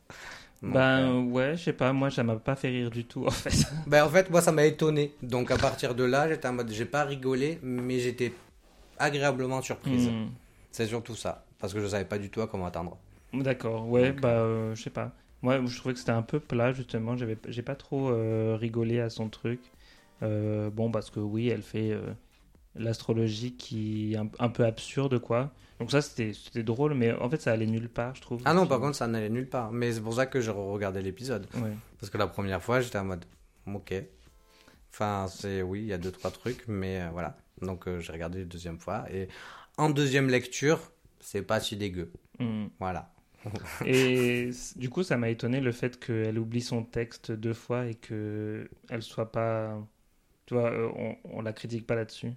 Donc, 0.62 0.74
Ben 0.74 1.00
euh, 1.00 1.22
ouais, 1.24 1.58
je 1.58 1.64
sais 1.64 1.74
pas, 1.74 1.92
moi 1.94 2.12
ça 2.12 2.24
m'a 2.24 2.36
pas 2.38 2.56
fait 2.56 2.70
rire 2.70 2.92
du 2.92 3.06
tout 3.06 3.26
en 3.26 3.32
fait. 3.32 3.66
ben 3.88 4.04
en 4.06 4.10
fait 4.10 4.30
moi 4.30 4.42
ça 4.42 4.52
m'a 4.52 4.66
étonné. 4.66 5.16
Donc 5.24 5.52
à 5.52 5.58
partir 5.58 5.96
de 5.96 6.04
là 6.04 6.28
j'étais 6.30 6.48
en 6.48 6.54
mode 6.54 6.70
j'ai 6.72 6.86
pas 6.86 7.04
rigolé 7.06 7.60
mais 7.64 8.00
j'étais 8.00 8.34
agréablement 9.02 9.62
surprise. 9.62 10.10
Hmm. 10.10 10.30
C'est 10.72 10.88
surtout 10.88 11.16
ça 11.16 11.46
parce 11.60 11.74
que 11.74 11.82
je 11.82 11.88
savais 11.88 12.06
pas 12.06 12.18
du 12.18 12.30
tout 12.30 12.42
à 12.42 12.48
comment 12.48 12.66
attendre. 12.66 12.98
D'accord, 13.34 13.88
ouais, 13.88 14.12
Donc, 14.12 14.22
bah 14.22 14.30
euh, 14.30 14.76
je 14.76 14.82
sais 14.82 14.90
pas. 14.90 15.12
Moi 15.42 15.60
je 15.66 15.78
trouvais 15.78 15.94
que 15.94 16.00
c'était 16.00 16.12
un 16.12 16.22
peu 16.22 16.40
plat 16.40 16.72
justement, 16.72 17.18
j'avais 17.18 17.38
j'ai 17.48 17.62
pas 17.62 17.76
trop 17.76 18.10
euh, 18.10 18.56
rigolé 18.60 19.00
à 19.00 19.10
son 19.10 19.30
truc. 19.30 19.60
Euh, 20.24 20.70
bon 20.70 20.92
parce 20.92 21.10
que 21.10 21.20
oui, 21.20 21.50
elle 21.50 21.64
fait 21.64 21.92
euh, 21.92 22.14
l'astrologie 22.76 23.54
qui 23.54 24.14
est 24.14 24.18
un, 24.18 24.30
un 24.40 24.50
peu 24.50 24.66
absurde 24.66 25.20
quoi. 25.20 25.52
Donc 25.80 25.92
ça 25.92 26.02
c'était 26.02 26.34
c'était 26.34 26.62
drôle 26.64 26.94
mais 26.94 27.12
en 27.14 27.30
fait 27.30 27.42
ça 27.42 27.52
allait 27.52 27.66
nulle 27.66 27.90
part, 27.90 28.14
je 28.16 28.22
trouve. 28.22 28.42
Ah 28.46 28.54
non 28.54 28.68
par 28.68 28.80
contre 28.80 28.96
ça 28.96 29.08
n'allait 29.08 29.30
nulle 29.30 29.50
part. 29.50 29.72
Mais 29.72 29.92
c'est 29.92 30.02
pour 30.02 30.14
ça 30.14 30.28
que 30.28 30.40
j'ai 30.40 30.52
regardé 30.52 31.02
l'épisode. 31.02 31.48
Ouais. 31.56 31.74
Parce 32.00 32.10
que 32.12 32.18
la 32.18 32.28
première 32.28 32.62
fois, 32.62 32.82
j'étais 32.82 32.98
en 32.98 33.06
mode, 33.06 33.26
ok. 33.68 33.94
Enfin, 34.94 35.28
c'est 35.30 35.62
oui, 35.62 35.82
il 35.82 35.88
y 35.88 35.94
a 35.94 35.98
deux, 35.98 36.12
trois 36.12 36.32
trucs, 36.32 36.68
mais 36.68 37.02
euh, 37.02 37.10
voilà. 37.14 37.38
Donc, 37.62 37.88
euh, 37.88 38.00
j'ai 38.00 38.12
regardé 38.14 38.40
la 38.40 38.46
deuxième 38.46 38.80
fois. 38.80 39.06
Et 39.12 39.28
en 39.78 39.90
deuxième 39.90 40.30
lecture, 40.30 40.80
c'est 41.20 41.44
pas 41.44 41.60
si 41.60 41.78
dégueu. 41.78 42.12
Hmm. 42.40 42.68
Voilà. 42.80 43.14
Et 43.84 44.52
du 44.76 44.90
coup, 44.90 45.04
ça 45.04 45.18
m'a 45.18 45.30
étonné 45.30 45.60
le 45.62 45.72
fait 45.72 46.00
qu'elle 46.00 46.38
oublie 46.40 46.62
son 46.62 46.84
texte 46.84 47.32
deux 47.32 47.54
fois 47.54 47.88
et 47.88 47.96
que 47.96 48.70
elle 48.90 49.02
soit 49.04 49.32
pas. 49.32 49.78
Tu 50.48 50.56
vois, 50.56 50.72
euh, 50.72 50.90
on, 50.96 51.18
on 51.26 51.42
la 51.42 51.54
critique 51.54 51.88
pas 51.88 51.96
là-dessus. 51.96 52.34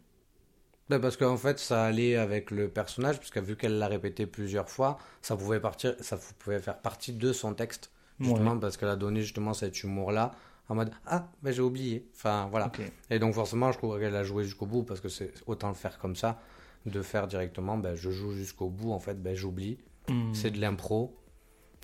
Ben, 0.91 1.01
parce 1.01 1.17
qu'en 1.17 1.37
fait, 1.39 1.59
ça 1.59 1.85
allait 1.85 2.17
avec 2.17 2.51
le 2.51 2.69
personnage, 2.69 3.19
puisque 3.19 3.39
vu 3.39 3.57
qu'elle 3.57 3.79
l'a 3.79 3.89
répété 3.89 4.27
plusieurs 4.27 4.69
fois, 4.69 4.99
ça 5.23 5.35
pouvait, 5.37 5.61
partir, 5.61 5.95
ça 6.01 6.19
pouvait 6.39 6.61
faire 6.61 6.79
partie 6.81 7.13
de 7.15 7.33
son 7.33 7.55
texte. 7.55 7.91
Justement, 8.21 8.55
Ouais. 8.55 8.61
parce 8.61 8.77
qu'elle 8.77 8.91
a 8.91 8.97
donné 8.97 9.23
justement 9.23 9.55
cet 9.55 9.83
humour-là, 9.83 10.33
en 10.69 10.75
mode, 10.75 10.91
ah, 11.07 11.29
ben 11.43 11.53
j'ai 11.53 11.63
oublié. 11.63 12.09
Enfin, 12.15 12.49
voilà. 12.51 12.73
Et 13.11 13.19
donc 13.19 13.35
forcément, 13.35 13.71
je 13.73 13.79
trouve 13.79 13.99
qu'elle 13.99 14.17
a 14.17 14.25
joué 14.25 14.45
jusqu'au 14.45 14.67
bout 14.67 14.83
parce 14.83 15.01
que 15.01 15.09
c'est 15.09 15.33
autant 15.47 15.69
le 15.69 15.75
faire 15.75 15.99
comme 15.99 16.17
ça, 16.17 16.41
de 16.87 17.03
faire 17.03 17.27
directement, 17.27 17.77
ben, 17.79 17.95
je 17.95 18.11
joue 18.11 18.33
jusqu'au 18.33 18.69
bout, 18.69 18.93
en 18.93 18.99
fait, 18.99 19.23
ben, 19.23 19.35
j'oublie. 19.35 19.79
Hmm. 20.09 20.33
C'est 20.35 20.51
de 20.51 20.61
l'impro, 20.61 21.17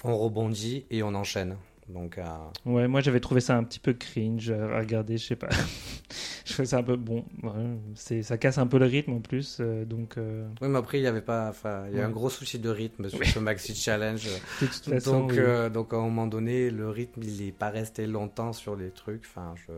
on 0.05 0.17
rebondit 0.17 0.87
et 0.91 1.03
on 1.03 1.15
enchaîne. 1.15 1.57
Donc, 1.93 2.19
euh, 2.19 2.23
Ouais, 2.67 2.87
moi 2.89 3.01
j'avais 3.01 3.21
trouvé 3.21 3.41
ça 3.41 3.57
un 3.57 3.65
petit 3.65 3.81
peu 3.81 3.93
cringe 3.93 4.51
à 4.51 4.79
regarder, 4.79 5.19
je 5.19 5.27
sais 5.27 5.37
pas. 5.37 5.49
je 6.45 6.53
trouvais 6.53 6.67
ça 6.67 6.79
un 6.79 6.83
peu 6.83 6.97
bon. 6.97 7.25
ouais, 7.43 7.51
c'est, 7.95 8.23
ça 8.23 8.39
casse 8.39 8.59
un 8.59 8.67
peu 8.67 8.79
le 8.79 8.87
rythme 8.87 9.13
en 9.15 9.21
plus, 9.21 9.59
euh, 9.61 9.85
donc 9.85 10.17
euh, 10.19 10.47
oui, 10.61 10.69
mais 10.69 10.79
après, 10.79 10.99
il 11.01 11.03
y 11.03 11.07
avait 11.07 11.21
pas, 11.21 11.49
enfin, 11.49 11.85
il 11.89 11.95
y 11.95 11.97
a 11.97 12.01
Ouais. 12.03 12.07
un 12.07 12.11
gros 12.11 12.31
souci 12.31 12.59
de 12.59 12.69
rythme 12.71 13.09
sur 13.09 13.25
ce 13.25 13.39
maxi 13.41 13.75
challenge. 13.75 14.25
de 14.61 14.67
toute 14.67 14.75
façon. 14.85 15.21
donc, 15.21 15.31
oui. 15.33 15.39
euh, 15.41 15.69
donc, 15.69 15.93
à 15.93 15.97
un 15.97 16.01
moment 16.03 16.27
donné, 16.27 16.71
le 16.71 16.89
rythme, 16.91 17.23
il 17.25 17.43
est 17.43 17.53
pas 17.53 17.71
resté 17.71 18.07
longtemps 18.07 18.53
sur 18.53 18.77
les 18.77 18.91
trucs. 18.91 19.25
Enfin, 19.27 19.55
je... 19.67 19.73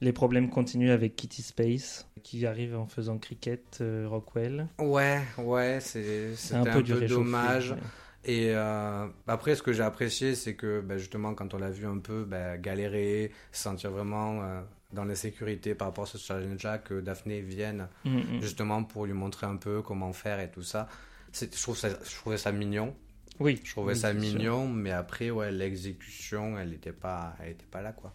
Les 0.00 0.12
problèmes 0.12 0.50
continuent 0.50 0.90
avec 0.90 1.14
Kitty 1.14 1.42
Space 1.42 2.08
qui 2.24 2.44
arrive 2.44 2.76
en 2.76 2.86
faisant 2.86 3.18
cricket 3.18 3.78
euh, 3.80 4.06
Rockwell. 4.08 4.66
Ouais, 4.80 5.20
ouais, 5.38 5.78
c'est, 5.80 6.32
un 6.52 6.62
un 6.62 6.64
peu 6.64 6.82
peu, 6.82 7.06
dommage. 7.06 7.70
ouais. 7.72 7.78
Et 8.24 8.50
euh, 8.54 9.06
après, 9.26 9.56
ce 9.56 9.62
que 9.62 9.72
j'ai 9.72 9.82
apprécié, 9.82 10.34
c'est 10.34 10.54
que 10.54 10.80
bah, 10.80 10.96
justement, 10.96 11.34
quand 11.34 11.54
on 11.54 11.58
l'a 11.58 11.70
vu 11.70 11.86
un 11.86 11.98
peu 11.98 12.24
bah, 12.24 12.56
galérer, 12.56 13.32
se 13.50 13.62
sentir 13.62 13.90
vraiment 13.90 14.42
euh, 14.42 14.60
dans 14.92 15.04
l'insécurité 15.04 15.74
par 15.74 15.88
rapport 15.88 16.04
à 16.04 16.06
ce 16.06 16.18
challenge-là, 16.18 16.78
que 16.78 17.00
Daphné 17.00 17.40
vienne 17.40 17.88
Mm, 18.04 18.16
mm. 18.18 18.40
justement 18.40 18.84
pour 18.84 19.06
lui 19.06 19.12
montrer 19.12 19.46
un 19.46 19.56
peu 19.56 19.82
comment 19.82 20.12
faire 20.12 20.38
et 20.40 20.50
tout 20.50 20.62
ça. 20.62 20.88
Je, 21.32 21.46
trouve 21.46 21.76
ça 21.76 21.88
je 21.88 22.14
trouvais 22.16 22.36
ça 22.38 22.52
mignon. 22.52 22.94
Oui, 23.40 23.60
Je 23.64 23.70
trouvais 23.72 23.94
ça 23.94 24.12
mignon, 24.12 24.68
mais 24.68 24.92
après, 24.92 25.30
ouais, 25.30 25.50
l'exécution, 25.50 26.58
elle 26.58 26.68
n'était 26.70 26.92
pas, 26.92 27.34
elle 27.42 27.50
était 27.52 27.66
pas 27.70 27.80
là, 27.82 27.92
quoi. 27.92 28.12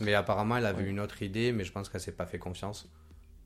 Mais 0.00 0.14
apparemment, 0.14 0.56
elle 0.56 0.66
avait 0.66 0.84
Ouais. 0.84 0.88
une 0.88 1.00
autre 1.00 1.22
idée, 1.22 1.52
mais 1.52 1.64
je 1.64 1.72
pense 1.72 1.88
qu'elle 1.88 2.00
s'est 2.00 2.12
pas 2.12 2.26
fait 2.26 2.38
confiance. 2.38 2.88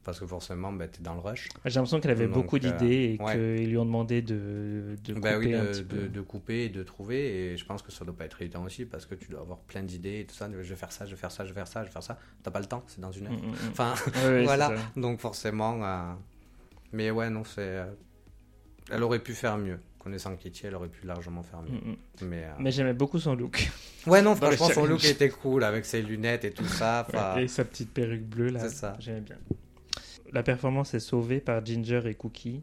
Parce 0.09 0.21
que 0.21 0.27
forcément, 0.27 0.73
bah, 0.73 0.89
tu 0.89 1.01
es 1.01 1.03
dans 1.03 1.13
le 1.13 1.21
rush. 1.21 1.51
J'ai 1.67 1.75
l'impression 1.75 2.01
qu'elle 2.01 2.13
avait 2.13 2.25
Donc, 2.29 2.33
beaucoup 2.33 2.57
euh, 2.57 2.61
d'idées 2.61 3.19
et 3.21 3.23
ouais. 3.23 3.33
qu'ils 3.59 3.69
lui 3.69 3.77
ont 3.77 3.85
demandé 3.85 4.23
de, 4.23 4.97
de 5.05 5.13
Bah 5.13 5.35
couper 5.35 5.55
un 5.55 5.67
petit 5.67 5.83
peu. 5.83 5.97
de, 5.99 6.09
de 6.09 6.21
couper 6.23 6.65
et 6.65 6.69
de 6.71 6.83
trouver. 6.83 7.53
Et 7.53 7.57
je 7.59 7.65
pense 7.67 7.83
que 7.83 7.93
ça 7.93 8.07
doit 8.07 8.17
pas 8.17 8.25
être 8.25 8.41
évident 8.41 8.65
aussi 8.65 8.87
parce 8.87 9.05
que 9.05 9.15
tu 9.15 9.29
dois 9.31 9.41
avoir 9.41 9.59
plein 9.59 9.83
d'idées 9.83 10.21
et 10.21 10.25
tout 10.25 10.35
ça. 10.35 10.49
Je 10.51 10.57
vais 10.57 10.77
faire 10.77 10.93
ça, 10.93 11.05
je 11.05 11.11
vais 11.11 11.17
faire 11.19 11.31
ça, 11.31 11.45
je 11.45 11.51
vais 11.51 11.55
faire 11.57 11.69
ça, 11.69 11.83
je 11.83 11.89
vais 11.89 11.93
faire 11.93 12.03
ça. 12.03 12.19
T'as 12.43 12.51
pas 12.51 12.61
le 12.61 12.65
temps, 12.65 12.83
c'est 12.87 13.03
dans 13.03 13.13
une 13.13 13.27
heure. 13.27 13.33
Mm, 13.35 13.37
mm, 13.49 13.51
mm. 13.51 13.71
Enfin, 13.73 13.95
Ouais, 14.25 14.45
voilà. 14.45 14.73
donc 14.97 15.21
forcément. 15.21 15.85
euh, 15.85 16.13
Mais 16.93 17.11
ouais, 17.11 17.29
non, 17.29 17.45
c'est. 17.45 17.59
euh, 17.61 17.85
Elle 18.91 19.03
aurait 19.03 19.19
pu 19.23 19.35
faire 19.35 19.59
mieux. 19.59 19.79
Connaissant 19.99 20.35
Kitty, 20.37 20.67
elle 20.69 20.75
aurait 20.77 20.89
pu 20.89 21.07
largement 21.07 21.43
faire 21.43 21.61
mieux. 21.61 21.73
Mm. 21.93 21.97
Mais, 22.23 22.45
euh, 22.45 22.53
Mais 22.61 22.71
j'aimais 22.71 22.95
beaucoup 22.95 23.19
son 23.19 23.35
look. 23.35 23.69
ouais, 24.07 24.23
non, 24.23 24.35
franchement, 24.37 24.69
son 24.71 24.87
look 24.87 25.05
était 25.05 25.29
cool 25.29 25.65
avec 25.65 25.85
ses 25.85 26.01
lunettes 26.01 26.47
et 26.47 26.51
tout 26.53 26.65
ça. 26.65 27.07
Et 27.39 27.47
sa 27.49 27.65
petite 27.67 27.93
perruque 27.93 28.23
bleue 28.25 28.49
là. 28.49 28.61
C'est 28.61 28.71
ça. 28.75 28.97
J'aimais 29.01 29.21
bien. 29.21 29.37
La 30.33 30.43
performance 30.43 30.95
est 30.95 31.01
sauvée 31.01 31.41
par 31.41 31.65
Ginger 31.65 32.03
et 32.07 32.15
Cookie. 32.15 32.63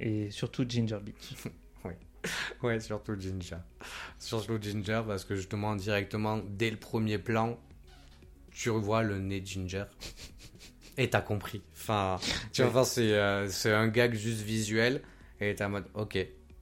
Et 0.00 0.30
surtout 0.30 0.64
Ginger 0.68 0.98
Beach. 1.02 1.34
Ouais, 2.60 2.80
surtout 2.80 3.14
Ginger. 3.20 3.58
Surtout 4.18 4.58
Ginger, 4.60 5.02
parce 5.06 5.24
que 5.24 5.36
justement, 5.36 5.76
directement, 5.76 6.38
dès 6.38 6.70
le 6.72 6.76
premier 6.76 7.18
plan, 7.18 7.56
tu 8.50 8.68
revois 8.70 9.04
le 9.04 9.20
nez 9.20 9.40
de 9.40 9.46
Ginger. 9.46 9.84
Et 10.98 11.08
t'as 11.08 11.20
compris. 11.20 11.62
Enfin, 11.74 12.18
tu 12.52 12.62
vois, 12.62 12.70
enfin, 12.70 12.84
c'est 12.84 13.12
euh, 13.12 13.48
c'est 13.48 13.72
un 13.72 13.86
gag 13.86 14.14
juste 14.14 14.40
visuel. 14.40 15.02
Et 15.40 15.54
t'es 15.54 15.62
en 15.62 15.68
mode, 15.68 15.84
ok, 15.94 16.18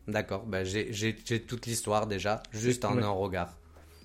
d'accord, 0.06 0.44
bah, 0.44 0.64
j'ai 0.64 0.92
j'ai- 0.92 1.16
j'ai 1.24 1.40
toute 1.40 1.64
l'histoire 1.64 2.06
déjà, 2.06 2.42
juste 2.52 2.84
en 2.84 2.96
Ouais. 2.96 3.02
un 3.02 3.08
regard. 3.08 3.56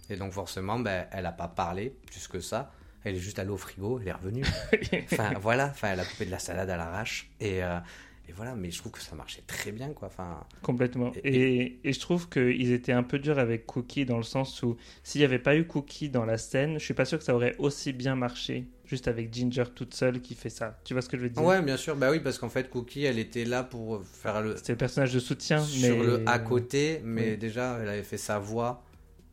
Et 0.10 0.16
donc, 0.16 0.32
forcément, 0.32 0.80
bah, 0.80 1.08
elle 1.12 1.26
a 1.26 1.34
pas 1.34 1.50
parlé 1.50 1.94
plus 2.06 2.28
que 2.30 2.40
ça. 2.40 2.72
Elle 3.06 3.16
est 3.16 3.20
juste 3.20 3.40
allée 3.40 3.50
au 3.50 3.58
frigo, 3.58 4.00
elle 4.02 4.08
est 4.10 4.12
revenue. 4.14 4.44
Enfin, 5.12 5.34
voilà, 5.42 5.68
enfin, 5.68 5.90
elle 5.94 6.00
a 6.00 6.06
coupé 6.06 6.26
de 6.26 6.32
la 6.32 6.40
salade 6.40 6.70
à 6.70 6.78
l'arrache. 6.78 7.30
Et, 7.40 7.64
euh, 7.64 7.78
et 8.28 8.32
voilà, 8.34 8.54
mais 8.56 8.70
je 8.70 8.78
trouve 8.78 8.92
que 8.92 9.00
ça 9.02 9.16
marchait 9.16 9.42
très 9.48 9.72
bien, 9.72 9.90
quoi. 9.94 10.08
Enfin, 10.10 10.44
Complètement. 10.62 11.12
Et- 11.24 11.56
Et, 11.62 11.80
et 11.90 11.94
je 11.94 12.00
trouve 12.00 12.30
qu'ils 12.30 12.72
étaient 12.72 12.92
un 12.92 13.02
peu 13.04 13.18
durs 13.18 13.40
avec 13.40 13.66
Cookie 13.66 14.06
dans 14.06 14.18
le 14.18 14.24
sens 14.24 14.62
où 14.62 14.78
s'il 15.04 15.20
n'y 15.22 15.26
avait 15.26 15.40
pas 15.40 15.56
eu 15.56 15.66
Cookie 15.66 16.10
dans 16.10 16.26
la 16.26 16.38
scène, 16.38 16.74
je 16.78 16.84
suis 16.86 16.94
pas 16.94 17.06
sûr 17.06 17.18
que 17.18 17.24
ça 17.24 17.34
aurait 17.34 17.56
aussi 17.58 17.94
bien 17.94 18.16
marché. 18.16 18.68
Juste 18.86 19.08
avec 19.08 19.32
Ginger 19.34 19.66
toute 19.74 19.94
seule 19.94 20.20
qui 20.20 20.34
fait 20.36 20.50
ça. 20.50 20.80
Tu 20.84 20.94
vois 20.94 21.02
ce 21.04 21.10
que 21.10 21.16
je 21.18 21.22
veux 21.24 21.30
dire? 21.30 21.44
Ouais, 21.44 21.62
bien 21.62 21.78
sûr. 21.78 21.96
Bah 21.96 22.10
oui, 22.12 22.20
parce 22.20 22.38
qu'en 22.40 22.50
fait, 22.50 22.70
Cookie, 22.72 23.04
elle 23.06 23.20
était 23.20 23.46
là 23.46 23.64
pour 23.64 24.04
faire 24.04 24.42
le 24.42 24.58
C'était 24.58 24.74
le 24.74 24.78
personnage 24.80 25.14
de 25.14 25.20
soutien. 25.20 25.60
sur 25.60 25.98
mais... 26.00 26.04
le 26.06 26.24
à 26.28 26.40
côté, 26.40 27.00
mais 27.04 27.32
Oui. 27.32 27.38
déjà, 27.38 27.78
elle 27.82 27.88
avait 27.90 28.04
fait 28.04 28.18
sa 28.18 28.40
voix 28.40 28.84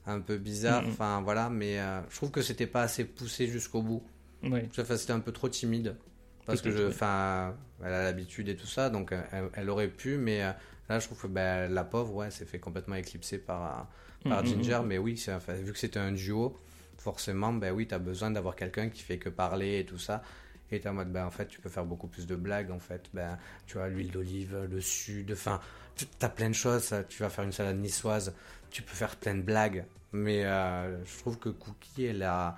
un 0.07 0.21
peu 0.21 0.37
bizarre. 0.39 0.83
Enfin, 0.89 1.21
voilà, 1.23 1.49
mais 1.51 1.79
euh, 1.81 2.01
je 2.11 2.17
trouve 2.17 2.31
que 2.31 2.43
c'était 2.43 2.67
pas 2.67 2.83
assez 2.83 3.05
poussé 3.05 3.47
jusqu'au 3.49 3.83
bout. 3.83 4.03
Ouais. 4.43 4.69
Enfin, 4.79 4.97
c'était 4.97 5.13
un 5.13 5.21
peu 5.21 5.33
trop 5.33 5.49
timide. 5.49 5.97
Parce 6.45 6.61
que, 6.63 6.71
je, 6.71 6.83
enfin, 6.89 7.57
elle 7.85 7.93
a 7.93 8.05
l'habitude 8.05 8.49
et 8.49 8.55
tout 8.57 8.69
ça, 8.69 8.89
donc 8.89 9.11
euh, 9.13 9.21
elle, 9.33 9.49
elle 9.55 9.69
aurait 9.71 9.89
pu, 9.89 10.17
mais 10.17 10.45
euh, 10.45 10.53
là, 10.89 11.01
je 11.01 11.07
trouve 11.07 11.21
que 11.23 11.27
bah, 11.27 11.67
la 11.67 11.83
pauvre, 11.83 12.15
ouais, 12.15 12.31
s'est 12.31 12.45
fait 12.45 12.61
complètement 12.61 12.95
éclipser 12.95 13.39
par, 13.39 13.89
par 14.23 14.43
Ginger. 14.47 14.81
Mais 14.87 14.97
oui, 14.99 15.17
c'est- 15.19 15.33
enfin, 15.35 15.55
vu 15.55 15.73
que 15.73 15.79
c'était 15.79 15.99
un 15.99 16.13
duo, 16.13 16.57
forcément, 16.99 17.53
ben 17.53 17.73
oui, 17.75 17.89
t'as 17.89 17.99
besoin 17.99 18.31
d'avoir 18.31 18.55
quelqu'un 18.55 18.89
qui 18.91 19.03
fait 19.03 19.19
que 19.19 19.29
parler 19.29 19.81
et 19.81 19.85
tout 19.87 19.99
ça. 19.99 20.23
Et 20.73 20.81
t'es 20.81 20.89
en 20.89 20.95
mode, 20.95 21.13
ben 21.13 21.25
en 21.27 21.31
fait, 21.31 21.47
tu 21.47 21.61
peux 21.61 21.69
faire 21.69 21.85
beaucoup 21.85 22.09
plus 22.09 22.27
de 22.27 22.35
blagues, 22.37 22.71
en 22.71 22.79
fait. 22.81 23.09
Ben, 23.15 23.39
tu 23.67 23.79
vois, 23.79 23.89
l'huile 23.89 24.11
d'olive, 24.11 24.67
le 24.71 24.81
sud, 24.81 25.31
enfin, 25.33 25.61
tu- 25.95 26.07
t'as 26.07 26.29
plein 26.29 26.49
de 26.49 26.55
choses. 26.55 26.93
Tu 27.09 27.23
vas 27.23 27.29
faire 27.31 27.45
une 27.45 27.53
salade 27.53 27.79
niçoise, 27.79 28.35
tu 28.71 28.83
peux 28.83 28.95
faire 28.95 29.17
plein 29.17 29.35
de 29.37 29.43
blagues. 29.43 29.85
Mais 30.13 30.45
euh, 30.45 31.05
je 31.05 31.19
trouve 31.19 31.39
que 31.39 31.49
Cookie, 31.51 32.05
elle 32.07 32.23
a. 32.23 32.57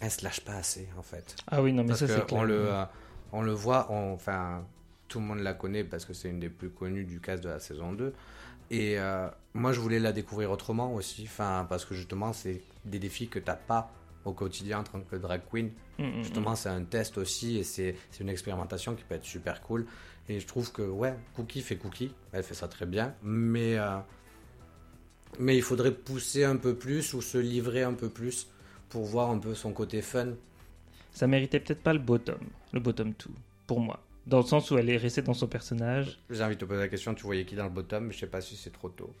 Elle 0.00 0.10
se 0.10 0.24
lâche 0.24 0.40
pas 0.40 0.54
assez, 0.54 0.88
en 0.98 1.02
fait. 1.02 1.36
Ah 1.46 1.62
oui, 1.62 1.72
non, 1.72 1.82
mais 1.82 1.88
Parce 1.90 2.00
ça 2.00 2.06
c'est 2.08 2.26
clair. 2.26 2.40
on 2.40 2.44
le, 2.44 2.72
euh, 2.72 2.84
on 3.32 3.42
le 3.42 3.52
voit, 3.52 3.90
on- 3.92 4.14
enfin, 4.14 4.64
tout 5.08 5.20
le 5.20 5.26
monde 5.26 5.40
la 5.40 5.52
connaît 5.54 5.84
parce 5.84 6.04
que 6.06 6.14
c'est 6.14 6.28
une 6.30 6.40
des 6.40 6.48
plus 6.48 6.70
connues 6.70 7.04
du 7.04 7.20
cast 7.20 7.42
de 7.44 7.48
la 7.50 7.60
saison 7.60 7.92
2. 7.92 8.14
Et 8.70 8.98
euh, 8.98 9.28
moi, 9.54 9.72
je 9.72 9.80
voulais 9.80 9.98
la 9.98 10.12
découvrir 10.12 10.50
autrement 10.50 10.94
aussi, 10.94 11.24
enfin, 11.26 11.66
parce 11.68 11.84
que 11.84 11.94
justement, 11.94 12.32
c'est 12.32 12.62
des 12.84 12.98
défis 12.98 13.28
que 13.28 13.38
t'as 13.38 13.56
pas 13.56 13.90
au 14.24 14.32
quotidien 14.32 14.80
en 14.80 14.84
tant 14.84 15.00
que 15.00 15.16
drag 15.16 15.42
queen. 15.50 15.70
Mm, 15.98 16.04
mm, 16.04 16.22
Justement, 16.22 16.54
c'est 16.56 16.68
un 16.68 16.84
test 16.84 17.18
aussi 17.18 17.58
et 17.58 17.64
c'est 17.64 17.96
c'est 18.10 18.22
une 18.22 18.28
expérimentation 18.28 18.94
qui 18.94 19.04
peut 19.04 19.14
être 19.14 19.24
super 19.24 19.60
cool. 19.62 19.86
Et 20.28 20.38
je 20.38 20.46
trouve 20.46 20.70
que, 20.70 20.82
ouais, 20.82 21.14
Cookie 21.34 21.60
fait 21.60 21.76
Cookie, 21.76 22.12
elle 22.32 22.44
fait 22.44 22.54
ça 22.54 22.68
très 22.68 22.86
bien, 22.86 23.14
mais, 23.22 23.76
euh, 23.78 23.98
mais 25.40 25.56
il 25.56 25.62
faudrait 25.62 25.92
pousser 25.92 26.44
un 26.44 26.56
peu 26.56 26.74
plus 26.74 27.14
ou 27.14 27.20
se 27.20 27.36
livrer 27.38 27.82
un 27.82 27.94
peu 27.94 28.08
plus 28.08 28.46
pour 28.90 29.04
voir 29.04 29.30
un 29.30 29.38
peu 29.38 29.54
son 29.54 29.72
côté 29.72 30.02
fun. 30.02 30.28
Ça 31.12 31.26
méritait 31.26 31.58
peut-être 31.58 31.82
pas 31.82 31.92
le 31.92 31.98
bottom, 31.98 32.38
le 32.72 32.78
bottom 32.78 33.10
2, 33.10 33.14
pour 33.66 33.80
moi. 33.80 34.00
Dans 34.26 34.38
le 34.38 34.44
sens 34.44 34.70
où 34.70 34.78
elle 34.78 34.88
est 34.90 34.96
restée 34.98 35.22
dans 35.22 35.34
son 35.34 35.48
personnage. 35.48 36.20
J'ai 36.30 36.44
envie 36.44 36.54
de 36.54 36.60
te 36.60 36.64
poser 36.64 36.80
la 36.80 36.88
question, 36.88 37.14
tu 37.14 37.24
voyais 37.24 37.44
qui 37.44 37.56
dans 37.56 37.64
le 37.64 37.70
bottom, 37.70 38.06
mais 38.06 38.12
je 38.12 38.20
sais 38.20 38.26
pas 38.28 38.40
si 38.40 38.54
c'est 38.54 38.70
trop 38.70 38.90
tôt. 38.90 39.12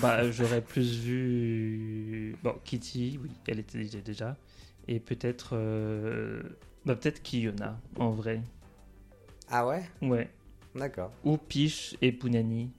Bah, 0.00 0.30
j'aurais 0.30 0.60
plus 0.62 0.98
vu. 1.00 2.34
Bon, 2.42 2.54
Kitty, 2.64 3.18
oui, 3.22 3.30
elle 3.46 3.60
était 3.60 3.84
déjà. 4.00 4.36
Et 4.88 4.98
peut-être. 5.00 5.50
euh, 5.52 6.42
Bah, 6.84 6.96
peut-être 6.96 7.22
Kiyona, 7.22 7.78
en 7.98 8.10
vrai. 8.10 8.40
Ah 9.50 9.66
ouais? 9.66 9.82
Ouais. 10.00 10.28
D'accord. 10.74 11.12
Ou 11.24 11.36
Piche 11.36 11.94
et 12.00 12.12
Punani. 12.12 12.70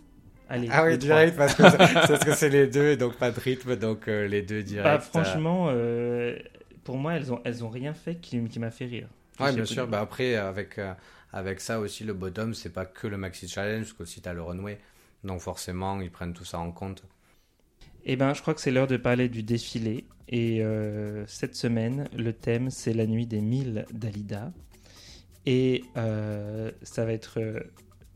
Allez. 0.49 0.67
Ah 0.71 0.83
oui, 0.83 0.97
direct, 0.97 1.37
parce 1.37 1.55
que 1.55 1.63
c'est- 1.69 1.77
parce 1.77 2.25
que 2.25 2.33
c'est 2.33 2.49
les 2.49 2.67
deux, 2.67 2.89
et 2.89 2.97
donc 2.97 3.15
pas 3.17 3.31
de 3.31 3.39
rythme, 3.39 3.75
donc 3.75 4.07
euh, 4.07 4.27
les 4.27 4.41
deux 4.41 4.63
direct. 4.63 4.85
Bah, 4.85 4.99
franchement, 4.99 5.67
euh, 5.69 6.37
pour 6.83 6.97
moi, 6.97 7.13
elles 7.13 7.31
ont, 7.31 7.39
elles 7.45 7.63
ont 7.63 7.69
rien 7.69 7.93
fait 7.93 8.15
qui, 8.15 8.43
qui 8.45 8.59
m'a 8.59 8.71
fait 8.71 8.85
rire. 8.85 9.07
Chez 9.37 9.55
bien 9.55 9.65
sûr. 9.65 9.87
Bah 9.87 10.01
après, 10.01 10.35
avec, 10.35 10.77
euh, 10.79 10.93
avec 11.31 11.59
ça 11.61 11.79
aussi, 11.79 12.03
le 12.03 12.13
bottom, 12.13 12.53
c'est 12.53 12.69
pas 12.71 12.85
que 12.85 13.07
le 13.07 13.17
maxi 13.17 13.47
challenge, 13.47 13.81
parce 13.85 13.93
qu'aussi 13.93 14.21
t'as 14.21 14.33
le 14.33 14.41
runway. 14.41 14.79
Donc 15.23 15.41
forcément, 15.41 15.99
ils 16.01 16.11
prennent 16.11 16.33
tout 16.33 16.45
ça 16.45 16.59
en 16.59 16.71
compte. 16.71 17.03
Eh 18.05 18.15
ben, 18.15 18.33
je 18.33 18.41
crois 18.41 18.53
que 18.53 18.61
c'est 18.61 18.71
l'heure 18.71 18.87
de 18.87 18.97
parler 18.97 19.29
du 19.29 19.43
défilé. 19.43 20.05
Et 20.27 20.61
euh, 20.61 21.25
cette 21.27 21.55
semaine, 21.55 22.09
le 22.15 22.33
thème, 22.33 22.69
c'est 22.69 22.93
la 22.93 23.05
nuit 23.05 23.25
des 23.25 23.41
1000 23.41 23.85
Dalida. 23.93 24.51
Et 25.45 25.83
euh, 25.97 26.71
ça 26.81 27.05
va 27.05 27.13
être 27.13 27.39
euh, 27.39 27.59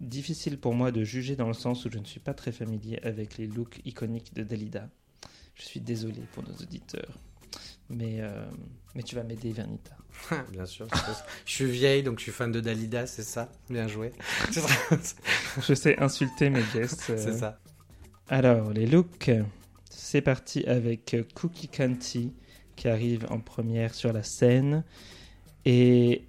difficile 0.01 0.59
pour 0.59 0.73
moi 0.73 0.91
de 0.91 1.03
juger 1.03 1.35
dans 1.35 1.47
le 1.47 1.53
sens 1.53 1.85
où 1.85 1.91
je 1.91 1.99
ne 1.99 2.05
suis 2.05 2.19
pas 2.19 2.33
très 2.33 2.51
familier 2.51 2.99
avec 3.03 3.37
les 3.37 3.47
looks 3.47 3.79
iconiques 3.85 4.33
de 4.33 4.43
Dalida. 4.43 4.89
Je 5.55 5.63
suis 5.63 5.79
désolé 5.79 6.21
pour 6.33 6.43
nos 6.43 6.55
auditeurs. 6.55 7.17
Mais, 7.89 8.21
mais 8.97 9.03
tu 9.03 9.13
vas 9.13 9.23
m'aider, 9.23 9.51
Vernita. 9.51 9.95
bien 10.51 10.65
sûr. 10.65 10.87
je 11.45 11.51
suis 11.51 11.69
vieille, 11.69 12.01
donc 12.01 12.17
je 12.17 12.23
suis 12.23 12.31
fan 12.31 12.51
de 12.51 12.59
Dalida, 12.59 13.05
c'est 13.05 13.21
ça? 13.21 13.51
Bien 13.69 13.87
joué. 13.87 14.11
Je 15.61 15.73
sais 15.75 15.99
insulter 15.99 16.49
mes 16.49 16.63
guests. 16.73 17.11
euh. 17.11 17.17
c'est 17.17 17.37
ça. 17.37 17.59
Alors, 18.27 18.71
les 18.73 18.87
looks. 18.87 19.29
C'est 19.91 20.21
parti 20.21 20.65
avec 20.65 21.13
euh, 21.13 21.23
Cookie 21.35 21.67
Canty 21.67 22.33
qui 22.75 22.87
arrive 22.87 23.27
en 23.29 23.39
première 23.39 23.93
sur 23.93 24.11
la 24.11 24.23
scène. 24.23 24.83
Et 25.63 26.25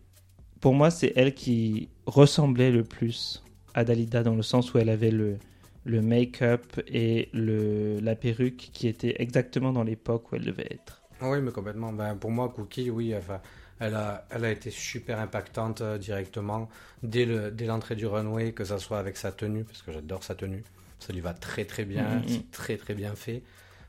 pour 0.61 0.75
moi, 0.75 0.91
c'est 0.91 1.15
elle 1.17 1.35
qui 1.35 1.89
ressemblait 2.05 2.71
le 2.71 2.85
plus 2.85 3.43
à 3.73 3.85
Dalida 3.85 4.23
dans 4.23 4.35
le 4.35 4.43
sens 4.43 4.75
où 4.75 4.79
elle 4.79 4.91
avait 4.91 5.11
le, 5.11 5.39
le 5.85 6.03
make-up 6.03 6.67
et 6.87 7.31
le, 7.33 7.99
la 8.01 8.15
perruque 8.15 8.69
qui 8.75 8.89
était 8.89 9.15
exactement 9.23 9.73
dans 9.73 9.85
l'époque 9.85 10.31
où 10.33 10.37
elle 10.37 10.45
devait 10.45 10.69
être. 10.71 10.98
Oui, 11.21 11.41
mais 11.41 11.51
complètement. 11.51 11.93
Ben, 11.93 12.17
pour 12.17 12.31
moi, 12.31 12.49
Cookie, 12.55 12.91
oui, 12.91 13.15
enfin, 13.17 13.41
elle, 13.81 13.95
a, 13.95 14.27
elle 14.31 14.45
a 14.45 14.51
été 14.51 14.71
super 14.71 15.19
impactante 15.19 15.81
euh, 15.81 15.99
directement 15.99 16.69
dès 17.03 17.25
le- 17.25 17.51
dès 17.51 17.67
l'entrée 17.67 17.97
du 17.97 18.07
runway, 18.07 18.53
que 18.53 18.65
ça 18.65 18.79
soit 18.79 18.99
avec 18.99 19.17
sa 19.17 19.33
tenue, 19.33 19.65
parce 19.65 19.83
que 19.83 19.93
j'adore 19.93 20.23
sa 20.23 20.35
tenue. 20.35 20.63
Ça 21.01 21.13
lui 21.13 21.21
va 21.21 21.35
très 21.35 21.65
très 21.65 21.85
bien, 21.85 22.21
Mhm. 22.21 22.29
c'est 22.29 22.51
très 22.51 22.77
très 22.77 22.95
bien 22.95 23.15
fait. 23.15 23.43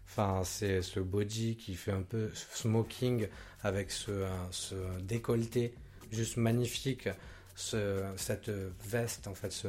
Enfin, 0.08 0.42
c'est 0.44 0.82
ce 0.82 1.00
body 1.00 1.56
qui 1.56 1.76
fait 1.76 1.92
un 1.92 2.02
peu 2.02 2.32
smoking 2.34 3.28
avec 3.62 3.92
ce, 3.92 4.12
euh, 4.12 4.30
ce 4.52 4.76
décolleté 5.02 5.74
juste 6.12 6.38
magnifique, 6.38 7.10
ce, 7.56 8.02
cette 8.18 8.50
veste, 8.88 9.28
en 9.28 9.36
fait, 9.36 9.52
ce. 9.52 9.68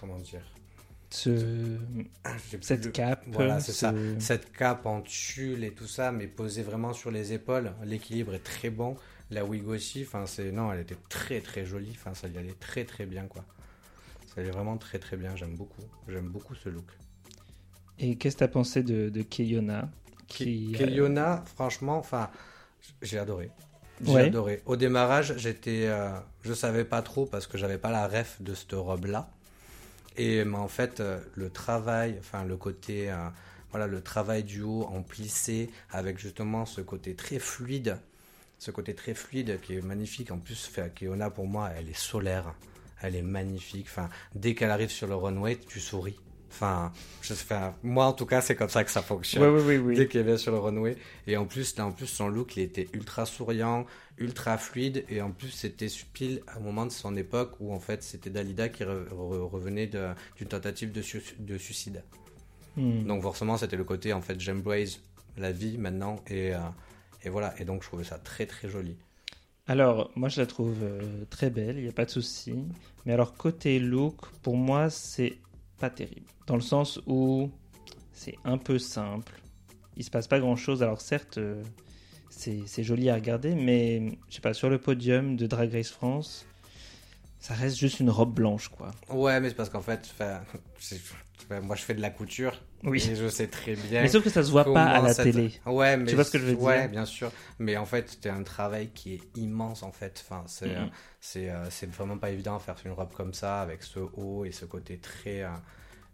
Comment 0.00 0.18
dire 0.18 0.42
Ce, 1.10 1.78
J'ai 2.50 2.58
plus 2.58 2.66
cette 2.66 2.92
cape, 2.92 3.24
Voilà, 3.28 3.60
c'est 3.60 3.72
ce- 3.72 3.78
ça. 3.78 3.94
Cette 4.18 4.52
cape 4.52 4.86
en 4.86 5.00
tulle 5.02 5.64
et 5.64 5.72
tout 5.72 5.86
ça, 5.86 6.12
mais 6.12 6.26
posée 6.26 6.62
vraiment 6.62 6.92
sur 6.92 7.10
les 7.10 7.32
épaules. 7.32 7.72
L'équilibre 7.84 8.34
est 8.34 8.40
très 8.44 8.70
bon. 8.70 8.96
La 9.30 9.44
wig 9.44 9.66
aussi, 9.68 10.02
enfin, 10.06 10.26
c'est. 10.26 10.50
Non, 10.52 10.72
elle 10.72 10.80
était 10.80 10.96
très 11.08 11.40
très 11.40 11.64
jolie. 11.64 11.92
Enfin, 11.92 12.14
ça 12.14 12.28
lui 12.28 12.38
allait 12.38 12.54
très 12.58 12.84
très 12.84 13.06
bien, 13.06 13.24
quoi. 13.26 13.44
Ça 14.26 14.40
allait 14.40 14.50
vraiment 14.50 14.76
très 14.76 14.98
très 14.98 15.16
bien. 15.16 15.34
J'aime 15.36 15.54
beaucoup. 15.56 15.82
J'aime 16.08 16.28
beaucoup 16.28 16.54
ce 16.54 16.68
look. 16.68 16.86
Et 17.98 18.16
qu'est-ce 18.16 18.34
que 18.36 18.38
tu 18.40 18.44
as 18.44 18.48
pensé 18.48 18.82
de, 18.82 19.08
de 19.08 19.22
Keyona? 19.22 19.88
Qui, 20.28 20.72
euh, 20.74 20.78
Keliona, 20.78 21.44
franchement, 21.54 21.96
enfin, 21.98 22.30
j'ai 23.00 23.18
adoré. 23.18 23.50
J'ai 24.02 24.12
Ouais. 24.12 24.22
adoré. 24.26 24.60
Au 24.66 24.76
démarrage, 24.76 25.36
j'étais, 25.38 25.84
euh, 25.86 26.10
je 26.42 26.52
savais 26.52 26.84
pas 26.84 27.00
trop 27.00 27.26
parce 27.26 27.46
que 27.46 27.56
j'avais 27.56 27.78
pas 27.78 27.90
la 27.90 28.06
ref 28.06 28.42
de 28.42 28.52
cette 28.54 28.72
robe-là. 28.72 29.30
Et 30.16 30.44
mais 30.44 30.56
en 30.56 30.68
fait, 30.68 31.00
euh, 31.00 31.20
le 31.34 31.50
travail, 31.50 32.16
enfin 32.18 32.44
le 32.44 32.56
côté, 32.56 33.10
euh, 33.10 33.28
voilà, 33.70 33.86
le 33.86 34.02
travail 34.02 34.44
du 34.44 34.62
haut 34.62 34.84
en 34.84 35.02
plissé 35.02 35.70
avec 35.90 36.18
justement 36.18 36.64
ce 36.64 36.80
côté 36.80 37.14
très 37.14 37.38
fluide, 37.38 37.98
ce 38.58 38.70
côté 38.70 38.94
très 38.94 39.14
fluide 39.14 39.60
qui 39.60 39.74
est 39.74 39.82
magnifique. 39.82 40.30
En 40.30 40.38
plus, 40.38 40.70
Keona 40.94 41.30
pour 41.30 41.46
moi, 41.46 41.70
elle 41.76 41.88
est 41.88 41.98
solaire, 41.98 42.54
elle 43.02 43.14
est 43.14 43.22
magnifique. 43.22 43.86
Enfin, 43.90 44.08
dès 44.34 44.54
qu'elle 44.54 44.70
arrive 44.70 44.90
sur 44.90 45.06
le 45.06 45.16
runway, 45.16 45.58
tu 45.68 45.80
souris. 45.80 46.18
Enfin, 46.56 46.90
je, 47.20 47.34
enfin, 47.34 47.74
moi 47.82 48.06
en 48.06 48.14
tout 48.14 48.24
cas, 48.24 48.40
c'est 48.40 48.56
comme 48.56 48.70
ça 48.70 48.82
que 48.82 48.90
ça 48.90 49.02
fonctionne 49.02 49.42
ouais, 49.42 49.62
ouais, 49.62 49.76
oui. 49.76 49.94
dès 49.94 50.08
qu'elle 50.08 50.24
vient 50.24 50.38
sur 50.38 50.52
le 50.52 50.58
runway. 50.58 50.96
Et 51.26 51.36
en 51.36 51.44
plus, 51.44 51.78
en 51.78 51.92
plus, 51.92 52.06
son 52.06 52.28
look, 52.28 52.56
il 52.56 52.62
était 52.62 52.88
ultra 52.94 53.26
souriant, 53.26 53.84
ultra 54.16 54.56
fluide. 54.56 55.04
Et 55.10 55.20
en 55.20 55.32
plus, 55.32 55.50
c'était 55.50 55.88
pile 56.14 56.40
à 56.46 56.56
un 56.56 56.60
moment 56.60 56.86
de 56.86 56.92
son 56.92 57.14
époque 57.14 57.52
où, 57.60 57.74
en 57.74 57.78
fait, 57.78 58.02
c'était 58.02 58.30
Dalida 58.30 58.70
qui 58.70 58.84
re- 58.84 59.06
re- 59.08 59.50
revenait 59.50 59.86
d'une 59.86 60.48
tentative 60.48 60.92
de, 60.92 61.02
su- 61.02 61.36
de 61.38 61.58
suicide. 61.58 62.02
Hmm. 62.78 63.04
Donc, 63.04 63.20
forcément, 63.22 63.58
c'était 63.58 63.76
le 63.76 63.84
côté, 63.84 64.14
en 64.14 64.22
fait, 64.22 64.40
j'embrace 64.40 65.00
la 65.36 65.52
vie 65.52 65.76
maintenant. 65.76 66.16
Et, 66.28 66.54
euh, 66.54 66.58
et 67.22 67.28
voilà. 67.28 67.52
Et 67.60 67.66
donc, 67.66 67.82
je 67.82 67.88
trouvais 67.88 68.04
ça 68.04 68.18
très, 68.18 68.46
très 68.46 68.70
joli. 68.70 68.96
Alors, 69.68 70.10
moi, 70.16 70.30
je 70.30 70.40
la 70.40 70.46
trouve 70.46 70.76
euh, 70.82 71.02
très 71.28 71.50
belle, 71.50 71.76
il 71.76 71.82
n'y 71.82 71.88
a 71.88 71.92
pas 71.92 72.06
de 72.06 72.10
souci. 72.10 72.54
Mais 73.04 73.12
alors, 73.12 73.36
côté 73.36 73.78
look, 73.78 74.16
pour 74.42 74.56
moi, 74.56 74.88
c'est 74.90 75.36
pas 75.78 75.90
terrible. 75.90 76.26
Dans 76.46 76.56
le 76.56 76.62
sens 76.62 77.00
où 77.06 77.50
c'est 78.12 78.36
un 78.44 78.58
peu 78.58 78.78
simple. 78.78 79.32
Il 79.96 80.04
se 80.04 80.10
passe 80.10 80.26
pas 80.26 80.38
grand-chose. 80.38 80.82
Alors, 80.82 81.00
certes, 81.00 81.38
euh, 81.38 81.62
c'est 82.30 82.82
joli 82.82 83.08
à 83.10 83.14
regarder, 83.14 83.54
mais 83.54 84.18
je 84.28 84.36
sais 84.36 84.40
pas, 84.40 84.54
sur 84.54 84.68
le 84.68 84.78
podium 84.78 85.36
de 85.36 85.46
Drag 85.46 85.72
Race 85.72 85.90
France, 85.90 86.46
ça 87.38 87.54
reste 87.54 87.76
juste 87.76 88.00
une 88.00 88.10
robe 88.10 88.34
blanche, 88.34 88.68
quoi. 88.68 88.90
Ouais, 89.10 89.40
mais 89.40 89.48
c'est 89.48 89.54
parce 89.54 89.70
qu'en 89.70 89.82
fait, 89.82 90.12
moi, 91.62 91.76
je 91.76 91.82
fais 91.82 91.94
de 91.94 92.00
la 92.00 92.10
couture. 92.10 92.60
Oui. 92.86 93.06
Et 93.10 93.16
je 93.16 93.28
sais 93.28 93.48
très 93.48 93.74
bien. 93.74 94.02
Mais 94.02 94.08
sauf 94.08 94.24
que 94.24 94.30
ça 94.30 94.42
se 94.42 94.50
voit 94.50 94.64
pas 94.72 94.84
à 94.84 95.02
la 95.02 95.12
cette- 95.12 95.32
télé. 95.32 95.52
Ouais, 95.66 95.96
mais 95.96 96.12
vois 96.14 96.24
ce 96.24 96.30
que 96.30 96.38
je 96.38 96.44
veux 96.46 96.54
ouais, 96.54 96.82
dire 96.82 96.90
bien 96.90 97.04
sûr. 97.04 97.30
Mais 97.58 97.76
en 97.76 97.84
fait, 97.84 98.08
c'était 98.10 98.30
un 98.30 98.42
travail 98.44 98.88
qui 98.94 99.14
est 99.14 99.20
immense 99.36 99.82
en 99.82 99.92
fait. 99.92 100.24
Enfin, 100.24 100.44
c'est 100.46 100.70
c'est 101.20 101.50
euh, 101.50 101.68
c'est 101.70 101.90
vraiment 101.90 102.16
pas 102.16 102.30
évident 102.30 102.56
de 102.56 102.62
faire 102.62 102.76
une 102.84 102.92
robe 102.92 103.12
comme 103.12 103.34
ça 103.34 103.60
avec 103.60 103.82
ce 103.82 103.98
haut 103.98 104.44
et 104.44 104.52
ce 104.52 104.64
côté 104.64 104.98
très 104.98 105.42
euh, 105.42 105.48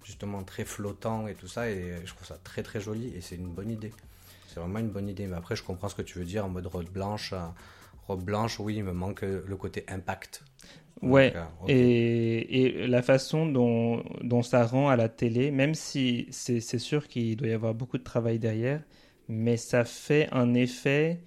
justement 0.04 0.42
très 0.42 0.64
flottant 0.64 1.28
et 1.28 1.34
tout 1.34 1.48
ça. 1.48 1.68
Et 1.70 1.94
je 2.04 2.12
trouve 2.14 2.26
ça 2.26 2.38
très 2.42 2.62
très 2.62 2.80
joli 2.80 3.12
et 3.14 3.20
c'est 3.20 3.36
une 3.36 3.48
bonne 3.52 3.70
idée. 3.70 3.92
C'est 4.48 4.60
vraiment 4.60 4.78
une 4.80 4.90
bonne 4.90 5.08
idée. 5.08 5.26
Mais 5.26 5.36
après, 5.36 5.56
je 5.56 5.62
comprends 5.62 5.88
ce 5.88 5.94
que 5.94 6.02
tu 6.02 6.18
veux 6.18 6.24
dire 6.24 6.44
en 6.46 6.48
mode 6.48 6.66
robe 6.66 6.88
blanche. 6.88 7.32
euh, 7.32 7.40
robe 8.08 8.22
blanche, 8.24 8.58
oui, 8.60 8.76
il 8.76 8.84
me 8.84 8.92
manque 8.92 9.22
le 9.22 9.56
côté 9.56 9.84
impact. 9.88 10.42
Ouais. 11.02 11.34
Et, 11.68 12.64
et 12.64 12.86
la 12.86 13.02
façon 13.02 13.46
dont, 13.46 14.02
dont 14.22 14.42
ça 14.42 14.64
rend 14.66 14.88
à 14.88 14.96
la 14.96 15.08
télé, 15.08 15.50
même 15.50 15.74
si 15.74 16.26
c'est 16.30 16.60
sûr 16.78 17.08
qu'il 17.08 17.36
doit 17.36 17.48
y 17.48 17.52
avoir 17.52 17.74
beaucoup 17.74 17.98
de 17.98 18.02
travail 18.04 18.38
derrière, 18.38 18.82
mais 19.28 19.56
ça 19.56 19.84
fait 19.84 20.28
un 20.32 20.54
effet. 20.54 21.20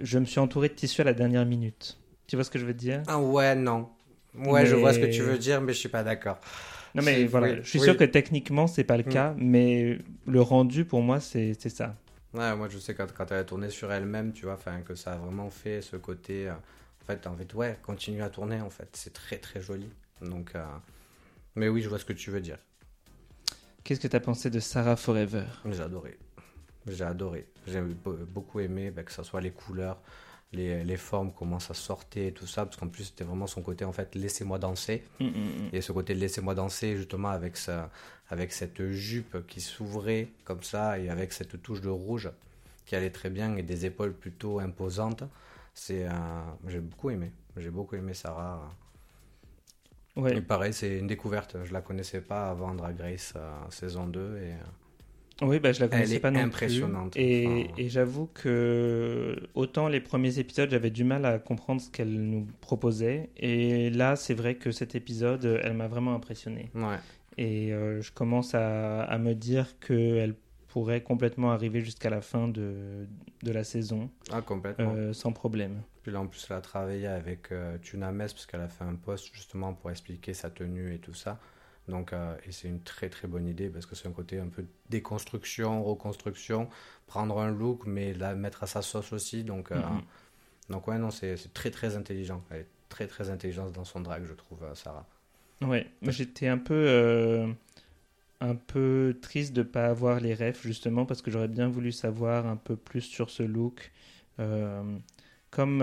Je 0.00 0.18
me 0.18 0.24
suis 0.24 0.40
entouré 0.40 0.68
de 0.68 0.74
tissu 0.74 1.00
à 1.00 1.04
la 1.04 1.14
dernière 1.14 1.46
minute. 1.46 1.98
Tu 2.26 2.36
vois 2.36 2.44
ce 2.44 2.50
que 2.50 2.58
je 2.58 2.66
veux 2.66 2.74
dire? 2.74 3.02
Ah 3.06 3.18
ouais, 3.20 3.54
non. 3.54 3.88
Ouais, 4.34 4.66
je 4.66 4.74
vois 4.76 4.92
ce 4.92 4.98
que 4.98 5.06
tu 5.06 5.22
veux 5.22 5.38
dire, 5.38 5.60
mais 5.60 5.72
je 5.72 5.78
suis 5.78 5.88
pas 5.88 6.02
d'accord. 6.04 6.38
Non, 6.94 7.02
mais 7.02 7.26
voilà, 7.26 7.54
oui, 7.54 7.60
je 7.62 7.68
suis 7.68 7.78
oui. 7.78 7.84
sûr 7.84 7.96
que 7.96 8.04
techniquement, 8.04 8.66
c'est 8.66 8.84
pas 8.84 8.96
le 8.96 9.02
Mm. 9.04 9.10
cas, 9.10 9.34
mais 9.38 9.98
le 10.26 10.40
rendu 10.40 10.84
pour 10.84 11.02
moi, 11.02 11.20
c'est 11.20 11.54
ça. 11.68 11.96
Ouais, 12.34 12.54
moi 12.54 12.68
je 12.68 12.78
sais 12.78 12.94
quand, 12.94 13.12
quand 13.12 13.30
elle 13.32 13.38
a 13.38 13.44
tourné 13.44 13.70
sur 13.70 13.90
elle-même, 13.92 14.32
tu 14.32 14.44
vois, 14.44 14.54
enfin 14.54 14.82
que 14.82 14.94
ça 14.94 15.14
a 15.14 15.16
vraiment 15.16 15.50
fait 15.50 15.80
ce 15.82 15.96
côté. 15.96 16.48
euh, 16.48 16.54
fait, 17.06 17.26
en 17.26 17.36
fait, 17.36 17.54
ouais, 17.54 17.78
continue 17.82 18.22
à 18.22 18.30
tourner, 18.30 18.60
en 18.60 18.70
fait, 18.70 18.88
c'est 18.94 19.12
très 19.12 19.38
très 19.38 19.60
joli. 19.62 19.88
Donc, 20.22 20.54
euh, 20.54 20.64
mais 21.56 21.68
oui, 21.68 21.82
je 21.82 21.88
vois 21.88 21.98
ce 21.98 22.04
que 22.04 22.12
tu 22.14 22.30
veux 22.30 22.40
dire. 22.40 22.58
Qu'est-ce 23.84 24.00
que 24.00 24.08
tu 24.08 24.16
as 24.16 24.20
pensé 24.20 24.50
de 24.50 24.60
Sarah 24.60 24.96
Forever? 24.96 25.44
J'ai 25.70 25.80
adoré, 25.80 26.18
j'ai 26.88 27.04
adoré, 27.04 27.46
j'ai 27.66 27.80
be- 27.80 28.24
beaucoup 28.26 28.60
aimé 28.60 28.90
bah, 28.90 29.02
que 29.04 29.12
ce 29.12 29.22
soit 29.22 29.40
les 29.40 29.52
couleurs, 29.52 30.00
les, 30.52 30.84
les 30.84 30.96
formes, 30.96 31.32
comment 31.32 31.60
ça 31.60 31.74
sortait, 31.74 32.28
et 32.28 32.32
tout 32.32 32.46
ça, 32.46 32.64
parce 32.66 32.76
qu'en 32.76 32.88
plus 32.88 33.04
c'était 33.04 33.24
vraiment 33.24 33.46
son 33.46 33.62
côté 33.62 33.84
en 33.84 33.92
fait, 33.92 34.14
laissez-moi 34.14 34.58
danser. 34.58 35.04
Mm, 35.20 35.24
mm, 35.26 35.28
mm. 35.30 35.68
Et 35.72 35.80
ce 35.80 35.92
côté 35.92 36.14
de 36.14 36.20
laissez-moi 36.20 36.54
danser, 36.54 36.96
justement, 36.96 37.28
avec, 37.30 37.56
sa, 37.56 37.90
avec 38.28 38.52
cette 38.52 38.90
jupe 38.90 39.46
qui 39.46 39.60
s'ouvrait 39.60 40.28
comme 40.44 40.62
ça 40.62 40.98
et 40.98 41.08
avec 41.08 41.32
cette 41.32 41.62
touche 41.62 41.80
de 41.80 41.88
rouge. 41.88 42.30
qui 42.86 42.94
allait 42.96 43.10
très 43.10 43.30
bien 43.30 43.56
et 43.56 43.62
des 43.62 43.84
épaules 43.86 44.14
plutôt 44.14 44.60
imposantes. 44.60 45.24
C'est 45.78 46.06
j'ai 46.66 46.80
beaucoup 46.80 47.10
aimé. 47.10 47.30
J'ai 47.56 47.70
beaucoup 47.70 47.96
aimé 47.96 48.14
Sarah. 48.14 48.74
Ouais. 50.16 50.38
Et 50.38 50.40
pareil, 50.40 50.72
c'est 50.72 50.98
une 50.98 51.06
découverte. 51.06 51.58
Je 51.64 51.72
la 51.74 51.82
connaissais 51.82 52.22
pas 52.22 52.48
avant 52.50 52.74
Drag 52.74 52.98
Race 52.98 53.34
saison 53.70 54.06
2 54.06 54.38
et 54.38 54.54
oui, 55.42 55.58
bah, 55.58 55.72
je 55.72 55.80
la 55.80 55.88
connaissais 55.88 56.18
pas 56.18 56.30
non 56.30 56.40
impressionnante. 56.40 57.12
plus. 57.12 57.20
Et, 57.20 57.70
et 57.76 57.88
j'avoue 57.90 58.26
que 58.32 59.36
autant 59.54 59.88
les 59.88 60.00
premiers 60.00 60.38
épisodes, 60.38 60.70
j'avais 60.70 60.90
du 60.90 61.04
mal 61.04 61.26
à 61.26 61.38
comprendre 61.38 61.80
ce 61.82 61.90
qu'elle 61.90 62.14
nous 62.22 62.46
proposait. 62.62 63.28
Et 63.36 63.90
là, 63.90 64.16
c'est 64.16 64.32
vrai 64.32 64.54
que 64.54 64.70
cet 64.70 64.94
épisode, 64.94 65.60
elle 65.62 65.74
m'a 65.74 65.88
vraiment 65.88 66.14
impressionné. 66.14 66.70
Ouais. 66.74 66.96
Et 67.36 67.74
euh, 67.74 68.00
je 68.00 68.12
commence 68.12 68.54
à, 68.54 69.02
à 69.02 69.18
me 69.18 69.34
dire 69.34 69.78
qu'elle 69.78 70.34
pourrait 70.76 71.02
complètement 71.02 71.52
arriver 71.52 71.80
jusqu'à 71.80 72.10
la 72.10 72.20
fin 72.20 72.48
de, 72.48 73.06
de 73.42 73.50
la 73.50 73.64
saison. 73.64 74.10
Ah, 74.30 74.42
complètement. 74.42 74.92
Euh, 74.94 75.14
sans 75.14 75.32
problème. 75.32 75.80
Puis 76.02 76.12
là, 76.12 76.20
en 76.20 76.26
plus, 76.26 76.46
elle 76.50 76.56
a 76.56 76.60
travaillé 76.60 77.06
avec 77.06 77.50
euh, 77.50 77.78
Tuna 77.78 78.12
Mess 78.12 78.34
parce 78.34 78.44
qu'elle 78.44 78.60
a 78.60 78.68
fait 78.68 78.84
un 78.84 78.94
post 78.94 79.30
justement 79.32 79.72
pour 79.72 79.90
expliquer 79.90 80.34
sa 80.34 80.50
tenue 80.50 80.92
et 80.92 80.98
tout 80.98 81.14
ça. 81.14 81.40
Donc, 81.88 82.12
euh, 82.12 82.36
et 82.46 82.52
c'est 82.52 82.68
une 82.68 82.82
très 82.82 83.08
très 83.08 83.26
bonne 83.26 83.46
idée 83.46 83.70
parce 83.70 83.86
que 83.86 83.96
c'est 83.96 84.06
un 84.06 84.12
côté 84.12 84.38
un 84.38 84.48
peu 84.48 84.66
déconstruction, 84.90 85.82
reconstruction, 85.82 86.68
prendre 87.06 87.40
un 87.40 87.50
look 87.50 87.86
mais 87.86 88.12
la 88.12 88.34
mettre 88.34 88.62
à 88.62 88.66
sa 88.66 88.82
sauce 88.82 89.14
aussi. 89.14 89.44
Donc, 89.44 89.70
mhm. 89.70 90.02
donc 90.68 90.88
ouais, 90.88 90.98
non, 90.98 91.10
c'est 91.10 91.54
très 91.54 91.70
très 91.70 91.96
intelligent. 91.96 92.44
Elle 92.50 92.60
est 92.60 92.68
très 92.90 93.06
très 93.06 93.30
intelligente 93.30 93.72
dans 93.72 93.84
son 93.86 94.00
drag, 94.00 94.26
je 94.26 94.34
trouve, 94.34 94.58
Sarah. 94.74 95.06
Ouais, 95.62 95.86
j'étais 96.02 96.48
un 96.48 96.58
peu 96.58 97.54
un 98.40 98.54
peu 98.54 99.18
triste 99.22 99.52
de 99.54 99.62
pas 99.62 99.86
avoir 99.86 100.20
les 100.20 100.34
refs 100.34 100.62
justement 100.62 101.06
parce 101.06 101.22
que 101.22 101.30
j'aurais 101.30 101.48
bien 101.48 101.68
voulu 101.68 101.92
savoir 101.92 102.46
un 102.46 102.56
peu 102.56 102.76
plus 102.76 103.02
sur 103.02 103.30
ce 103.30 103.42
look. 103.42 103.92
comme 105.50 105.82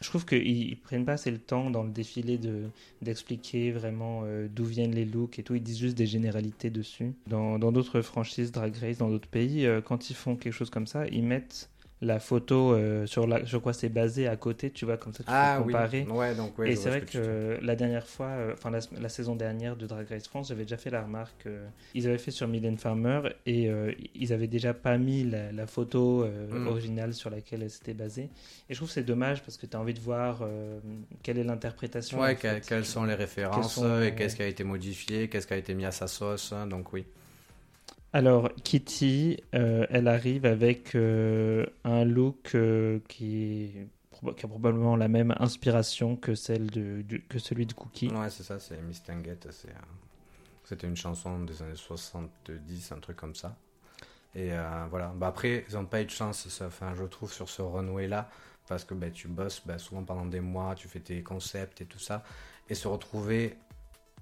je 0.00 0.08
trouve 0.08 0.24
qu'ils 0.24 0.78
prennent 0.80 1.04
pas 1.04 1.12
assez 1.12 1.30
le 1.30 1.38
temps 1.38 1.70
dans 1.70 1.82
le 1.82 1.90
défilé 1.90 2.38
de 2.38 2.70
d'expliquer 3.02 3.70
vraiment 3.70 4.22
euh, 4.24 4.48
d'où 4.50 4.64
viennent 4.64 4.94
les 4.94 5.04
looks 5.04 5.38
et 5.38 5.42
tout. 5.42 5.54
Ils 5.54 5.62
disent 5.62 5.78
juste 5.78 5.96
des 5.96 6.06
généralités 6.06 6.70
dessus. 6.70 7.12
Dans 7.26 7.58
d'autres 7.58 8.00
franchises 8.00 8.50
Drag 8.50 8.74
Race, 8.76 8.98
dans 8.98 9.10
d'autres 9.10 9.28
pays, 9.28 9.66
euh, 9.66 9.80
quand 9.82 10.08
ils 10.10 10.16
font 10.16 10.36
quelque 10.36 10.54
chose 10.54 10.70
comme 10.70 10.86
ça, 10.86 11.06
ils 11.08 11.22
mettent 11.22 11.70
la 12.02 12.18
photo 12.18 12.72
euh, 12.72 13.04
sur, 13.06 13.26
la, 13.26 13.44
sur 13.44 13.60
quoi 13.60 13.72
c'est 13.72 13.90
basé 13.90 14.26
à 14.26 14.36
côté, 14.36 14.70
tu 14.70 14.86
vois, 14.86 14.96
comme 14.96 15.12
ça 15.12 15.22
tu 15.22 15.30
ah, 15.30 15.56
peux 15.58 15.64
comparer. 15.64 16.06
Oui. 16.08 16.16
Ouais, 16.16 16.34
donc, 16.34 16.58
ouais, 16.58 16.72
et 16.72 16.76
c'est 16.76 16.88
vrai 16.88 17.02
que, 17.02 17.58
la 17.60 17.76
dernière 17.76 18.06
fois, 18.06 18.28
euh, 18.28 18.54
enfin 18.54 18.70
la, 18.70 19.08
saison 19.08 19.36
dernière 19.36 19.76
de 19.76 19.86
Drag 19.86 20.08
Race 20.08 20.26
France, 20.26 20.48
j'avais 20.48 20.62
déjà 20.62 20.78
fait 20.78 20.90
la 20.90 21.02
remarque, 21.02 21.46
euh, 21.46 21.66
ils 21.94 22.06
avaient 22.06 22.18
fait 22.18 22.30
sur 22.30 22.48
Mylène 22.48 22.78
Farmer 22.78 23.20
et 23.44 23.70
ils 24.14 24.32
avaient 24.32 24.46
déjà 24.46 24.72
pas 24.72 24.96
mis 24.96 25.24
la, 25.24 25.66
photo 25.66 26.26
mm. 26.26 26.66
originale 26.66 27.14
sur 27.14 27.30
laquelle 27.30 27.62
elle 27.62 27.70
s'était 27.70 27.94
basée. 27.94 28.30
Et 28.68 28.74
je 28.74 28.76
trouve 28.76 28.88
que 28.88 28.94
c'est 28.94 29.02
dommage 29.02 29.42
parce 29.42 29.56
que 29.56 29.66
tu 29.66 29.76
as 29.76 29.80
envie 29.80 29.94
de 29.94 30.00
voir 30.00 30.42
quelle 31.22 31.38
est 31.38 31.44
l'interprétation. 31.44 32.20
Ouais, 32.20 32.36
quelles 32.36 32.84
sont 32.84 33.04
les 33.04 33.14
références 33.14 33.78
et 33.78 34.14
qu'est-ce 34.14 34.36
qui 34.36 34.42
a 34.42 34.46
été 34.46 34.64
modifié, 34.64 35.28
qu'est-ce 35.28 35.46
qui 35.46 35.54
a 35.54 35.58
été 35.58 35.74
mis 35.74 35.84
à 35.84 35.92
sa 35.92 36.06
sauce, 36.06 36.52
hein, 36.52 36.66
donc 36.66 36.92
oui. 36.92 37.04
Alors, 38.12 38.50
Kitty, 38.64 39.40
euh, 39.54 39.86
elle 39.88 40.08
arrive 40.08 40.44
avec 40.44 40.96
euh, 40.96 41.64
un 41.84 42.04
look 42.04 42.56
euh, 42.56 42.98
qui, 43.08 43.72
a 44.26 44.48
probablement 44.48 44.96
la 44.96 45.06
même 45.06 45.32
inspiration 45.38 46.16
que, 46.16 46.34
celle 46.34 46.66
de, 46.70 47.04
celui 47.38 47.66
de 47.66 47.72
Cookie. 47.72 48.08
Ouais, 48.08 48.28
c'est 48.28 48.42
ça, 48.42 48.58
c'est 48.58 48.80
Miss 48.82 49.02
Tanguette. 49.04 49.48
C'était 50.64 50.86
une 50.88 50.96
chanson 50.96 51.40
des 51.40 51.62
années 51.62 51.76
70, 51.76 52.92
un 52.92 52.98
truc 52.98 53.16
comme 53.16 53.36
ça. 53.36 53.56
Et 54.34 54.50
voilà. 54.90 55.12
Bah, 55.16 55.28
après, 55.28 55.64
ils 55.68 55.74
n'ont 55.74 55.86
pas 55.86 56.02
eu 56.02 56.04
de 56.04 56.10
chance, 56.10 56.46
je 56.48 57.04
trouve, 57.04 57.32
sur 57.32 57.48
ce 57.48 57.62
runway-là, 57.62 58.28
parce 58.66 58.84
que 58.84 58.94
bah, 58.94 59.10
tu 59.10 59.28
bosses 59.28 59.62
bah, 59.64 59.78
souvent 59.78 60.02
pendant 60.02 60.26
des 60.26 60.40
mois, 60.40 60.74
tu 60.74 60.88
fais 60.88 61.00
tes 61.00 61.22
concepts 61.22 61.80
et 61.80 61.86
tout 61.86 61.98
ça. 61.98 62.24
Et 62.68 62.74
se 62.74 62.88
retrouver 62.88 63.56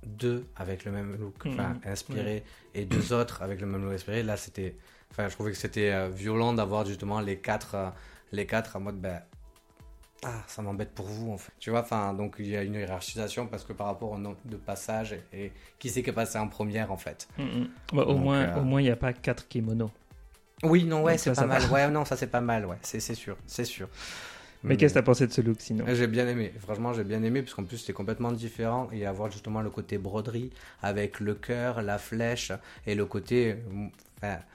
deux 0.07 0.47
avec 0.57 0.85
le 0.85 0.93
même 0.93 1.17
look, 1.17 1.35
enfin 1.47 1.75
mhm. 1.75 1.81
inspiré, 1.93 2.45
et 2.75 2.85
deux 2.85 3.13
autres 3.13 3.43
avec 3.43 3.61
le 3.61 3.67
même 3.67 3.85
look 3.85 3.95
inspiré. 3.95 4.23
Là, 4.23 4.37
c'était, 4.37 4.77
enfin, 5.11 5.29
je 5.29 5.35
trouvais 5.35 5.53
que 5.53 5.57
c'était 5.57 5.93
euh, 5.93 6.09
violent 6.09 6.53
d'avoir 6.53 6.85
justement 6.87 7.21
les 7.21 7.39
quatre, 7.39 7.75
euh, 7.75 7.91
les 8.33 8.47
quatre 8.47 8.77
en 8.77 8.81
mode, 8.81 9.01
ben, 9.01 9.21
ah, 10.25 10.43
ça 10.49 10.63
m'embête 10.63 10.95
pour 10.95 11.07
vous, 11.07 11.33
en 11.33 11.39
fait. 11.39 11.53
Tu 11.61 11.71
vois, 11.71 11.81
enfin, 11.81 12.13
donc 12.13 12.37
il 12.39 12.49
y 12.49 12.57
a 12.57 12.63
une 12.63 12.75
hiérarchisation 12.75 13.47
parce 13.47 13.65
que 13.65 13.73
par 13.73 13.87
rapport 13.87 14.11
au 14.11 14.19
nombre 14.19 14.39
de 14.45 14.57
passages 14.57 15.17
et, 15.33 15.53
qui 15.79 15.91
c'est 15.91 16.03
qui 16.03 16.11
est 16.11 16.13
passé 16.15 16.39
en 16.39 16.49
première, 16.49 16.91
en 16.91 16.97
fait. 16.97 17.29
Mhm. 17.39 17.69
au, 17.93 18.17
moins, 18.17 18.41
euh, 18.41 18.61
au 18.61 18.63
moins, 18.63 18.81
il 18.81 18.85
n'y 18.85 18.91
a 18.91 18.97
pas 18.97 19.13
quatre 19.13 19.47
kimonos. 19.47 19.91
Oui, 20.65 20.85
non, 20.85 21.03
ouais, 21.03 21.19
c'est 21.19 21.33
pas 21.33 21.47
mal. 21.47 21.63
Ouais, 21.71 21.89
non, 21.89 22.05
ça 22.05 22.17
c'est 22.17 22.27
pas 22.27 22.41
mal, 22.41 22.67
ouais, 22.67 22.79
c'est 22.83 23.01
sûr, 23.01 23.37
c'est 23.47 23.65
sûr. 23.65 23.89
Mais 24.63 24.77
qu'est-ce 24.77 24.95
que 24.95 24.99
t'as 24.99 25.05
pensé 25.05 25.27
de 25.27 25.33
ce 25.33 25.41
look 25.41 25.57
sinon 25.61 25.85
J'ai 25.89 26.07
bien 26.07 26.27
aimé, 26.27 26.53
franchement 26.61 26.93
j'ai 26.93 27.05
bien 27.05 27.23
aimé 27.23 27.43
parce 27.43 27.55
qu'en 27.55 27.65
plus 27.65 27.79
c'est 27.79 27.93
complètement 27.93 28.33
différent 28.33 28.89
et 28.93 29.07
avoir 29.07 29.31
justement 29.31 29.61
le 29.61 29.71
côté 29.71 29.99
broderie 29.99 30.51
avec 30.83 31.21
le 31.21 31.35
cœur, 31.35 31.83
la 31.83 31.99
flèche 31.99 32.53
et 32.87 32.95
le 32.95 33.07
côté 33.07 33.57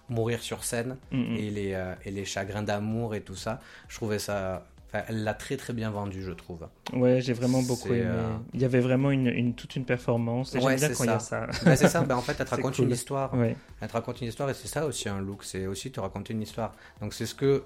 mourir 0.09 0.41
sur 0.41 0.63
scène 0.63 0.97
et, 1.11 1.49
les, 1.49 1.73
euh, 1.73 1.95
et 2.05 2.11
les 2.11 2.25
chagrins 2.25 2.63
d'amour 2.63 3.15
et 3.15 3.21
tout 3.21 3.35
ça. 3.35 3.61
Je 3.87 3.95
trouvais 3.95 4.19
ça 4.19 4.65
elle 5.07 5.23
l'a 5.23 5.33
très 5.33 5.57
très 5.57 5.73
bien 5.73 5.89
vendu, 5.89 6.21
je 6.21 6.31
trouve. 6.31 6.67
Ouais, 6.93 7.19
j'ai 7.21 7.33
vraiment 7.33 7.61
beaucoup 7.63 7.89
aimé. 7.89 8.03
Euh, 8.05 8.35
il 8.53 8.61
y 8.61 8.65
avait 8.65 8.79
vraiment 8.79 9.09
une, 9.11 9.53
toute 9.55 9.75
une 9.75 9.85
performance. 9.85 10.53
ouais, 10.53 10.75
bien 10.75 10.89
quand 10.89 11.03
il 11.03 11.07
y 11.07 11.09
a 11.09 11.19
ça. 11.19 11.47
Ben, 11.65 11.75
c'est 11.75 11.87
ça, 11.87 12.01
ben, 12.01 12.15
en 12.15 12.21
fait, 12.21 12.35
elle 12.39 12.45
te 12.45 12.51
raconte 12.55 12.77
une 12.77 12.91
histoire. 12.91 13.33
Ouais. 13.33 13.55
Elle 13.81 13.87
te 13.87 13.93
raconte 13.93 14.21
une 14.21 14.27
histoire 14.27 14.49
et 14.49 14.53
c'est 14.53 14.67
ça 14.67 14.85
aussi 14.85 15.09
un 15.09 15.19
look, 15.19 15.43
c'est 15.43 15.65
aussi 15.65 15.91
te 15.91 15.99
raconter 15.99 16.33
une 16.33 16.41
histoire. 16.41 16.73
Donc 17.01 17.13
c'est 17.13 17.25
ce 17.25 17.33
que 17.33 17.63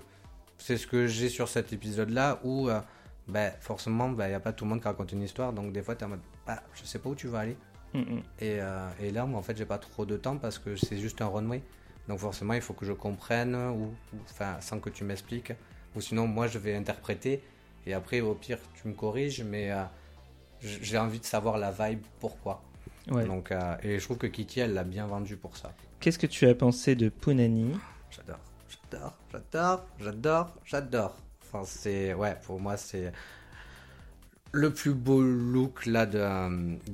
c'est 0.57 0.77
ce 0.77 0.87
que 0.87 1.07
j'ai 1.07 1.29
sur 1.29 1.47
cet 1.47 1.73
épisode-là 1.73 2.39
où 2.43 2.69
euh, 2.69 2.79
ben, 3.27 3.51
forcément, 3.59 4.09
il 4.09 4.15
ben, 4.15 4.27
n'y 4.27 4.33
a 4.33 4.39
pas 4.39 4.53
tout 4.53 4.65
le 4.65 4.69
monde 4.69 4.81
qui 4.81 4.87
raconte 4.87 5.11
une 5.11 5.23
histoire. 5.23 5.53
Donc 5.53 5.71
des 5.71 5.81
fois, 5.81 5.95
tu 5.95 6.01
es 6.01 6.05
en 6.05 6.09
mode, 6.09 6.19
bah, 6.45 6.61
je 6.73 6.83
sais 6.83 6.99
pas 6.99 7.09
où 7.09 7.15
tu 7.15 7.27
vas 7.27 7.39
aller. 7.39 7.57
Mm, 7.93 7.99
mm. 7.99 8.23
Et, 8.39 8.61
euh, 8.61 8.89
et, 8.99 9.11
là, 9.11 9.25
moi, 9.25 9.39
en 9.39 9.43
fait, 9.43 9.57
j'ai 9.57 9.65
pas 9.65 9.77
trop 9.77 10.05
de 10.05 10.17
temps 10.17 10.37
parce 10.37 10.59
que 10.59 10.75
c'est 10.75 10.97
juste 10.97 11.21
un 11.21 11.27
runway. 11.27 11.61
Donc 12.07 12.19
forcément, 12.19 12.53
il 12.53 12.61
faut 12.61 12.73
que 12.73 12.85
je 12.85 12.93
comprenne, 12.93 13.55
ou, 13.55 13.93
enfin, 14.23 14.57
sans 14.61 14.79
que 14.79 14.89
tu 14.89 15.03
m'expliques. 15.03 15.53
Ou 15.95 16.01
sinon, 16.01 16.27
moi, 16.27 16.47
je 16.47 16.57
vais 16.57 16.75
interpréter. 16.75 17.43
Et 17.85 17.93
après, 17.93 18.21
au 18.21 18.33
pire, 18.33 18.59
tu 18.81 18.87
me 18.87 18.93
corriges, 18.93 19.43
mais 19.43 19.71
euh, 19.71 19.83
j'ai 20.61 20.97
envie 20.97 21.19
de 21.19 21.25
savoir 21.25 21.57
la 21.57 21.71
vibe, 21.71 22.01
pourquoi. 22.19 22.61
Donc, 23.07 23.53
et 23.83 23.99
je 23.99 24.03
trouve 24.03 24.17
que 24.17 24.27
Kitty, 24.27 24.59
elle 24.59 24.73
l'a 24.73 24.83
bien 24.83 25.07
vendu 25.07 25.37
pour 25.37 25.55
ça. 25.55 25.73
Qu'est-ce 26.01 26.19
que 26.19 26.27
tu 26.27 26.45
as 26.45 26.53
pensé 26.53 26.95
de 26.95 27.07
Punani? 27.07 27.71
J'adore 28.11 28.39
j'adore, 28.91 29.13
j'adore, 29.31 29.85
j'adore, 29.99 30.55
j'adore. 30.65 31.15
Pour 32.45 32.59
moi, 32.59 32.77
c'est 32.77 33.11
le 34.51 34.73
plus 34.73 34.93
beau 34.93 35.21
look 35.21 35.85
là 35.85 36.05
de, 36.05 36.19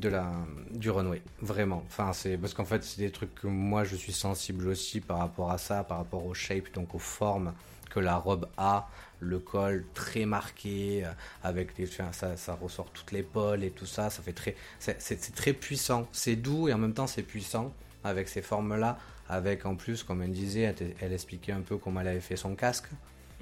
la, 0.10 0.32
du 0.72 0.90
runway, 0.90 1.22
vraiment. 1.42 1.84
Enfin, 1.88 2.14
c'est 2.14 2.38
parce 2.38 2.54
qu'en 2.54 2.66
fait, 2.66 2.84
c'est 2.84 3.00
des 3.02 3.12
trucs 3.12 3.34
que 3.36 3.48
moi 3.48 3.84
je 3.84 3.96
suis 3.96 4.14
sensible 4.14 4.68
aussi 4.68 5.02
par 5.02 5.20
rapport 5.20 5.52
à 5.52 5.58
ça, 5.58 5.84
par 5.84 5.98
rapport 5.98 6.26
au 6.26 6.34
shape, 6.34 6.74
donc 6.74 6.96
aux 6.96 7.00
formes 7.00 7.54
que 7.90 8.00
la 8.00 8.16
robe 8.16 8.48
a, 8.58 8.90
le 9.20 9.38
col 9.38 9.86
très 9.94 10.26
marqué, 10.26 11.06
euh, 11.06 11.12
avec 11.44 11.76
des, 11.76 11.86
ça, 11.86 12.12
ça 12.12 12.58
ressort 12.60 12.90
toute 12.90 13.12
l'épaule 13.12 13.64
et 13.64 13.70
tout 13.70 13.86
ça, 13.86 14.10
ça 14.10 14.24
fait 14.24 14.34
très, 14.34 14.56
c'est 14.80 15.36
très 15.36 15.54
puissant. 15.54 16.08
C'est 16.12 16.36
doux 16.36 16.68
et 16.68 16.74
en 16.74 16.80
même 16.80 16.94
temps 16.94 17.08
c'est 17.08 17.24
puissant 17.24 17.72
avec 18.04 18.28
ces 18.28 18.42
formes 18.42 18.76
là 18.76 18.98
avec 19.34 19.66
en 19.66 19.76
plus, 19.76 20.04
comme 20.04 20.22
elle 20.22 20.32
disait, 20.32 20.74
elle, 21.00 21.14
expliquait 21.14 21.52
un 21.52 21.62
peu 21.62 21.78
comment 21.78 22.02
elle 22.02 22.08
avait 22.08 22.20
fait 22.20 22.36
son 22.36 22.56
casque. 22.56 22.88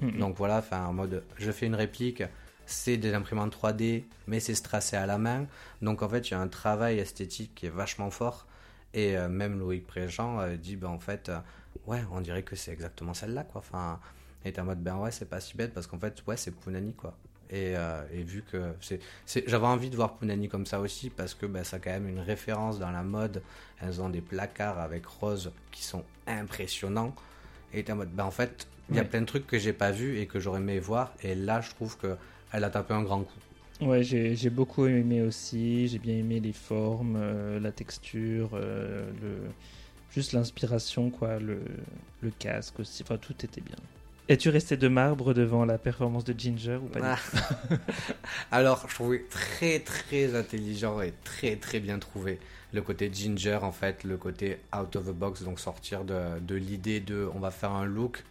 Mm-hmm. 0.02 0.18
Donc 0.18 0.36
voilà, 0.36 0.58
enfin 0.58 0.86
en 0.86 0.92
mode, 0.92 1.24
je 1.38 1.50
fais 1.50 1.66
une 1.66 1.74
réplique, 1.74 2.22
c'est 2.66 2.96
des 2.96 3.14
imprimantes 3.14 3.56
3D, 3.56 4.04
mais 4.26 4.40
c'est 4.40 4.54
tracé 4.62 4.96
à 4.96 5.06
la 5.06 5.18
main. 5.18 5.46
Donc 5.80 6.02
en 6.02 6.08
fait, 6.08 6.28
il 6.28 6.32
y 6.32 6.34
a 6.34 6.40
un 6.40 6.48
travail 6.48 6.98
esthétique 6.98 7.54
qui 7.54 7.66
est 7.66 7.70
vachement 7.70 8.10
fort. 8.10 8.46
Et 8.94 9.16
euh, 9.16 9.28
même 9.28 9.58
Loïc 9.58 9.86
Préjean 9.86 10.40
euh, 10.40 10.56
dit, 10.56 10.76
ben 10.76 10.88
en 10.88 10.98
fait, 10.98 11.28
euh, 11.28 11.38
ouais, 11.86 12.02
on 12.12 12.20
dirait 12.20 12.42
que 12.42 12.56
c'est 12.56 12.72
exactement 12.72 13.14
celle-là, 13.14 13.44
quoi. 13.44 13.60
Enfin, 13.60 14.00
et 14.44 14.58
en 14.58 14.64
mode, 14.64 14.82
ben 14.82 14.96
ouais, 14.96 15.10
c'est 15.10 15.28
pas 15.28 15.40
si 15.40 15.56
bête 15.56 15.72
parce 15.72 15.86
qu'en 15.86 15.98
fait, 15.98 16.22
ouais, 16.26 16.36
c'est 16.36 16.50
Punani, 16.50 16.92
quoi. 16.94 17.16
Euh, 17.52 18.02
et, 18.14 18.22
vu 18.22 18.42
que 18.50 18.72
c'est, 18.80 19.00
j'avais 19.46 19.66
envie 19.66 19.90
de 19.90 19.96
voir 19.96 20.16
Punani 20.16 20.48
comme 20.48 20.64
ça 20.64 20.80
aussi 20.80 21.10
parce 21.10 21.34
que 21.34 21.44
bah, 21.46 21.64
ça 21.64 21.76
a 21.76 21.78
quand 21.80 21.90
même 21.90 22.08
une 22.08 22.20
référence 22.20 22.78
dans 22.78 22.90
la 22.90 23.02
mode. 23.02 23.42
Elles 23.80 24.00
ont 24.00 24.08
des 24.08 24.20
placards 24.20 24.78
avec 24.78 25.06
rose 25.06 25.52
qui 25.70 25.82
sont 25.82 26.04
impressionnants. 26.26 27.14
Et 27.74 27.84
en 27.90 27.96
mode, 27.96 28.10
bah, 28.10 28.24
en 28.24 28.30
fait, 28.30 28.66
il 28.90 28.96
y 28.96 29.00
a 29.00 29.04
plein 29.04 29.20
de 29.20 29.26
trucs 29.26 29.46
que 29.46 29.58
j'ai 29.58 29.72
pas 29.72 29.90
vu 29.90 30.18
et 30.18 30.26
que 30.26 30.40
j'aurais 30.40 30.60
aimé 30.60 30.78
voir. 30.78 31.12
Et 31.22 31.34
là, 31.34 31.60
je 31.60 31.70
trouve 31.70 31.96
que 31.98 32.16
elle 32.52 32.64
a 32.64 32.70
tapé 32.70 32.94
un 32.94 33.02
grand 33.02 33.22
coup. 33.22 33.40
Ouais, 33.80 34.02
j'ai 34.02 34.50
beaucoup 34.50 34.86
aimé 34.86 35.22
aussi. 35.22 35.88
J'ai 35.88 35.98
bien 35.98 36.16
aimé 36.16 36.40
les 36.40 36.52
formes, 36.52 37.16
euh, 37.16 37.58
la 37.58 37.72
texture, 37.72 38.50
euh, 38.54 39.10
le, 39.20 39.50
juste 40.14 40.32
l'inspiration, 40.32 41.10
quoi, 41.10 41.38
le, 41.38 41.60
le 42.20 42.30
casque 42.38 42.78
aussi. 42.80 43.02
Enfin, 43.02 43.16
tout 43.16 43.34
était 43.44 43.60
bien. 43.60 43.76
Es-tu 44.28 44.50
resté 44.50 44.76
de 44.76 44.88
marbre 44.88 45.34
devant 45.34 45.64
la 45.64 45.78
performance 45.78 46.24
de 46.24 46.38
Ginger 46.38 46.78
ou 46.82 46.86
pas 46.86 47.00
ah. 47.02 47.76
Alors, 48.52 48.86
je 48.88 48.94
trouvais 48.94 49.24
très 49.28 49.80
très 49.80 50.36
intelligent 50.36 51.00
et 51.00 51.12
très 51.24 51.56
très 51.56 51.80
bien 51.80 51.98
trouvé 51.98 52.38
le 52.72 52.82
côté 52.82 53.10
Ginger 53.12 53.58
en 53.62 53.72
fait, 53.72 54.04
le 54.04 54.16
côté 54.16 54.58
out 54.76 54.94
of 54.96 55.06
the 55.06 55.10
box, 55.12 55.42
donc 55.42 55.58
sortir 55.58 56.04
de, 56.04 56.38
de 56.40 56.54
l'idée 56.54 57.00
de 57.00 57.28
on 57.34 57.40
va 57.40 57.50
faire 57.50 57.72
un 57.72 57.84
look 57.84 58.22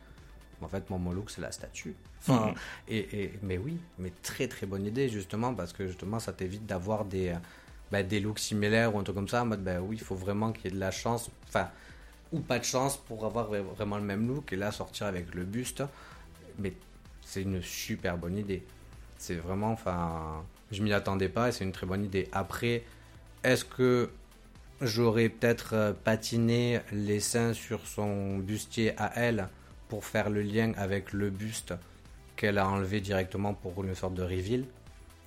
En 0.62 0.68
fait, 0.68 0.90
moi, 0.90 0.98
mon 0.98 1.12
look, 1.12 1.30
c'est 1.30 1.42
la 1.42 1.52
statue. 1.52 1.96
Enfin, 2.22 2.54
et, 2.88 3.24
et, 3.24 3.34
mais 3.42 3.58
oui, 3.58 3.78
mais 3.98 4.12
très 4.22 4.48
très 4.48 4.68
bonne 4.68 4.86
idée, 4.86 5.10
justement, 5.10 5.54
parce 5.54 5.74
que 5.74 5.88
justement, 5.88 6.20
ça 6.20 6.32
t'évite 6.32 6.66
d'avoir 6.66 7.04
des, 7.04 7.34
bah, 7.92 8.04
des 8.04 8.20
looks 8.20 8.40
similaires 8.40 8.96
ou 8.96 9.00
un 9.00 9.04
truc 9.04 9.16
comme 9.16 9.28
ça. 9.28 9.42
En 9.42 9.48
mode, 9.48 9.64
bah 9.64 9.82
oui, 9.82 9.98
il 10.00 10.04
faut 10.04 10.16
vraiment 10.16 10.52
qu'il 10.52 10.66
y 10.66 10.68
ait 10.68 10.76
de 10.76 10.80
la 10.80 10.92
chance. 10.92 11.30
Enfin, 11.48 11.70
ou 12.32 12.40
pas 12.40 12.60
de 12.60 12.64
chance 12.64 12.98
pour 12.98 13.26
avoir 13.26 13.48
vraiment 13.48 13.98
le 13.98 14.04
même 14.04 14.28
look. 14.28 14.54
Et 14.54 14.56
là, 14.56 14.72
sortir 14.72 15.08
avec 15.08 15.34
le 15.36 15.44
buste. 15.44 15.84
Mais 16.60 16.74
c'est 17.26 17.42
une 17.42 17.62
super 17.62 18.18
bonne 18.18 18.38
idée. 18.38 18.64
C'est 19.18 19.36
vraiment, 19.36 19.72
enfin, 19.72 20.44
je 20.72 20.82
m'y 20.82 20.94
attendais 20.94 21.30
pas 21.30 21.50
et 21.50 21.52
c'est 21.52 21.64
une 21.64 21.72
très 21.72 21.86
bonne 21.86 22.04
idée. 22.04 22.28
Après, 22.32 22.84
est-ce 23.44 23.66
que 23.66 24.10
j'aurais 24.82 25.30
peut-être 25.30 25.74
euh, 25.74 25.94
patiné 25.94 26.80
les 26.92 27.20
seins 27.20 27.54
sur 27.54 27.86
son 27.86 28.38
bustier 28.38 28.94
à 28.98 29.12
elle 29.16 29.48
pour 29.90 30.06
faire 30.06 30.30
le 30.30 30.42
lien 30.42 30.74
avec 30.76 31.14
le 31.14 31.30
buste 31.30 31.74
qu'elle 32.36 32.58
a 32.58 32.68
enlevé 32.68 33.02
directement 33.02 33.54
pour 33.54 33.84
une 33.84 33.94
sorte 33.94 34.16
de 34.16 34.24
reveal? 34.24 34.66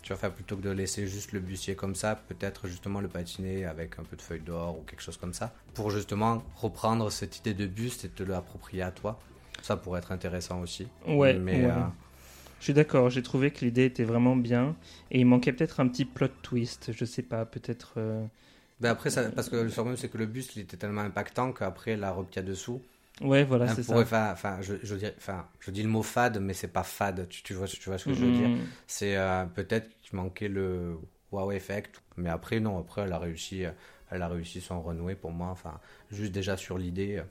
Tu 0.05 0.13
vois, 0.13 0.29
plutôt 0.29 0.57
que 0.57 0.61
de 0.61 0.71
laisser 0.71 1.07
juste 1.07 1.33
le 1.33 1.41
bustier 1.41 1.75
comme 1.75 1.95
ça, 1.95 2.15
peut-être 2.29 2.69
justement 2.69 3.01
le 3.01 3.09
patiner 3.09 3.65
avec 3.65 3.99
un 3.99 4.03
peu 4.03 4.17
de 4.17 4.23
feuille 4.23 4.43
d'or 4.43 4.79
ou 4.79 4.83
quelque 4.83 5.01
chose 5.01 5.17
comme 5.17 5.33
ça, 5.33 5.55
pour 5.73 5.91
justement 5.91 6.43
reprendre 6.57 7.11
cette 7.11 7.39
idée 7.39 7.55
de 7.55 7.67
buste 7.67 8.05
et 8.05 8.11
te 8.11 8.23
l'approprier 8.23 8.83
à 8.83 8.91
toi. 8.91 9.19
Ça 9.63 9.79
pourrait 9.79 10.01
être 10.01 10.13
intéressant 10.13 10.61
aussi. 10.61 10.89
Ouais, 11.07 11.33
mais 11.33 11.65
euh, 11.65 11.71
je 12.59 12.65
suis 12.65 12.75
d'accord, 12.75 13.09
j'ai 13.09 13.23
trouvé 13.23 13.51
que 13.51 13.65
l'idée 13.65 13.87
était 13.87 14.05
vraiment 14.05 14.37
bien 14.37 14.77
et 15.11 15.21
il 15.21 15.25
manquait 15.25 15.55
peut-être 15.55 15.81
un 15.81 15.89
petit 15.89 16.05
plot 16.05 16.29
twist, 16.43 16.93
je 16.93 17.05
sais 17.07 17.23
pas, 17.23 17.47
peut-être. 17.47 17.95
Euh, 17.97 18.27
ben 18.81 18.91
après, 18.91 19.09
ça, 19.09 19.31
parce 19.31 19.49
que 19.49 19.57
le 19.57 19.71
problème 19.71 19.97
c'est 19.97 20.11
que 20.11 20.19
le 20.19 20.27
buste 20.27 20.55
il 20.57 20.63
était 20.63 20.77
tellement 20.77 21.01
impactant 21.01 21.51
qu'après 21.53 21.97
la 21.97 22.11
robe 22.11 22.29
qu'il 22.29 22.43
y 22.43 22.45
a 22.45 22.47
dessous. 22.47 22.83
Ouais, 23.21 23.45
voilà, 23.45 23.69
c'est 23.69 23.83
ça. 23.83 23.97
Enfin, 24.33 24.59
je, 24.61 24.75
je, 24.83 24.95
dis, 24.97 25.07
enfin, 25.17 25.47
je 25.61 25.71
dis 25.71 25.83
le 25.83 25.89
mot 25.89 26.03
fade, 26.03 26.41
mais 26.41 26.53
c'est 26.53 26.69
pas 26.69 26.83
fade. 26.83 27.29
Tu, 27.29 27.43
tu, 27.43 27.55
vois, 27.55 27.69
tu 27.69 27.89
vois 27.89 27.99
ce 27.99 28.07
que 28.07 28.15
je 28.15 28.25
veux 28.25 28.33
dire 28.33 28.49
mm-hmm. 28.49 28.67
C'est 28.87 29.17
euh, 29.17 29.45
peut-être 29.47 29.89
qu'il 30.01 30.17
manquait 30.17 30.49
le 30.49 30.99
wow 31.31 31.53
effect, 31.53 32.03
mais 32.17 32.29
après 32.29 32.61
non. 32.61 32.79
Après, 32.79 33.03
elle 33.03 33.13
a 33.13 33.19
réussi, 33.19 33.63
elle 34.11 34.23
a 34.23 34.29
réussi 34.29 34.61
son 34.61 34.83
renouer 34.83 35.15
pour 35.15 35.31
moi. 35.31 35.49
Enfin, 35.49 35.79
juste 36.11 36.33
déjà 36.33 36.57
sur 36.57 36.77
l'idée, 36.77 37.23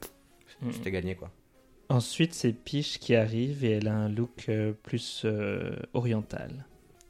mm-hmm. 0.62 0.72
c'était 0.72 0.90
gagné 0.90 1.16
quoi. 1.16 1.30
Ensuite, 1.88 2.34
c'est 2.34 2.52
Piche 2.52 2.98
qui 2.98 3.14
arrive 3.14 3.64
et 3.64 3.72
elle 3.72 3.88
a 3.88 3.94
un 3.94 4.08
look 4.08 4.46
euh, 4.48 4.72
plus 4.72 5.22
euh, 5.24 5.76
oriental. 5.92 6.66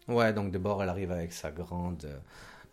Ouais, 0.09 0.33
donc 0.33 0.51
d'abord, 0.51 0.83
elle 0.83 0.89
arrive 0.89 1.13
avec 1.13 1.33
sa 1.33 1.51
grande 1.51 2.05
euh, 2.05 2.19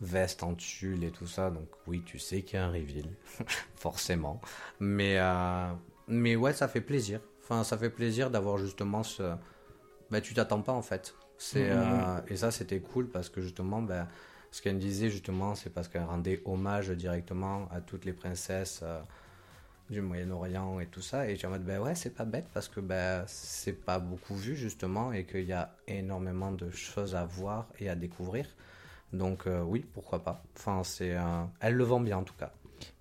veste 0.02 0.44
en 0.44 0.56
tulle 0.56 1.04
et 1.04 1.12
tout 1.12 1.28
ça. 1.28 1.52
Donc 1.52 1.68
oui, 1.88 2.02
tu 2.06 2.20
sais 2.20 2.42
qu'il 2.42 2.56
y 2.56 2.62
a 2.62 2.66
un 2.66 2.72
reveal, 2.72 3.06
forcément. 3.76 4.42
Mais, 4.80 5.20
mais 6.08 6.36
ouais, 6.36 6.54
ça 6.54 6.68
fait 6.68 6.82
plaisir. 6.82 7.20
Enfin, 7.44 7.64
ça 7.64 7.78
fait 7.78 7.90
plaisir 7.90 8.30
d'avoir 8.30 8.58
justement 8.58 9.04
ce... 9.04 9.34
Bah, 10.10 10.22
tu 10.22 10.34
t'attends 10.34 10.62
pas 10.62 10.74
en 10.74 10.82
fait. 10.82 11.16
C'est, 11.38 11.74
mmh. 11.74 12.24
et 12.28 12.36
ça, 12.38 12.52
c'était 12.52 12.80
cool 12.80 13.10
parce 13.10 13.30
que 13.30 13.42
justement, 13.42 13.82
bah, 13.82 14.08
ce 14.52 14.62
qu'elle 14.62 14.78
disait 14.78 15.10
justement, 15.10 15.56
c'est 15.56 15.70
parce 15.70 15.88
qu'elle 15.88 16.04
rendait 16.04 16.42
hommage 16.46 16.90
directement 16.90 17.68
à 17.72 17.82
toutes 17.82 18.06
les 18.06 18.14
princesses 18.14 18.84
du 19.92 20.02
Moyen-Orient 20.02 20.80
et 20.80 20.88
tout 20.88 21.02
ça. 21.02 21.30
Et 21.30 21.36
j'ai 21.36 21.48
en 21.48 21.52
mode, 21.52 21.64
ben 21.66 21.80
ouais, 21.80 21.96
c'est 21.96 22.16
pas 22.16 22.26
bête 22.26 22.48
parce 22.54 22.68
que 22.68 22.80
ben, 22.80 23.24
c'est 23.28 23.74
pas 23.74 24.00
beaucoup 24.00 24.36
vu 24.36 24.56
justement 24.56 25.12
et 25.14 25.26
qu'il 25.26 25.46
y 25.46 25.54
a 25.54 25.76
énormément 25.88 26.52
de 26.52 26.72
choses 26.72 27.16
à 27.16 27.26
voir 27.26 27.68
et 27.80 27.90
à 27.90 27.96
découvrir. 27.96 28.48
Donc 29.14 29.48
euh, 29.48 29.62
oui, 29.62 29.86
pourquoi 29.94 30.24
pas. 30.24 30.44
Enfin, 30.58 30.84
c'est, 30.84 31.16
elle 31.60 31.74
le 31.76 31.84
vend 31.84 32.00
bien 32.00 32.18
en 32.18 32.24
tout 32.24 32.36
cas. 32.36 32.54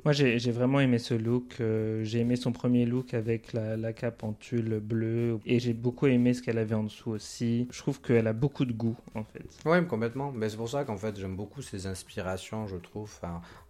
Moi, 0.05 0.12
j'ai 0.12 0.51
vraiment 0.51 0.81
aimé 0.81 0.99
ce 0.99 1.14
look. 1.14 1.57
Euh, 1.61 2.03
j'ai 2.05 2.20
aimé 2.20 2.37
son 2.37 2.53
premier 2.53 2.87
look 2.87 3.14
avec 3.14 3.53
la, 3.53 3.76
la 3.76 3.93
cape 3.93 4.24
en 4.24 4.33
tulle 4.33 4.81
bleu. 4.81 5.39
Et 5.47 5.61
j'ai 5.61 5.74
beaucoup 5.74 6.07
aimé 6.07 6.35
ce 6.35 6.43
qu'elle 6.43 6.59
avait 6.59 6.74
en 6.74 6.85
dessous 6.85 7.11
aussi. 7.11 7.68
Je 7.70 7.78
trouve 7.78 8.01
qu'elle 8.01 8.26
a 8.26 8.33
beaucoup 8.33 8.64
de 8.64 8.72
goût, 8.72 8.97
en 9.14 9.24
fait. 9.24 9.45
Oui, 9.64 9.87
complètement. 9.87 10.33
Mais 10.33 10.49
c'est 10.49 10.57
pour 10.57 10.68
ça 10.68 10.85
qu'en 10.85 10.97
fait, 10.97 11.18
j'aime 11.18 11.37
beaucoup 11.37 11.62
ses 11.62 11.87
inspirations, 11.87 12.66
je 12.66 12.76
trouve, 12.76 13.11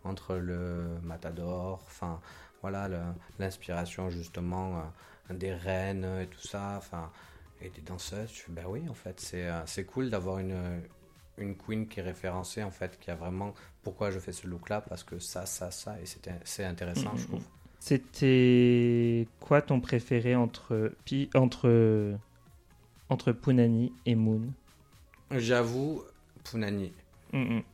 entre 0.04 0.36
le 0.36 0.84
Matador, 1.02 1.80
voilà 2.62 2.88
l'inspiration 3.38 4.10
justement 4.10 4.82
euh, 5.30 5.34
des 5.34 5.52
reines 5.52 6.06
et 6.20 6.26
tout 6.26 6.46
ça, 6.46 6.80
et 7.60 7.70
des 7.70 7.80
danseuses. 7.80 8.44
Ben 8.48 8.64
oui 8.68 8.82
en 8.88 8.94
fait 8.94 9.20
c'est 9.20 9.48
euh, 9.48 9.84
cool 9.86 10.10
d'avoir 10.10 10.38
une 10.38 11.56
queen 11.56 11.86
qui 11.88 12.00
est 12.00 12.02
référencée 12.02 12.62
en 12.62 12.70
fait, 12.70 12.98
qui 13.00 13.10
a 13.10 13.14
vraiment 13.14 13.54
pourquoi 13.82 14.10
je 14.10 14.18
fais 14.18 14.32
ce 14.32 14.46
look 14.46 14.68
là 14.68 14.80
parce 14.80 15.04
que 15.04 15.18
ça 15.18 15.46
ça 15.46 15.70
ça 15.70 15.96
et 16.00 16.04
c'est 16.44 16.64
intéressant 16.64 17.16
je 17.16 17.26
trouve. 17.26 17.42
C'était 17.78 19.26
quoi 19.40 19.62
ton 19.62 19.80
préféré 19.80 20.36
entre 20.36 20.92
entre 21.34 22.16
entre 23.08 23.32
Punani 23.32 23.92
et 24.06 24.14
Moon? 24.14 24.42
J'avoue 25.30 26.02
Punani. 26.44 26.92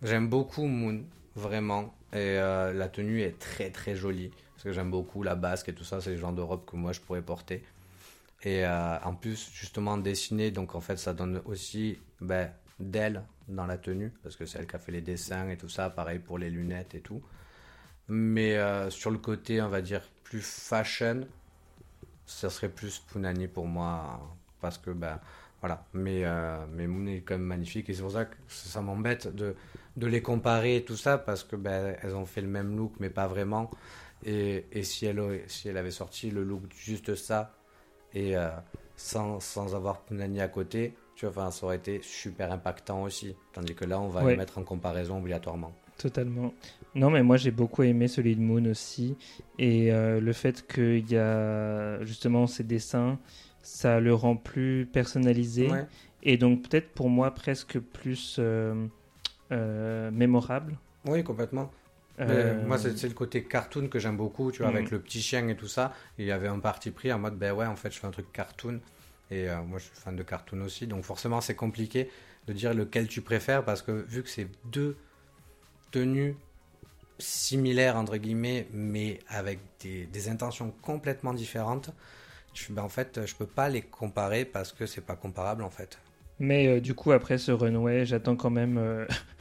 J'aime 0.03 0.29
beaucoup 0.29 0.67
Moon 0.67 1.03
vraiment 1.35 1.95
et 2.13 2.39
euh, 2.39 2.73
la 2.73 2.89
tenue 2.89 3.23
est 3.23 3.39
très 3.39 3.71
très 3.71 3.97
jolie 3.97 4.31
parce 4.55 4.65
que 4.65 4.73
j'aime 4.73 4.91
beaucoup 4.91 5.23
la 5.23 5.35
basque 5.35 5.69
et 5.69 5.75
tout 5.75 5.85
ça, 5.85 6.01
c'est 6.01 6.13
le 6.13 6.17
genre 6.17 6.33
de 6.33 6.41
robe 6.41 6.65
que 6.65 6.77
moi 6.77 6.93
je 6.93 7.01
pourrais 7.01 7.21
porter. 7.21 7.63
Et 8.43 8.65
euh, 8.65 8.99
en 9.01 9.15
plus, 9.15 9.51
justement, 9.53 9.99
dessiner, 9.99 10.51
donc 10.51 10.75
en 10.75 10.81
fait, 10.81 10.97
ça 10.99 11.13
donne 11.13 11.43
aussi 11.47 11.99
ben, 12.21 12.51
d'elle 12.79 13.23
dans 13.49 13.67
la 13.67 13.79
tenue, 13.79 14.13
parce 14.23 14.37
que 14.37 14.47
c'est 14.47 14.59
elle 14.59 14.67
qui 14.67 14.77
a 14.77 14.79
fait 14.79 14.93
les 14.93 15.01
dessins 15.01 15.49
et 15.49 15.57
tout 15.57 15.69
ça, 15.69 15.91
pareil 15.91 16.19
pour 16.19 16.39
les 16.39 16.51
lunettes 16.51 16.95
et 16.95 17.01
tout. 17.01 17.23
Mais 18.09 18.57
euh, 18.57 18.91
sur 18.91 19.11
le 19.11 19.19
côté, 19.19 19.61
on 19.61 19.69
va 19.69 19.83
dire, 19.83 20.03
plus 20.25 20.43
fashion, 20.43 21.27
ça 22.27 22.51
serait 22.51 22.69
plus 22.69 22.99
Punani 22.99 23.49
pour 23.49 23.67
moi, 23.67 24.21
parce 24.61 24.79
que, 24.79 24.91
ben, 24.91 25.21
voilà. 25.61 25.85
Mais, 25.93 26.25
euh, 26.25 26.65
mais 26.73 26.87
Moon 26.87 27.07
est 27.07 27.21
quand 27.23 27.35
même 27.35 27.47
magnifique, 27.47 27.89
et 27.89 27.95
c'est 27.95 28.03
pour 28.03 28.13
ça 28.13 28.27
que 28.27 28.37
ça 28.49 28.81
m'embête 28.83 29.35
de, 29.35 29.55
de 29.97 30.07
les 30.07 30.23
comparer 30.23 30.77
et 30.77 30.85
tout 30.85 30.97
ça, 30.97 31.19
parce 31.19 31.45
que 31.45 31.57
ben, 31.57 31.97
elles 32.03 32.15
ont 32.15 32.27
fait 32.27 32.43
le 32.43 32.49
même 32.49 32.77
look, 32.77 32.95
mais 33.01 33.11
pas 33.11 33.27
vraiment. 33.27 33.71
Et, 34.25 34.67
et, 34.73 34.83
si, 34.83 35.07
elle, 35.07 35.43
si 35.47 35.69
elle 35.69 35.77
avait 35.77 35.91
sorti 35.91 36.31
le 36.31 36.45
look 36.45 36.63
juste 36.75 37.15
ça, 37.15 37.55
et 38.15 38.37
euh, 38.37 38.51
sans, 38.97 39.41
sans, 39.41 39.75
avoir 39.75 40.03
Punani 40.03 40.41
à 40.41 40.49
côté, 40.49 40.95
tu 41.17 41.27
vois, 41.27 41.51
ça 41.51 41.67
aurait 41.67 41.77
été 41.77 42.01
super 42.03 42.53
impactant 42.53 43.03
aussi. 43.03 43.35
Tandis 43.53 43.75
que 43.75 43.85
là, 43.85 44.01
on 44.01 44.09
va 44.09 44.23
les 44.25 44.37
mettre 44.37 44.59
en 44.59 44.63
comparaison 44.63 45.19
obligatoirement. 45.19 45.73
Totalement. 45.97 46.53
Non, 46.95 47.09
mais 47.09 47.23
moi 47.23 47.39
j'ai 47.39 47.51
beaucoup 47.51 47.83
aimé 47.83 48.07
celui 48.07 48.37
de 48.37 48.41
Moon 48.41 48.65
aussi. 48.67 49.17
Et 49.59 49.93
euh, 49.93 50.21
le 50.21 50.33
fait 50.35 50.67
qu'il 50.67 51.11
y 51.11 51.17
a 51.17 52.05
justement 52.05 52.47
ces 52.47 52.65
dessins, 52.65 53.19
ça 53.63 53.99
le 53.99 54.15
rend 54.15 54.37
plus 54.37 54.87
personnalisé. 54.87 55.69
Et 56.23 56.37
donc 56.37 56.69
peut-être 56.69 56.91
pour 56.91 57.09
moi 57.09 57.31
presque 57.31 57.79
plus 57.79 58.37
euh, 58.39 58.91
mémorable. 60.11 60.77
Oui, 61.07 61.25
complètement. 61.25 61.71
Euh, 62.21 62.67
moi, 62.67 62.79
c'est 62.79 63.03
le 63.09 63.15
côté 63.15 63.45
cartoon 63.45 63.89
que 63.89 63.99
j'aime 63.99 64.17
beaucoup, 64.17 64.51
tu 64.51 64.63
vois, 64.63 64.69
avec 64.69 64.91
mm. 64.91 64.95
le 64.95 65.01
petit 65.01 65.21
chien 65.21 65.49
et 65.49 65.57
tout 65.57 65.69
ça. 65.69 65.93
Il 66.19 66.25
y 66.25 66.33
avait 66.33 66.49
un 66.49 66.59
parti 66.59 66.91
pris 66.91 67.13
en 67.13 67.19
mode, 67.19 67.37
ben 67.37 67.53
ouais, 67.53 67.67
en 67.67 67.77
fait, 67.77 67.91
je 67.91 67.99
fais 67.99 68.07
un 68.07 68.11
truc 68.11 68.33
cartoon. 68.33 68.81
Et 69.31 69.49
euh, 69.49 69.63
moi, 69.63 69.79
je 69.79 69.85
suis 69.85 69.95
fan 69.95 70.15
de 70.15 70.23
cartoon 70.23 70.61
aussi. 70.63 70.87
Donc, 70.87 71.05
forcément, 71.05 71.41
c'est 71.41 71.55
compliqué 71.55 72.11
de 72.47 72.53
dire 72.53 72.75
lequel 72.75 73.09
tu 73.09 73.23
préfères 73.23 73.65
parce 73.65 73.83
que 73.83 73.93
vu 74.09 74.23
que 74.23 74.29
c'est 74.29 74.49
deux 74.67 74.97
tenues 75.91 76.37
similaires, 77.19 77.97
entre 77.97 78.17
guillemets, 78.19 78.69
mais 78.73 79.19
avec 79.29 79.59
des, 79.81 80.07
des 80.07 80.29
intentions 80.29 80.73
complètement 80.83 81.35
différentes, 81.35 81.91
je, 82.55 82.73
ben, 82.73 82.83
en 82.83 82.89
fait, 82.89 83.27
je 83.27 83.35
peux 83.35 83.47
pas 83.47 83.69
les 83.69 83.83
comparer 83.83 84.45
parce 84.45 84.73
que 84.73 84.87
c'est 84.87 85.01
pas 85.01 85.17
comparable, 85.17 85.63
en 85.63 85.71
fait. 85.71 85.99
Mais 86.39 86.69
euh, 86.69 86.81
du 86.81 86.95
coup, 86.95 87.13
après 87.13 87.39
ce 87.39 87.51
runway, 87.51 88.05
j'attends 88.05 88.37
quand 88.37 88.51
même 88.51 88.79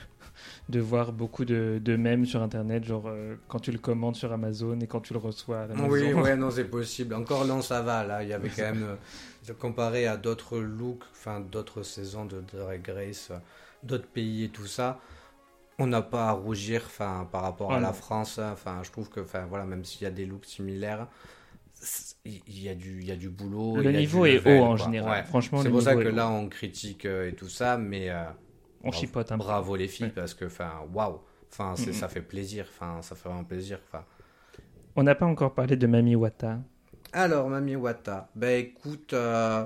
de 0.69 0.79
voir 0.79 1.11
beaucoup 1.11 1.45
de, 1.45 1.79
de 1.83 1.95
mèmes 1.95 2.25
sur 2.25 2.41
Internet, 2.41 2.83
genre 2.83 3.05
euh, 3.07 3.36
quand 3.47 3.59
tu 3.59 3.71
le 3.71 3.77
commandes 3.77 4.15
sur 4.15 4.31
Amazon 4.31 4.79
et 4.79 4.88
quand 4.88 4.99
tu 5.01 5.13
le 5.13 5.19
reçois 5.19 5.59
à 5.59 5.63
Amazon. 5.63 5.89
Oui, 5.89 6.13
ouais, 6.13 6.36
non, 6.38 6.49
c'est 6.49 6.65
possible. 6.65 7.13
Encore 7.13 7.45
non, 7.45 7.61
ça 7.61 7.81
va. 7.81 8.03
Là, 8.03 8.23
il 8.23 8.29
y 8.29 8.33
avait 8.33 8.49
quand 8.49 8.63
même, 8.63 8.83
euh, 8.83 8.95
comparé 9.53 10.07
à 10.07 10.17
d'autres 10.17 10.57
looks, 10.59 11.03
enfin 11.11 11.39
d'autres 11.39 11.83
saisons 11.83 12.25
de 12.25 12.41
Drag 12.41 12.87
Race, 12.87 13.29
euh, 13.31 13.37
d'autres 13.83 14.07
pays 14.07 14.45
et 14.45 14.49
tout 14.49 14.67
ça, 14.67 14.99
on 15.79 15.87
n'a 15.87 16.01
pas 16.01 16.29
à 16.29 16.31
rougir, 16.31 16.83
enfin 16.85 17.27
par 17.31 17.41
rapport 17.41 17.73
à 17.73 17.79
la 17.79 17.93
France. 17.93 18.39
Enfin, 18.39 18.81
je 18.83 18.91
trouve 18.91 19.09
que, 19.09 19.19
enfin 19.19 19.45
voilà, 19.45 19.65
même 19.65 19.83
s'il 19.83 20.03
y 20.03 20.05
a 20.05 20.11
des 20.11 20.25
looks 20.25 20.45
similaires 20.45 21.07
il 22.23 22.63
y 22.63 22.69
a 22.69 22.73
du 22.73 23.01
il 23.01 23.05
y 23.05 23.11
a 23.11 23.15
du 23.17 23.29
boulot 23.29 23.75
le 23.75 23.91
niveau 23.91 24.25
est 24.25 24.39
haut 24.47 24.63
en 24.63 24.77
général. 24.77 25.23
Franchement 25.25 25.61
c'est 25.61 25.69
pour 25.69 25.81
ça 25.81 25.93
que 25.93 26.07
là 26.07 26.29
on 26.29 26.47
critique 26.47 27.05
et 27.05 27.35
tout 27.37 27.49
ça 27.49 27.77
mais 27.77 28.09
on 28.85 28.91
chipote 28.91 29.31
un 29.31 29.37
Bravo 29.37 29.75
les 29.75 29.87
filles 29.87 30.11
parce 30.13 30.33
que, 30.33 30.45
enfin, 30.45 30.71
waouh, 30.93 31.19
enfin, 31.51 31.75
ça 31.75 32.07
fait 32.07 32.21
plaisir, 32.21 32.67
enfin, 32.69 33.01
ça 33.01 33.15
fait 33.15 33.27
vraiment 33.27 33.43
plaisir. 33.43 33.79
On 34.95 35.03
n'a 35.03 35.15
pas 35.15 35.25
encore 35.25 35.53
parlé 35.53 35.75
de 35.75 35.87
Mami 35.87 36.15
Wata. 36.15 36.59
Alors, 37.16 37.47
Mami 37.47 37.78
Wata, 37.78 38.28
ben 38.36 38.59
écoute, 38.59 39.13
euh, 39.13 39.66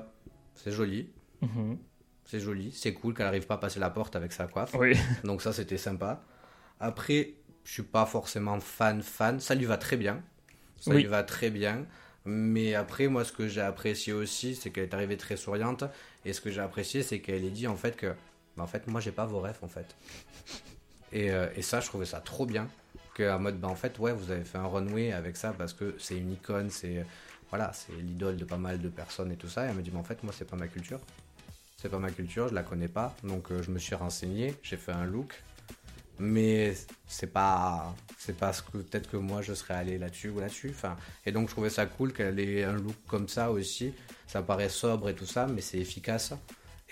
c'est 0.54 0.72
joli. 0.72 1.10
Mhm. 1.42 1.80
C'est 2.24 2.40
joli, 2.40 2.72
c'est 2.72 2.94
cool 2.94 3.16
qu'elle 3.16 3.26
n'arrive 3.26 3.48
pas 3.48 3.56
à 3.56 3.58
passer 3.58 3.80
la 3.80 3.90
porte 3.90 4.16
avec 4.16 4.34
sa 4.34 4.46
coiffe. 4.46 4.76
Oui. 4.76 4.96
Donc 5.24 5.42
ça, 5.42 5.52
c'était 5.52 5.80
sympa. 5.80 6.22
Après, 6.80 7.34
je 7.64 7.72
suis 7.72 7.82
pas 7.82 8.06
forcément 8.06 8.60
fan 8.60 9.02
fan. 9.02 9.40
Ça 9.40 9.56
lui 9.56 9.66
va 9.66 9.78
très 9.78 9.98
bien. 9.98 10.22
Ça 10.80 10.94
lui 10.94 11.06
va 11.06 11.24
très 11.24 11.50
bien. 11.50 11.88
Mais 12.24 12.76
après, 12.76 13.08
moi, 13.08 13.26
ce 13.26 13.32
que 13.32 13.48
j'ai 13.48 13.62
apprécié 13.62 14.14
aussi, 14.14 14.54
c'est 14.54 14.70
qu'elle 14.70 14.84
est 14.84 14.94
arrivée 14.94 15.18
très 15.18 15.36
souriante. 15.36 15.84
Et 16.26 16.34
ce 16.34 16.42
que 16.42 16.52
j'ai 16.52 16.62
apprécié, 16.62 17.02
c'est 17.02 17.20
qu'elle 17.20 17.44
ait 17.44 17.50
dit 17.50 17.66
en 17.66 17.76
fait 17.76 17.96
que, 17.96 18.14
bah, 18.58 18.64
en 18.64 18.68
fait, 18.68 18.86
moi, 18.86 19.02
j'ai 19.02 19.12
pas 19.12 19.26
vos 19.26 19.40
rêves 19.40 19.58
en 19.64 19.68
fait. 19.68 19.96
Et, 21.12 21.32
euh, 21.32 21.48
et 21.56 21.64
ça, 21.64 21.80
je 21.80 21.88
trouvais 21.88 22.06
ça 22.06 22.20
trop 22.20 22.46
bien. 22.46 22.68
Que 23.16 23.28
en 23.34 23.40
mode, 23.40 23.60
bah, 23.60 23.70
en 23.70 23.76
fait, 23.76 23.98
ouais, 23.98 24.14
vous 24.14 24.30
avez 24.30 24.44
fait 24.44 24.60
un 24.60 24.68
runway 24.68 25.12
avec 25.14 25.36
ça 25.36 25.52
parce 25.58 25.74
que 25.74 25.96
c'est 25.98 26.16
une 26.16 26.34
icône, 26.34 26.70
c'est 26.70 27.04
voilà, 27.50 27.72
c'est 27.74 27.94
l'idole 27.94 28.38
de 28.38 28.46
pas 28.46 28.58
mal 28.58 28.80
de 28.80 28.90
personnes 28.90 29.32
et 29.32 29.36
tout 29.36 29.48
ça. 29.48 29.66
Et 29.66 29.70
elle 29.70 29.76
me 29.76 29.82
dit, 29.82 29.92
mais 29.92 30.00
en 30.00 30.04
fait, 30.04 30.22
moi, 30.24 30.34
c'est 30.36 30.46
pas 30.50 30.56
ma 30.56 30.68
culture. 30.68 31.00
C'est 31.78 31.90
pas 31.90 32.00
ma 32.00 32.12
culture, 32.12 32.50
je 32.50 32.54
la 32.54 32.64
connais 32.64 32.88
pas. 32.88 33.16
Donc, 33.24 33.52
euh, 33.52 33.64
je 33.64 33.72
me 33.72 33.80
suis 33.80 33.96
renseigné, 33.96 34.56
j'ai 34.64 34.78
fait 34.78 34.92
un 34.92 35.06
look. 35.06 35.42
Mais 36.22 36.76
c'est 37.08 37.32
pas, 37.32 37.96
c'est 38.18 38.36
pas 38.38 38.52
ce 38.52 38.62
que 38.62 38.80
peut-être 38.80 39.10
que 39.10 39.16
moi 39.16 39.42
je 39.42 39.54
serais 39.54 39.76
allé 39.76 39.98
là-dessus 39.98 40.30
ou 40.30 40.40
là-dessus. 40.42 40.72
Enfin, 40.72 40.98
et 41.26 41.32
donc, 41.32 41.48
je 41.48 41.54
trouvais 41.54 41.70
ça 41.70 41.86
cool 41.86 42.12
qu'elle 42.12 42.40
ait 42.40 42.66
un 42.66 42.74
look 42.74 42.96
comme 43.08 43.30
ça 43.30 43.52
aussi. 43.52 43.94
Ça 44.28 44.42
paraît 44.42 44.70
sobre 44.70 45.10
et 45.10 45.16
tout 45.16 45.26
ça, 45.26 45.48
mais 45.48 45.62
c'est 45.62 45.78
efficace. 45.78 46.34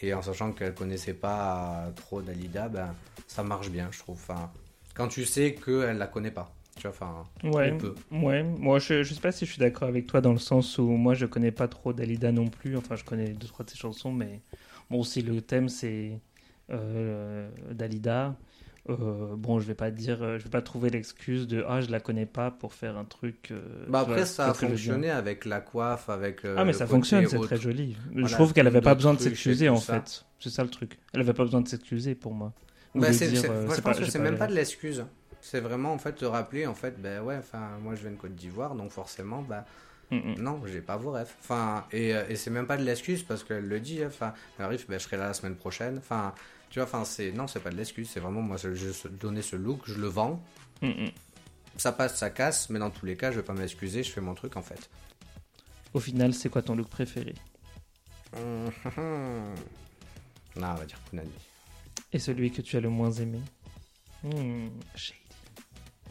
Et 0.01 0.13
en 0.13 0.21
sachant 0.21 0.53
qu'elle 0.53 0.73
connaissait 0.73 1.13
pas 1.13 1.91
trop 1.95 2.21
Dalida, 2.21 2.69
ben, 2.69 2.95
ça 3.27 3.43
marche 3.43 3.69
bien, 3.69 3.89
je 3.91 3.99
trouve. 3.99 4.15
Enfin, 4.15 4.51
quand 4.93 5.09
tu 5.09 5.25
sais 5.25 5.55
qu'elle 5.55 5.97
la 5.97 6.07
connaît 6.07 6.31
pas. 6.31 6.56
Tu 6.77 6.83
vois, 6.83 6.91
enfin, 6.91 7.23
Ouais, 7.43 7.71
on 7.73 7.77
peut. 7.77 7.95
ouais. 8.11 8.43
Moi, 8.43 8.79
je, 8.79 9.03
je 9.03 9.13
sais 9.13 9.19
pas 9.19 9.31
si 9.31 9.45
je 9.45 9.51
suis 9.51 9.59
d'accord 9.59 9.87
avec 9.87 10.07
toi 10.07 10.21
dans 10.21 10.31
le 10.33 10.37
sens 10.39 10.77
où 10.77 10.83
moi, 10.87 11.13
je 11.13 11.25
connais 11.25 11.51
pas 11.51 11.67
trop 11.67 11.93
Dalida 11.93 12.31
non 12.31 12.47
plus. 12.47 12.77
Enfin, 12.77 12.95
je 12.95 13.03
connais 13.03 13.29
deux 13.29 13.47
trois 13.47 13.65
de 13.65 13.69
ses 13.69 13.77
chansons, 13.77 14.11
mais 14.11 14.41
bon, 14.89 15.03
si 15.03 15.21
le 15.21 15.41
thème 15.41 15.69
c'est 15.69 16.19
euh, 16.71 17.49
Dalida, 17.71 18.35
euh, 18.89 19.35
bon, 19.35 19.59
je 19.59 19.65
vais 19.67 19.75
pas 19.75 19.91
dire, 19.91 20.21
euh, 20.21 20.37
je 20.39 20.43
vais 20.45 20.49
pas 20.49 20.61
trouver 20.61 20.89
l'excuse 20.89 21.47
de 21.47 21.63
ah, 21.67 21.81
je 21.81 21.89
la 21.91 21.99
connais 21.99 22.25
pas 22.25 22.51
pour 22.51 22.73
faire 22.73 22.97
un 22.97 23.05
truc. 23.05 23.49
euh, 23.51 23.61
Bah 23.89 24.03
vois, 24.03 24.13
après, 24.13 24.25
ça 24.25 24.49
a 24.49 24.53
fonctionné 24.53 25.09
avec 25.09 25.45
la 25.45 25.59
coiffe, 25.61 26.09
avec. 26.09 26.45
euh, 26.45 26.55
Ah, 26.57 26.65
mais 26.65 26.73
ça 26.73 26.87
fonctionne, 26.87 27.27
c'est 27.27 27.39
très 27.39 27.57
joli. 27.57 27.95
Voilà, 28.11 28.27
je 28.27 28.33
trouve 28.33 28.53
qu'elle 28.53 28.67
avait 28.67 28.81
pas 28.81 28.95
besoin 28.95 29.13
de 29.13 29.19
s'excuser 29.19 29.69
en 29.69 29.75
ça. 29.75 29.99
fait. 29.99 30.25
C'est 30.39 30.49
ça 30.49 30.63
le 30.63 30.69
truc. 30.69 30.97
Elle 31.13 31.21
avait 31.21 31.33
pas 31.33 31.43
besoin 31.43 31.61
de 31.61 31.67
s'excuser 31.67 32.13
pour 32.15 32.33
moi. 32.33 32.53
Bah, 32.95 33.11
c'est, 33.13 33.41
pas- 33.81 34.19
même 34.19 34.37
pas 34.37 34.47
de 34.47 34.53
l'excuse. 34.53 35.05
C'est 35.49 35.61
vraiment 35.61 35.93
en 35.93 35.97
fait 35.97 36.13
te 36.13 36.25
rappeler 36.25 36.67
en 36.67 36.75
fait, 36.75 37.01
ben 37.01 37.21
ouais, 37.23 37.37
enfin 37.37 37.69
moi 37.81 37.95
je 37.95 38.01
viens 38.01 38.11
de 38.11 38.17
Côte 38.17 38.35
d'Ivoire 38.35 38.75
donc 38.75 38.91
forcément 38.91 39.41
bah 39.41 39.65
Mm, 40.09 40.15
mm. 40.15 40.35
non 40.39 40.61
j'ai 40.65 40.79
pas 40.81 40.95
vos 40.95 41.11
rêves. 41.11 41.33
Enfin 41.41 41.85
et, 41.91 42.15
euh, 42.15 42.23
et 42.29 42.37
c'est 42.37 42.49
même 42.49 42.65
pas 42.65 42.77
de 42.77 42.83
l'excuse 42.83 43.23
parce 43.23 43.43
qu'elle 43.43 43.65
le 43.67 43.79
dit. 43.81 44.01
hein. 44.01 44.07
Enfin 44.07 44.33
elle 44.57 44.65
arrive, 44.65 44.85
ben, 44.87 44.97
je 44.99 45.03
serai 45.03 45.17
là 45.17 45.27
la 45.27 45.33
semaine 45.33 45.55
prochaine. 45.55 45.97
Enfin 45.97 46.33
tu 46.69 46.79
vois, 46.79 46.85
enfin 46.87 47.03
c'est 47.05 47.31
non 47.31 47.47
c'est 47.47 47.59
pas 47.61 47.69
de 47.71 47.75
l'excuse, 47.75 48.09
c'est 48.09 48.19
vraiment 48.21 48.41
moi 48.41 48.55
je, 48.57 48.69
donnais 49.09 49.41
ce 49.41 49.55
look, 49.57 49.81
je 49.85 49.95
le 49.95 50.07
vends, 50.07 50.41
Mm, 50.81 50.87
mm. 50.87 51.11
ça 51.77 51.91
passe, 51.91 52.17
ça 52.17 52.29
casse, 52.29 52.69
mais 52.69 52.79
dans 52.79 52.89
tous 52.89 53.05
les 53.05 53.15
cas 53.17 53.31
je 53.31 53.37
vais 53.37 53.43
pas 53.45 53.53
m'excuser, 53.53 54.03
je 54.03 54.11
fais 54.11 54.21
mon 54.21 54.33
truc 54.33 54.55
en 54.57 54.61
fait. 54.61 54.89
Au 55.93 55.99
final, 55.99 56.33
c'est 56.33 56.49
quoi 56.49 56.61
ton 56.61 56.75
look 56.75 56.89
préféré? 56.89 57.33
Non 60.55 60.67
on 60.71 60.75
va 60.75 60.85
dire 60.85 60.99
Punani. 61.09 61.29
Et 62.13 62.19
celui 62.19 62.51
que 62.51 62.61
tu 62.61 62.77
as 62.77 62.81
le 62.81 62.89
moins 62.89 63.11
aimé? 63.11 63.39
Hmm. 64.23 64.67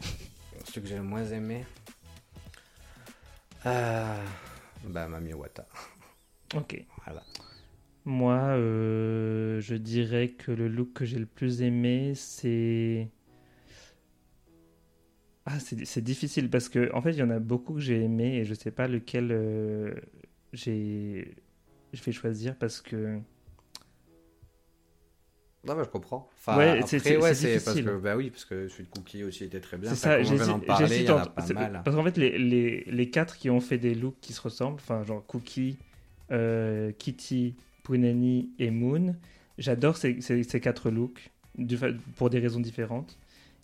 Celui 0.65 0.81
que 0.81 0.87
j'ai 0.87 0.97
le 0.97 1.03
moins 1.03 1.25
aimé. 1.25 1.65
Euh... 3.65 4.23
Bah 4.85 5.07
Mami 5.07 5.33
Wata. 5.33 5.65
Ok. 6.55 6.81
Voilà. 7.05 7.23
Moi, 8.05 8.37
euh, 8.37 9.59
je 9.59 9.75
dirais 9.75 10.29
que 10.29 10.53
le 10.53 10.69
look 10.69 10.93
que 10.93 11.03
j'ai 11.03 11.19
le 11.19 11.25
plus 11.25 11.61
aimé, 11.61 12.13
c'est. 12.15 13.09
Ah, 15.45 15.59
c'est 15.59 16.01
difficile 16.01 16.49
parce 16.49 16.69
que 16.69 16.89
en 16.93 17.01
fait, 17.01 17.11
il 17.11 17.17
y 17.17 17.23
en 17.23 17.29
a 17.29 17.39
beaucoup 17.39 17.73
que 17.73 17.79
j'ai 17.81 18.01
aimé 18.01 18.37
et 18.37 18.45
je 18.45 18.53
sais 18.53 18.71
pas 18.71 18.87
lequel 18.87 19.31
euh, 19.31 19.93
j'ai. 20.53 21.35
Je 21.91 22.01
vais 22.01 22.13
choisir 22.13 22.55
parce 22.55 22.79
que. 22.81 23.19
Non, 25.67 25.75
bah, 25.75 25.83
je 25.83 25.89
comprends. 25.89 26.29
Enfin, 26.37 26.57
Ouais, 26.57 26.81
c'est- 26.85 27.01
ouais, 27.17 27.19
parce 27.19 27.75
que, 27.81 27.97
bah 27.97 28.15
oui, 28.15 28.29
parce 28.29 28.45
que 28.45 28.69
celui 28.69 28.85
de 28.85 28.89
Cookie 28.89 29.23
aussi 29.25 29.43
était 29.43 29.59
très 29.59 29.77
bien. 29.77 29.89
C'est 29.89 29.95
ça, 29.97 30.23
j'hésite 30.23 30.41
en 30.43 31.17
a 31.17 31.21
entre- 31.23 31.31
pas 31.33 31.41
c'est- 31.41 31.53
mal. 31.53 31.81
Parce 31.83 31.95
qu'en 31.95 32.03
fait, 32.03 32.17
les, 32.17 32.37
les, 32.37 32.83
les 32.87 33.09
quatre 33.09 33.37
qui 33.37 33.49
ont 33.49 33.59
fait 33.59 33.77
des 33.77 33.93
looks 33.93 34.15
qui 34.21 34.31
se 34.31 34.41
ressemblent, 34.41 34.75
enfin, 34.75 35.03
genre 35.03 35.25
Cookie, 35.25 35.77
euh, 36.31 36.91
Kitty, 36.97 37.55
Punani 37.83 38.49
et 38.59 38.71
Moon, 38.71 39.15
j'adore 39.57 39.97
ces, 39.97 40.21
ces, 40.21 40.43
ces 40.43 40.59
quatre 40.61 40.89
looks 40.89 41.31
du 41.57 41.77
pour 42.15 42.29
des 42.29 42.39
raisons 42.39 42.59
différentes. 42.61 43.17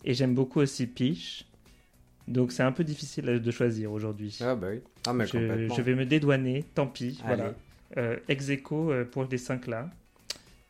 Et 0.04 0.12
j'aime 0.12 0.34
beaucoup 0.34 0.60
aussi 0.60 0.86
Peach. 0.86 1.46
Donc 2.28 2.52
c'est 2.52 2.62
un 2.62 2.72
peu 2.72 2.84
difficile 2.84 3.24
de 3.24 3.50
choisir 3.50 3.92
aujourd'hui. 3.92 4.36
Ah, 4.42 4.54
bah 4.54 4.68
oui. 4.70 4.80
Ah, 5.06 5.12
mais 5.14 5.26
je, 5.26 5.32
complètement. 5.32 5.74
je 5.74 5.82
vais 5.82 5.94
me 5.94 6.04
dédouaner, 6.06 6.64
tant 6.74 6.86
pis. 6.86 7.20
Allez. 7.24 7.36
Voilà. 7.36 7.54
Euh, 7.96 8.16
ex 8.28 8.48
aequo, 8.48 8.90
euh, 8.92 9.04
pour 9.04 9.24
les 9.30 9.38
cinq 9.38 9.66
là. 9.66 9.90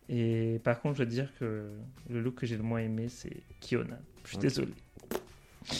Et 0.09 0.61
par 0.65 0.81
contre, 0.81 0.97
je 0.99 1.03
veux 1.05 1.09
dire 1.11 1.33
que 1.39 1.71
le 2.11 2.21
look 2.21 2.37
que 2.37 2.47
j'ai 2.47 2.57
le 2.57 2.63
moins 2.63 2.81
aimé, 2.81 3.09
c'est 3.09 3.45
Kiona. 3.61 3.99
Je 4.25 4.31
suis 4.31 4.39
Ok. 4.39 4.39
désolé. 4.39 4.75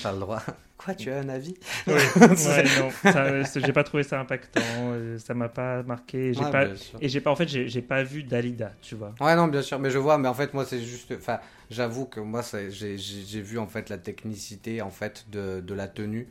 T'as 0.03 0.13
le 0.13 0.19
droit. 0.21 0.43
Quoi, 0.79 0.95
tu 0.95 1.11
as 1.11 1.19
un 1.19 1.29
avis? 1.29 1.57
Ouais, 1.87 2.15
ouais, 2.39 2.69
non, 2.71 2.97
c'est- 3.03 3.61
j'ai 3.61 3.73
pas 3.73 3.85
trouvé 3.85 4.03
ça 4.03 4.19
impactant, 4.21 4.93
euh, 4.93 5.19
ça 5.19 5.35
m'a 5.35 5.49
pas 5.49 5.83
marqué. 5.83 6.33
J'ai 6.35 6.45
Ouais, 6.45 6.51
pas, 6.51 6.67
bien 6.67 6.77
sûr. 6.77 7.01
et 7.01 7.09
j'ai 7.09 7.21
pas, 7.21 7.31
en 7.31 7.37
fait, 7.37 7.47
j'ai 7.49 7.83
pas 7.83 8.03
vu 8.03 8.23
Dalida, 8.25 8.73
tu 8.81 8.95
vois. 8.95 9.15
Ouais, 9.21 9.37
non, 9.37 9.47
bien 9.47 9.63
sûr, 9.63 9.79
mais 9.79 9.91
je 9.91 9.99
vois, 9.99 10.19
mais 10.19 10.29
en 10.29 10.35
fait, 10.35 10.55
moi, 10.55 10.65
c'est 10.67 10.81
juste. 10.83 11.13
Enfin, 11.17 11.39
j'avoue 11.71 12.07
que 12.07 12.19
moi, 12.21 12.43
j'ai 12.71 13.41
vu, 13.43 13.59
en 13.59 13.67
fait, 13.69 13.89
la 13.89 13.99
technicité, 13.99 14.83
en 14.83 14.91
fait, 14.91 15.27
de, 15.31 15.61
de 15.61 15.75
la 15.75 15.87
tenue, 15.89 16.27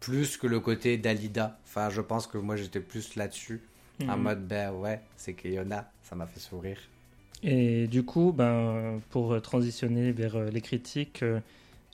plus 0.00 0.36
que 0.38 0.46
le 0.48 0.60
côté 0.60 0.98
Dalida. 0.98 1.58
Enfin, 1.66 1.90
je 1.90 2.00
pense 2.02 2.26
que 2.28 2.38
moi, 2.38 2.56
j'étais 2.56 2.80
plus 2.80 3.16
là-dessus, 3.16 3.62
en 4.08 4.16
Mhm. 4.16 4.18
mode, 4.18 4.46
ben 4.48 4.72
ouais, 4.72 5.02
c'est 5.16 5.34
Keyona, 5.34 5.90
ça 6.04 6.16
m'a 6.16 6.26
fait 6.26 6.40
sourire. 6.40 6.78
Et 7.42 7.86
du 7.88 8.04
coup, 8.04 8.32
ben, 8.32 9.00
pour 9.10 9.40
transitionner 9.42 10.12
vers 10.12 10.36
euh, 10.36 10.50
les 10.50 10.60
critiques, 10.60 11.22
euh, 11.22 11.40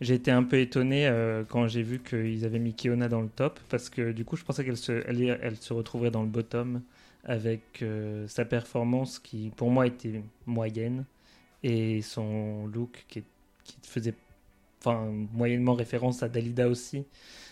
j'ai 0.01 0.15
été 0.15 0.31
un 0.31 0.43
peu 0.45 0.59
étonné 0.59 1.07
euh, 1.07 1.43
quand 1.49 1.69
j'ai 1.69 1.83
vu 1.83 2.01
qu'ils 2.01 2.45
avaient 2.45 2.59
mis 2.59 2.75
Kiona 2.75 3.09
dans 3.09 3.23
le 3.23 3.29
top, 3.29 3.59
parce 3.71 3.89
que 3.89 4.13
du 4.13 4.25
coup, 4.25 4.37
je 4.37 4.45
pensais 4.45 4.65
qu'elle 4.65 4.77
se, 4.77 4.93
elle, 5.09 5.39
elle 5.43 5.57
se 5.57 5.73
retrouverait 5.73 6.11
dans 6.11 6.23
le 6.23 6.29
bottom 6.29 6.83
avec 7.25 7.85
sa 8.29 8.47
performance 8.47 9.19
qui, 9.19 9.53
pour 9.57 9.71
moi, 9.71 9.87
était 9.87 10.23
moyenne 10.47 11.05
et 11.63 12.01
son 12.01 12.67
look 12.69 13.05
qui, 13.09 13.23
qui 13.65 13.77
faisait 13.83 14.15
moyennement 14.87 15.75
référence 15.75 16.23
à 16.23 16.29
Dalida 16.29 16.69
aussi. 16.69 17.05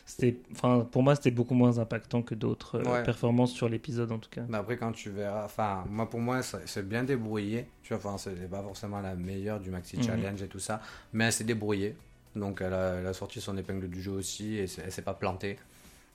C'était, 0.06 0.36
enfin, 0.52 0.86
pour 0.90 1.02
moi, 1.02 1.16
c'était 1.16 1.32
beaucoup 1.32 1.54
moins 1.54 1.78
impactant 1.78 2.22
que 2.22 2.34
d'autres 2.34 2.76
euh, 2.78 2.84
Ouais. 2.92 3.02
performances 3.02 3.52
sur 3.52 3.68
l'épisode, 3.68 4.12
en 4.12 4.18
tout 4.18 4.30
cas. 4.30 4.42
Mais 4.48 4.56
après, 4.56 4.76
quand 4.76 4.92
tu 4.92 5.10
verras, 5.10 5.44
enfin, 5.44 5.84
moi 5.90 6.08
pour 6.08 6.20
moi, 6.20 6.42
c'est 6.42 6.88
bien 6.88 7.02
débrouillé. 7.02 7.66
Tu 7.82 7.92
vois, 7.94 7.98
enfin, 7.98 8.16
c'est 8.18 8.48
pas 8.48 8.62
forcément 8.62 9.00
la 9.00 9.16
meilleure 9.16 9.58
du 9.60 9.70
Maxi 9.70 9.96
Mhm. 9.96 10.02
Challenge 10.04 10.42
et 10.42 10.46
tout 10.48 10.60
ça, 10.60 10.80
mais 11.12 11.24
elle 11.24 11.32
s'est 11.32 11.44
débrouillée. 11.44 11.96
Donc, 12.36 12.60
elle 12.60 12.72
a, 12.72 12.94
elle 13.00 13.06
a 13.06 13.12
sorti 13.14 13.40
son 13.40 13.56
épingle 13.56 13.88
du 13.88 14.00
jeu 14.00 14.12
aussi 14.12 14.56
et 14.56 14.66
elle 14.84 14.92
s'est 14.92 15.02
pas 15.02 15.14
plantée. 15.14 15.58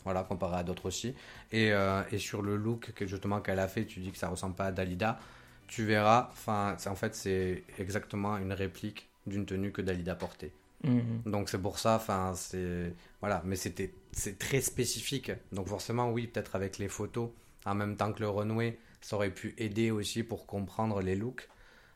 Voilà, 0.04 0.24
comparé 0.24 0.58
à 0.58 0.64
d'autres 0.64 0.88
aussi. 0.88 1.14
Et, 1.52 1.72
euh, 1.74 2.02
et 2.12 2.18
sur 2.18 2.42
le 2.42 2.56
look 2.56 2.92
que 2.96 3.06
justement 3.06 3.39
qu'elle 3.42 3.60
a 3.60 3.68
fait, 3.68 3.86
tu 3.86 4.00
dis 4.00 4.12
que 4.12 4.18
ça 4.18 4.30
ressemble 4.30 4.56
pas 4.56 4.66
à 4.68 4.72
Dalida. 4.72 5.20
Tu 5.68 5.84
verras, 5.86 6.30
enfin, 6.32 6.76
en 6.88 6.96
fait, 6.96 7.14
c'est 7.16 7.64
exactement 7.78 8.38
une 8.38 8.54
réplique 8.54 9.10
d'une 9.28 9.46
tenue 9.46 9.72
que 9.72 9.82
Dalida 9.82 10.16
portait. 10.16 10.52
Mhm. 10.84 11.22
Donc 11.28 11.50
c'est 11.50 11.60
pour 11.62 11.78
ça, 11.78 11.96
enfin 11.96 12.34
c'est 12.36 12.94
voilà, 13.22 13.41
mais 13.45 13.55
c'était 13.55 13.93
c'est 14.11 14.38
très 14.38 14.61
spécifique. 14.61 15.32
Donc 15.51 15.67
forcément 15.67 16.11
oui, 16.11 16.28
peut-être 16.28 16.55
avec 16.55 16.78
les 16.78 16.89
photos 16.89 17.30
en 17.65 17.76
même 17.76 17.95
temps 17.95 18.11
que 18.11 18.22
le 18.22 18.30
runway, 18.30 18.78
ça 19.01 19.15
aurait 19.15 19.30
pu 19.30 19.53
aider 19.57 19.91
aussi 19.91 20.24
pour 20.24 20.45
comprendre 20.45 21.01
les 21.01 21.15
looks. 21.15 21.47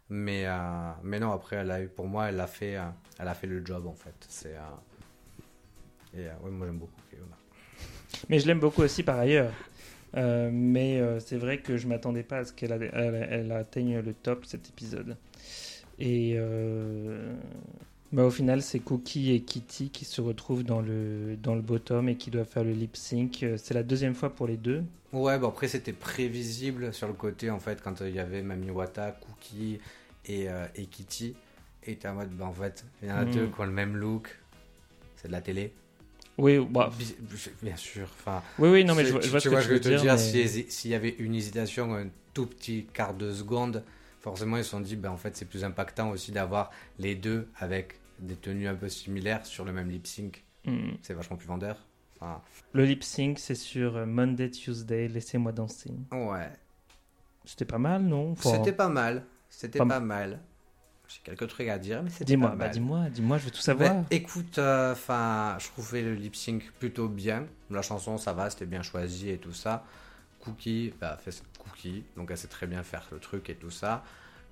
Mais 0.09 0.45
euh, 0.45 0.91
mais 1.03 1.19
non 1.19 1.31
après 1.31 1.55
elle 1.57 1.71
a 1.71 1.81
eu 1.81 1.87
pour 1.87 2.05
moi 2.07 2.29
elle 2.29 2.39
a 2.39 2.45
fait 2.45 2.77
euh, 2.77 2.83
elle 3.17 3.27
a 3.27 3.33
fait 3.33 3.47
le 3.47 3.65
job 3.65 3.87
en 3.87 3.95
fait. 3.95 4.13
C'est 4.29 4.55
euh, 4.55 4.59
et 6.13 6.27
ouais, 6.43 6.51
moi 6.51 6.67
j'aime 6.67 6.77
beaucoup. 6.77 6.91
Mais 8.29 8.39
je 8.39 8.47
l'aime 8.47 8.59
beaucoup 8.59 8.81
aussi 8.81 9.03
par 9.03 9.19
ailleurs. 9.19 9.51
Mais 10.13 11.01
c'est 11.19 11.37
vrai 11.37 11.59
que 11.59 11.75
je 11.75 11.87
m'attendais 11.87 12.23
pas 12.23 12.37
à 12.37 12.45
ce 12.45 12.53
qu'elle 12.53 12.71
elle, 12.71 13.51
atteigne 13.51 13.99
le 13.99 14.13
top 14.13 14.45
cet 14.45 14.69
épisode. 14.69 15.17
Et 15.99 16.37
bah, 18.15 18.23
au 18.23 18.31
final, 18.31 18.61
c'est 18.61 18.79
Cookie 18.79 19.33
et 19.33 19.41
Kitty 19.41 19.89
qui 19.89 20.05
se 20.05 20.21
retrouvent 20.21 20.63
dans 20.63 20.81
le, 20.81 21.35
dans 21.41 21.53
le 21.55 21.61
bottom 21.61 22.07
et 22.09 22.15
qui 22.15 22.31
doivent 22.31 22.47
faire 22.47 22.63
le 22.63 22.71
lip 22.71 22.95
sync. 22.95 23.43
Euh, 23.43 23.57
C'est 23.57 23.73
la 23.73 23.83
deuxième 23.83 24.15
fois 24.15 24.29
pour 24.33 24.47
les 24.47 24.57
deux. 24.57 24.83
Ouais, 25.13 25.37
bon 25.39 25.47
après 25.49 25.67
c'était 25.69 25.93
prévisible 25.93 26.93
sur 26.93 27.07
le 27.07 27.13
côté 27.13 27.49
en 27.49 27.59
fait 27.59 27.81
quand 27.81 28.01
euh, 28.01 28.09
il 28.09 28.15
y 28.15 28.19
avait 28.19 28.41
Mami 28.41 28.69
Wata, 28.69 29.11
Cookie 29.11 29.79
et, 30.25 30.49
euh, 30.49 30.65
et 30.75 30.85
Kitty. 30.85 31.35
Et 31.87 31.95
t'es 31.97 32.07
en 32.07 32.15
mode, 32.15 32.31
bah, 32.31 32.45
en 32.45 32.51
fait, 32.53 32.83
il 33.03 33.09
y 33.09 33.11
en 33.11 33.17
a 33.17 33.25
Mhm. 33.25 33.31
deux 33.31 33.47
qui 33.47 33.61
ont 33.61 33.65
le 33.65 33.71
même 33.71 33.95
look. 33.95 34.35
C'est 35.17 35.27
de 35.27 35.31
la 35.33 35.41
télé. 35.41 35.71
Oui, 36.37 36.57
bah, 36.69 36.91
Bi- 36.97 37.15
Bien 37.61 37.75
sûr. 37.77 38.07
Enfin, 38.19 38.41
oui, 38.59 38.69
oui, 38.69 38.83
non, 38.85 38.95
mais 38.95 39.05
je, 39.05 39.11
vois- 39.11 39.19
tu, 39.21 39.29
vois 39.29 39.39
tu 39.39 39.49
ce 39.49 39.53
que 39.55 39.61
je 39.61 39.69
veux 39.69 39.79
te 39.79 39.87
dire. 39.89 40.01
dire, 40.01 40.13
mais- 40.13 40.17
si 40.17 40.37
hési- 40.39 40.69
s'il 40.69 40.91
y 40.91 40.95
avait 40.95 41.15
une 41.19 41.35
hésitation, 41.35 41.93
un 41.95 42.07
tout 42.33 42.47
petit 42.47 42.87
quart 42.91 43.13
de 43.13 43.31
seconde, 43.31 43.83
forcément 44.21 44.57
ils 44.57 44.63
se 44.63 44.71
sont 44.71 44.79
dit, 44.81 44.95
ben, 44.95 45.11
en 45.11 45.17
fait, 45.17 45.35
c'est 45.37 45.45
plus 45.45 45.63
impactant 45.63 46.09
aussi 46.09 46.31
d'avoir 46.31 46.71
les 46.99 47.13
deux 47.15 47.47
avec 47.59 47.99
des 48.19 48.35
tenues 48.35 48.67
un 48.67 48.75
peu 48.75 48.89
similaires 48.89 49.45
sur 49.45 49.65
le 49.65 49.71
même 49.73 49.89
lip 49.89 50.07
sync. 50.07 50.43
Mhm. 50.65 50.97
C'est 51.01 51.13
vachement 51.13 51.37
plus 51.37 51.47
vendeur. 51.47 51.77
Enfin, 52.19 52.41
Le 52.73 52.85
lip 52.85 53.03
sync, 53.03 53.39
c'est 53.39 53.55
sur 53.55 53.97
euh, 53.97 54.05
Monday, 54.05 54.49
Tuesday, 54.49 55.07
Laissez-moi 55.07 55.51
danser. 55.51 55.91
ouais. 56.11 56.51
C'était 57.43 57.65
pas 57.65 57.77
mal, 57.77 58.01
non? 58.03 58.31
Enfin, 58.31 58.51
C'était 58.53 58.73
pas 58.73 58.89
mal. 58.89 59.23
C'était 59.49 59.77
Pas- 59.79 59.85
pas, 59.85 59.99
mal. 59.99 60.39
J'ai 61.07 61.19
quelques 61.23 61.47
trucs 61.47 61.67
à 61.67 61.77
dire, 61.77 62.01
mais 62.01 62.09
c'était 62.09 62.25
Dis-moi, 62.25 62.49
pas 62.49 62.55
bah 62.55 62.65
mal. 62.65 62.73
dis-moi, 62.73 63.09
dis-moi, 63.11 63.37
je 63.37 63.45
veux 63.45 63.51
tout 63.51 63.59
savoir. 63.61 63.93
Ben, 63.93 64.05
écoute, 64.09 64.57
enfin, 64.57 65.55
je 65.59 65.67
trouvais 65.67 66.01
le 66.01 66.15
lip 66.15 66.35
sync 66.35 66.71
plutôt 66.79 67.07
bien. 67.07 67.45
La 67.69 67.83
chanson, 67.83 68.17
ça 68.17 68.33
va, 68.33 68.49
c'était 68.49 68.65
bien 68.65 68.81
choisi 68.81 69.29
et 69.29 69.37
tout 69.37 69.53
ça. 69.53 69.85
Cookie, 70.39 70.93
bah, 70.99 71.17
fait 71.23 71.43
Cookie, 71.59 72.03
donc 72.17 72.31
elle 72.31 72.37
sait 72.37 72.47
très 72.47 72.65
bien 72.65 72.81
faire 72.81 73.07
le 73.11 73.19
truc 73.19 73.49
et 73.51 73.55
tout 73.55 73.69
ça. 73.69 74.03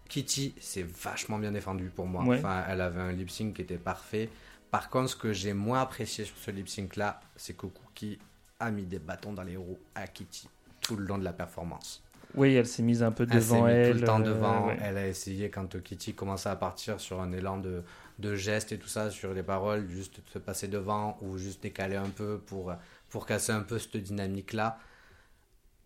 Kitty, 0.09 0.53
c'est 0.59 0.83
vachement 0.83 1.39
bien 1.39 1.51
défendu 1.51 1.89
pour 1.89 2.05
moi. 2.07 2.23
Ouais. 2.23 2.37
Enfin, 2.37 2.63
elle 2.69 2.81
avait 2.81 3.01
un 3.01 3.11
lip 3.11 3.29
sync 3.31 3.55
qui 3.55 3.61
était 3.63 3.77
parfait. 3.77 4.29
Par 4.71 4.89
contre, 4.89 5.09
ce 5.11 5.15
que 5.15 5.33
j'ai 5.33 5.53
moins 5.53 5.81
apprécié 5.81 6.25
sur 6.25 6.35
ce 6.37 6.51
lip 6.51 6.67
sync 6.69 6.95
là, 6.95 7.19
c'est 7.35 7.55
que 7.55 7.65
Cookie 7.67 8.19
a 8.59 8.71
mis 8.71 8.83
des 8.85 8.99
bâtons 8.99 9.33
dans 9.33 9.43
les 9.43 9.57
roues 9.57 9.79
à 9.95 10.07
Kitty 10.07 10.47
tout 10.81 10.95
le 10.95 11.05
long 11.05 11.17
de 11.17 11.23
la 11.23 11.33
performance. 11.33 12.03
Oui, 12.35 12.55
elle 12.55 12.65
s'est 12.65 12.81
mise 12.83 13.03
un 13.03 13.11
peu 13.11 13.27
Elle 13.29 13.41
s'est 13.41 13.49
devant 13.53 13.65
mis 13.65 13.71
elle. 13.71 13.93
tout 13.95 13.99
le 14.01 14.05
temps 14.07 14.19
euh, 14.21 14.23
devant. 14.23 14.67
ouais. 14.67 14.77
Elle 14.81 14.97
a 14.97 15.07
essayé 15.07 15.49
quand 15.49 15.81
Kitty 15.81 16.13
commençait 16.15 16.49
à 16.49 16.55
partir 16.55 16.99
sur 16.99 17.21
un 17.21 17.31
élan 17.31 17.57
de, 17.57 17.83
de 18.19 18.35
gestes 18.35 18.71
et 18.71 18.79
tout 18.79 18.87
ça, 18.87 19.11
sur 19.11 19.33
les 19.33 19.43
paroles, 19.43 19.87
juste 19.87 20.17
de 20.25 20.29
se 20.31 20.39
passer 20.39 20.67
devant 20.67 21.17
ou 21.21 21.37
juste 21.37 21.61
décaler 21.61 21.95
un 21.95 22.09
peu 22.09 22.39
pour, 22.39 22.73
pour 23.09 23.25
casser 23.27 23.51
un 23.51 23.61
peu 23.61 23.77
cette 23.77 23.97
dynamique-là. 23.97 24.79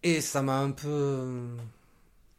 Et 0.03 0.21
ça 0.21 0.41
m'a 0.41 0.59
un 0.59 0.71
peu. 0.71 1.47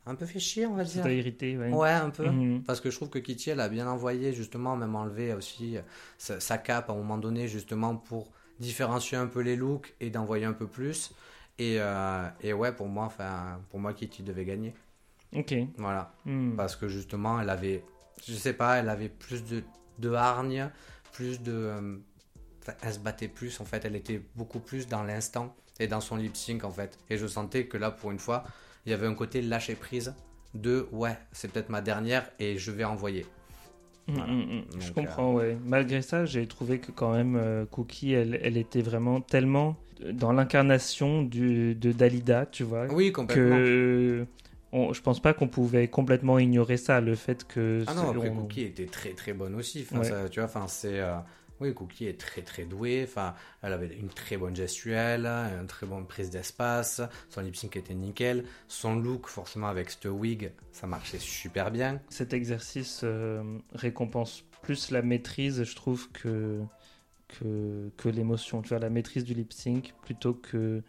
Un 0.08 0.14
peu 0.14 0.26
fait 0.26 0.40
chier, 0.40 0.66
on 0.66 0.74
va 0.74 0.84
Ça 0.84 0.92
dire. 0.94 1.02
t'a 1.04 1.12
irrité, 1.12 1.56
ouais. 1.56 1.70
Ouais, 1.72 1.90
un 1.90 2.10
peu. 2.10 2.26
Mhm. 2.28 2.62
Parce 2.64 2.80
que 2.80 2.90
je 2.90 2.96
trouve 2.96 3.10
que 3.10 3.18
Kitty, 3.18 3.50
elle 3.50 3.60
a 3.60 3.68
bien 3.68 3.86
envoyé, 3.88 4.32
justement, 4.32 4.74
même 4.76 4.94
enlevé 4.96 5.34
aussi 5.34 5.76
sa, 6.16 6.40
sa 6.40 6.58
cape 6.58 6.90
à 6.90 6.92
un 6.92 6.96
moment 6.96 7.18
donné, 7.18 7.46
justement, 7.48 7.94
pour 7.96 8.30
différencier 8.58 9.16
un 9.18 9.26
peu 9.26 9.40
les 9.40 9.54
looks 9.56 9.94
et 10.00 10.10
d'envoyer 10.10 10.44
un 10.46 10.52
peu 10.54 10.66
plus. 10.66 11.12
Et, 11.58 11.76
euh, 11.78 12.26
et 12.40 12.52
ouais, 12.52 12.72
pour 12.72 12.88
moi, 12.88 13.04
enfin, 13.04 13.60
pour 13.70 13.80
moi, 13.80 13.92
Kitty 13.92 14.22
devait 14.22 14.44
gagner. 14.44 14.74
Ok. 15.36 15.54
Voilà. 15.76 16.12
Hmm. 16.24 16.56
Parce 16.56 16.74
que 16.76 16.88
justement, 16.88 17.40
elle 17.40 17.50
avait, 17.50 17.84
je 18.26 18.32
sais 18.34 18.54
pas, 18.54 18.76
elle 18.78 18.88
avait 18.88 19.08
plus 19.10 19.44
de, 19.44 19.62
de 19.98 20.12
hargne, 20.12 20.70
plus 21.12 21.42
de. 21.42 21.52
euh, 21.52 21.96
elle 22.82 22.94
se 22.94 22.98
battait 22.98 23.28
plus, 23.28 23.60
en 23.60 23.64
fait. 23.64 23.84
Elle 23.84 23.96
était 23.96 24.22
beaucoup 24.36 24.60
plus 24.60 24.86
dans 24.88 25.02
l'instant 25.02 25.54
et 25.80 25.86
dans 25.86 26.00
son 26.00 26.16
lip 26.16 26.36
sync, 26.36 26.64
en 26.64 26.70
fait. 26.70 26.98
Et 27.10 27.16
je 27.18 27.26
sentais 27.26 27.66
que 27.66 27.76
là, 27.76 27.90
pour 27.90 28.10
une 28.10 28.18
fois, 28.18 28.44
il 28.88 28.90
y 28.90 28.94
avait 28.94 29.06
un 29.06 29.14
côté 29.14 29.42
lâcher 29.42 29.74
prise 29.74 30.14
de 30.54 30.88
ouais, 30.92 31.16
c'est 31.30 31.52
peut-être 31.52 31.68
ma 31.68 31.82
dernière 31.82 32.30
et 32.38 32.56
je 32.56 32.70
vais 32.70 32.84
envoyer. 32.84 33.26
Mm, 34.06 34.12
mm, 34.14 34.20
mm. 34.20 34.80
Je 34.80 34.92
comprends, 34.92 35.34
ouais. 35.34 35.58
Malgré 35.66 36.00
ça, 36.00 36.24
j'ai 36.24 36.46
trouvé 36.46 36.78
que 36.78 36.90
quand 36.90 37.12
même 37.12 37.36
euh, 37.36 37.66
Cookie, 37.66 38.12
elle, 38.12 38.40
elle 38.42 38.56
était 38.56 38.80
vraiment 38.80 39.20
tellement 39.20 39.76
dans 40.12 40.32
l'incarnation 40.32 41.22
de 41.22 41.74
Dalida, 41.92 42.46
tu 42.46 42.62
vois, 42.62 42.86
Oui, 42.86 43.12
complètement. 43.12 43.56
que 43.56 44.26
on, 44.72 44.94
je 44.94 45.02
pense 45.02 45.20
pas 45.20 45.34
qu'on 45.34 45.48
pouvait 45.48 45.88
complètement 45.88 46.38
ignorer 46.38 46.78
ça, 46.78 47.02
le 47.02 47.14
fait 47.14 47.46
que 47.46 47.84
Ah 47.86 47.92
non, 47.92 48.08
après 48.10 48.30
on- 48.30 48.36
Cookie 48.36 48.62
était 48.62 48.86
très 48.86 49.10
très 49.10 49.34
bonne 49.34 49.54
aussi. 49.54 49.82
Enfin, 49.86 50.00
Ouais. 50.00 50.08
ça, 50.08 50.28
tu 50.30 50.40
vois, 50.40 50.48
enfin 50.48 50.66
c'est. 50.66 51.00
euh, 51.00 51.16
Oui, 51.60 51.74
Cookie 51.74 52.06
est 52.06 52.20
très 52.20 52.42
très 52.42 52.64
douée. 52.64 53.04
Enfin, 53.06 53.34
elle 53.62 53.72
avait 53.72 53.88
une 53.96 54.08
très 54.08 54.36
bonne 54.36 54.54
gestuelle, 54.54 55.26
une 55.26 55.66
très 55.66 55.86
bonne 55.86 56.06
prise 56.06 56.30
d'espace. 56.30 57.00
Son 57.30 57.40
lip 57.40 57.56
sync 57.56 57.76
était 57.76 57.94
nickel. 57.94 58.44
Son 58.68 58.96
look, 58.96 59.26
forcément 59.26 59.68
avec 59.68 59.90
ce 59.90 60.08
wig, 60.08 60.52
ça 60.72 60.86
marchait 60.86 61.18
super 61.18 61.70
bien. 61.70 62.00
cet 62.08 62.32
exercice 62.32 63.00
euh, 63.04 63.58
récompense 63.74 64.44
plus 64.62 64.90
la 64.90 65.02
maîtrise, 65.02 65.64
je 65.64 65.74
trouve, 65.74 66.10
que, 66.12 66.62
que, 67.28 67.90
que 67.96 68.08
l'émotion. 68.08 68.62
Tu 68.62 68.70
vois, 68.70 68.78
la 68.78 68.90
maîtrise 68.90 69.24
du 69.24 69.34
lip 69.34 69.52
sync 69.52 69.94
plutôt 70.02 70.34
que 70.34 70.82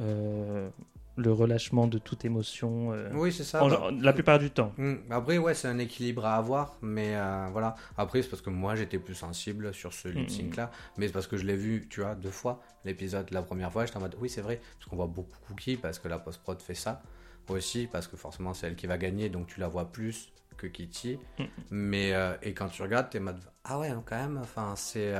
euh, 0.00 0.70
le 1.18 1.32
relâchement 1.32 1.86
de 1.86 1.98
toute 1.98 2.24
émotion. 2.24 2.92
euh, 2.92 3.10
Oui, 3.12 3.32
c'est 3.32 3.44
ça. 3.44 3.62
en- 3.62 3.68
bah. 3.68 3.90
la 4.00 4.12
plupart 4.12 4.38
du 4.38 4.50
temps. 4.50 4.72
Hmm, 4.78 4.94
Après, 5.10 5.36
ouais, 5.38 5.52
c'est 5.54 5.68
un 5.68 5.78
équilibre 5.78 6.24
à 6.24 6.36
avoir, 6.36 6.76
mais 6.80 7.16
euh, 7.16 7.48
voilà. 7.52 7.74
Après, 7.96 8.22
c'est 8.22 8.28
parce 8.28 8.40
que 8.42 8.50
moi, 8.50 8.74
j'étais 8.76 8.98
plus 8.98 9.14
sensible 9.14 9.74
sur 9.74 9.92
ce 9.92 10.08
lip 10.08 10.30
sync 10.30 10.56
là, 10.56 10.70
mais 10.96 11.06
c'est 11.08 11.12
parce 11.12 11.26
que 11.26 11.36
je 11.36 11.44
l'ai 11.44 11.56
vu, 11.56 11.86
tu 11.90 12.00
vois, 12.00 12.14
deux 12.14 12.30
fois 12.30 12.62
l'épisode. 12.84 13.30
La 13.32 13.42
première 13.42 13.70
fois, 13.72 13.84
j'étais 13.84 13.98
en 13.98 14.00
mode, 14.00 14.16
oui, 14.20 14.30
c'est 14.30 14.40
vrai, 14.40 14.60
parce 14.78 14.88
qu'on 14.88 14.96
voit 14.96 15.06
beaucoup 15.06 15.36
Cookie, 15.48 15.76
parce 15.76 15.98
que 15.98 16.08
la 16.08 16.18
post 16.18 16.40
prod 16.42 16.60
fait 16.62 16.74
ça 16.74 17.02
aussi, 17.48 17.88
parce 17.90 18.06
que 18.06 18.16
forcément, 18.16 18.54
c'est 18.54 18.66
elle 18.68 18.76
qui 18.76 18.86
va 18.86 18.98
gagner, 18.98 19.28
donc 19.28 19.46
tu 19.48 19.58
la 19.60 19.68
vois 19.68 19.86
plus 19.90 20.30
que 20.56 20.66
Kitty. 20.66 21.18
Mm. 21.38 21.44
Mais 21.70 22.12
euh, 22.14 22.34
et 22.42 22.52
quand 22.54 22.68
tu 22.68 22.82
regardes, 22.82 23.10
t'es 23.10 23.18
en 23.18 23.22
mode, 23.22 23.40
ah 23.64 23.78
ouais, 23.78 23.90
quand 24.06 24.16
même. 24.16 24.38
Enfin, 24.42 24.74
c'est, 24.76 25.12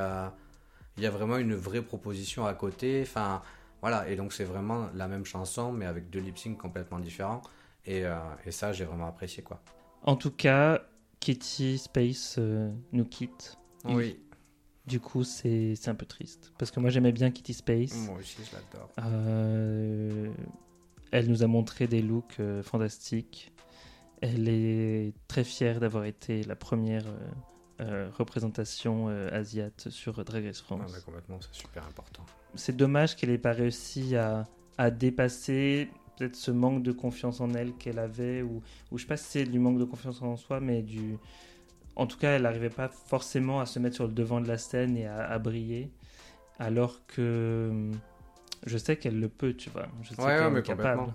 il 0.97 1.03
y 1.03 1.07
a 1.07 1.11
vraiment 1.11 1.37
une 1.39 1.55
vraie 1.55 1.83
proposition 1.83 2.45
à 2.47 2.55
côté. 2.55 3.01
Enfin, 3.03 3.41
voilà, 3.81 4.09
et 4.09 4.17
donc 4.17 4.33
c'est 4.33 4.45
vraiment 4.45 4.89
la 4.95 5.09
même 5.09 5.25
chanson, 5.25 5.73
mais 5.73 5.87
avec 5.87 6.11
deux 6.11 6.21
lip 6.21 6.39
sync 6.39 6.59
complètement 6.59 6.99
différents. 6.99 7.43
Et, 7.87 8.05
euh, 8.05 8.19
et 8.45 8.51
ça, 8.51 8.73
j'ai 8.73 8.85
vraiment 8.85 9.07
apprécié, 9.07 9.43
quoi. 9.43 9.63
En 10.03 10.17
tout 10.17 10.31
cas, 10.31 10.83
Kitty 11.21 11.79
Space 11.79 12.37
euh, 12.39 12.71
nous 12.93 13.05
quitte. 13.05 13.57
Oui, 13.85 14.19
Du 14.87 15.01
coup, 15.01 15.23
c'est 15.25 15.75
un 15.87 15.95
peu 15.95 16.05
triste. 16.07 16.53
Parce 16.59 16.71
que 16.71 16.81
moi, 16.81 16.91
j'aimais 16.91 17.13
bien 17.13 17.31
Kitty 17.31 17.55
Space. 17.55 17.95
moi 18.07 18.17
aussi, 18.19 18.39
je 18.45 18.53
l'adore. 18.57 18.91
Euh, 18.99 20.31
elle 21.11 21.29
nous 21.31 21.43
a 21.43 21.47
montré 21.47 21.87
des 21.87 22.03
looks 22.03 22.41
fantastiques. 22.63 23.53
Elle 24.21 24.49
est 24.49 25.15
très 25.29 25.45
fière 25.45 25.79
d'avoir 25.81 26.05
été 26.05 26.43
la 26.43 26.57
première 26.57 27.05
représentation 28.19 29.09
asiate 29.33 29.89
sur 29.91 30.25
Drag 30.25 30.45
Race 30.45 30.59
Ah, 30.63 30.65
France. 30.65 30.93
mais 30.95 31.01
complètement, 31.03 31.39
c'est 31.41 31.55
super 31.55 31.87
important. 31.87 32.25
C'est 32.55 32.77
dommage 32.77 33.17
qu'elle 33.17 33.31
n'ait 33.31 33.39
pas 33.39 33.53
réussi 33.53 34.17
à, 34.17 34.45
à 34.79 34.91
dépasser 34.91 35.89
peut-être 36.17 36.35
ce 36.35 36.51
manque 36.51 36.83
de 36.83 36.93
confiance 36.93 37.41
en 37.41 37.55
elle 37.55 37.73
qu'elle 37.75 37.99
avait, 37.99 38.43
ou, 38.43 38.61
ou 38.91 38.99
je 38.99 39.03
sais 39.03 39.09
pas 39.09 39.17
si 39.17 39.25
c'est 39.25 39.45
du 39.45 39.59
manque 39.59 39.79
de 39.79 39.85
confiance 39.85 40.21
en 40.23 40.37
soi, 40.37 40.61
mais 40.61 40.83
du... 40.83 41.17
En 41.95 42.07
tout 42.07 42.19
cas, 42.19 42.31
elle 42.33 42.43
n'arrivait 42.43 42.71
pas 42.71 42.89
forcément 42.89 43.61
à 43.61 43.67
se 43.67 43.79
mettre 43.79 43.97
sur 43.97 44.07
le 44.07 44.13
devant 44.13 44.41
de 44.41 44.49
la 44.49 44.59
scène 44.59 44.97
et 44.97 45.07
à, 45.07 45.29
à 45.31 45.39
briller, 45.39 45.91
alors 46.59 47.07
que 47.07 47.91
je 48.67 48.79
sais 48.79 48.97
qu'elle 48.97 49.21
le 49.21 49.29
peut, 49.29 49.55
tu 49.55 49.71
vois. 49.71 49.87
Je 50.03 50.11
sais 50.11 50.21
Ouais, 50.21 50.27
qu'elle 50.27 50.41
ouais, 50.41 50.47
est 50.47 50.51
mais 50.51 50.63
capable. 50.63 51.15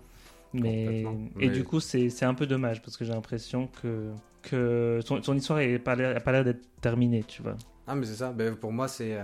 Mais... 0.54 1.06
Et 1.40 1.50
du 1.50 1.64
coup, 1.64 1.80
c'est 1.80 2.24
un 2.24 2.34
peu 2.34 2.48
dommage, 2.48 2.82
parce 2.82 2.96
que 2.96 3.06
j'ai 3.06 3.14
l'impression 3.14 3.68
que, 3.82 4.12
que 4.42 5.00
son, 5.04 5.22
son 5.24 5.36
histoire 5.36 5.60
n'a 5.60 5.80
pas 5.80 5.96
l'air 5.96 6.22
pas 6.24 6.32
l'air 6.32 6.44
d'être 6.44 6.66
terminée, 6.80 7.24
tu 7.24 7.42
vois. 7.42 7.58
Ah, 7.88 7.96
mais 7.96 8.06
c'est 8.06 8.16
ça. 8.16 8.32
Ben, 8.32 8.56
pour 8.56 8.72
moi, 8.72 8.88
c'est. 8.88 9.18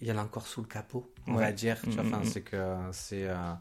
Il 0.00 0.08
y 0.08 0.12
en 0.12 0.18
a 0.18 0.22
encore 0.22 0.46
sous 0.46 0.60
le 0.62 0.66
capot, 0.66 1.10
on 1.26 1.34
Ouais. 1.34 1.40
va 1.44 1.52
dire. 1.52 1.78
Tu 1.82 1.90
vois, 1.90 2.02
Mm, 2.02 2.06
enfin, 2.06 2.18
mm, 2.18 2.22
mm. 2.22 2.24
c'est 2.24 2.42
que 2.42 2.76
c'est. 2.92 3.28
euh, 3.28 3.52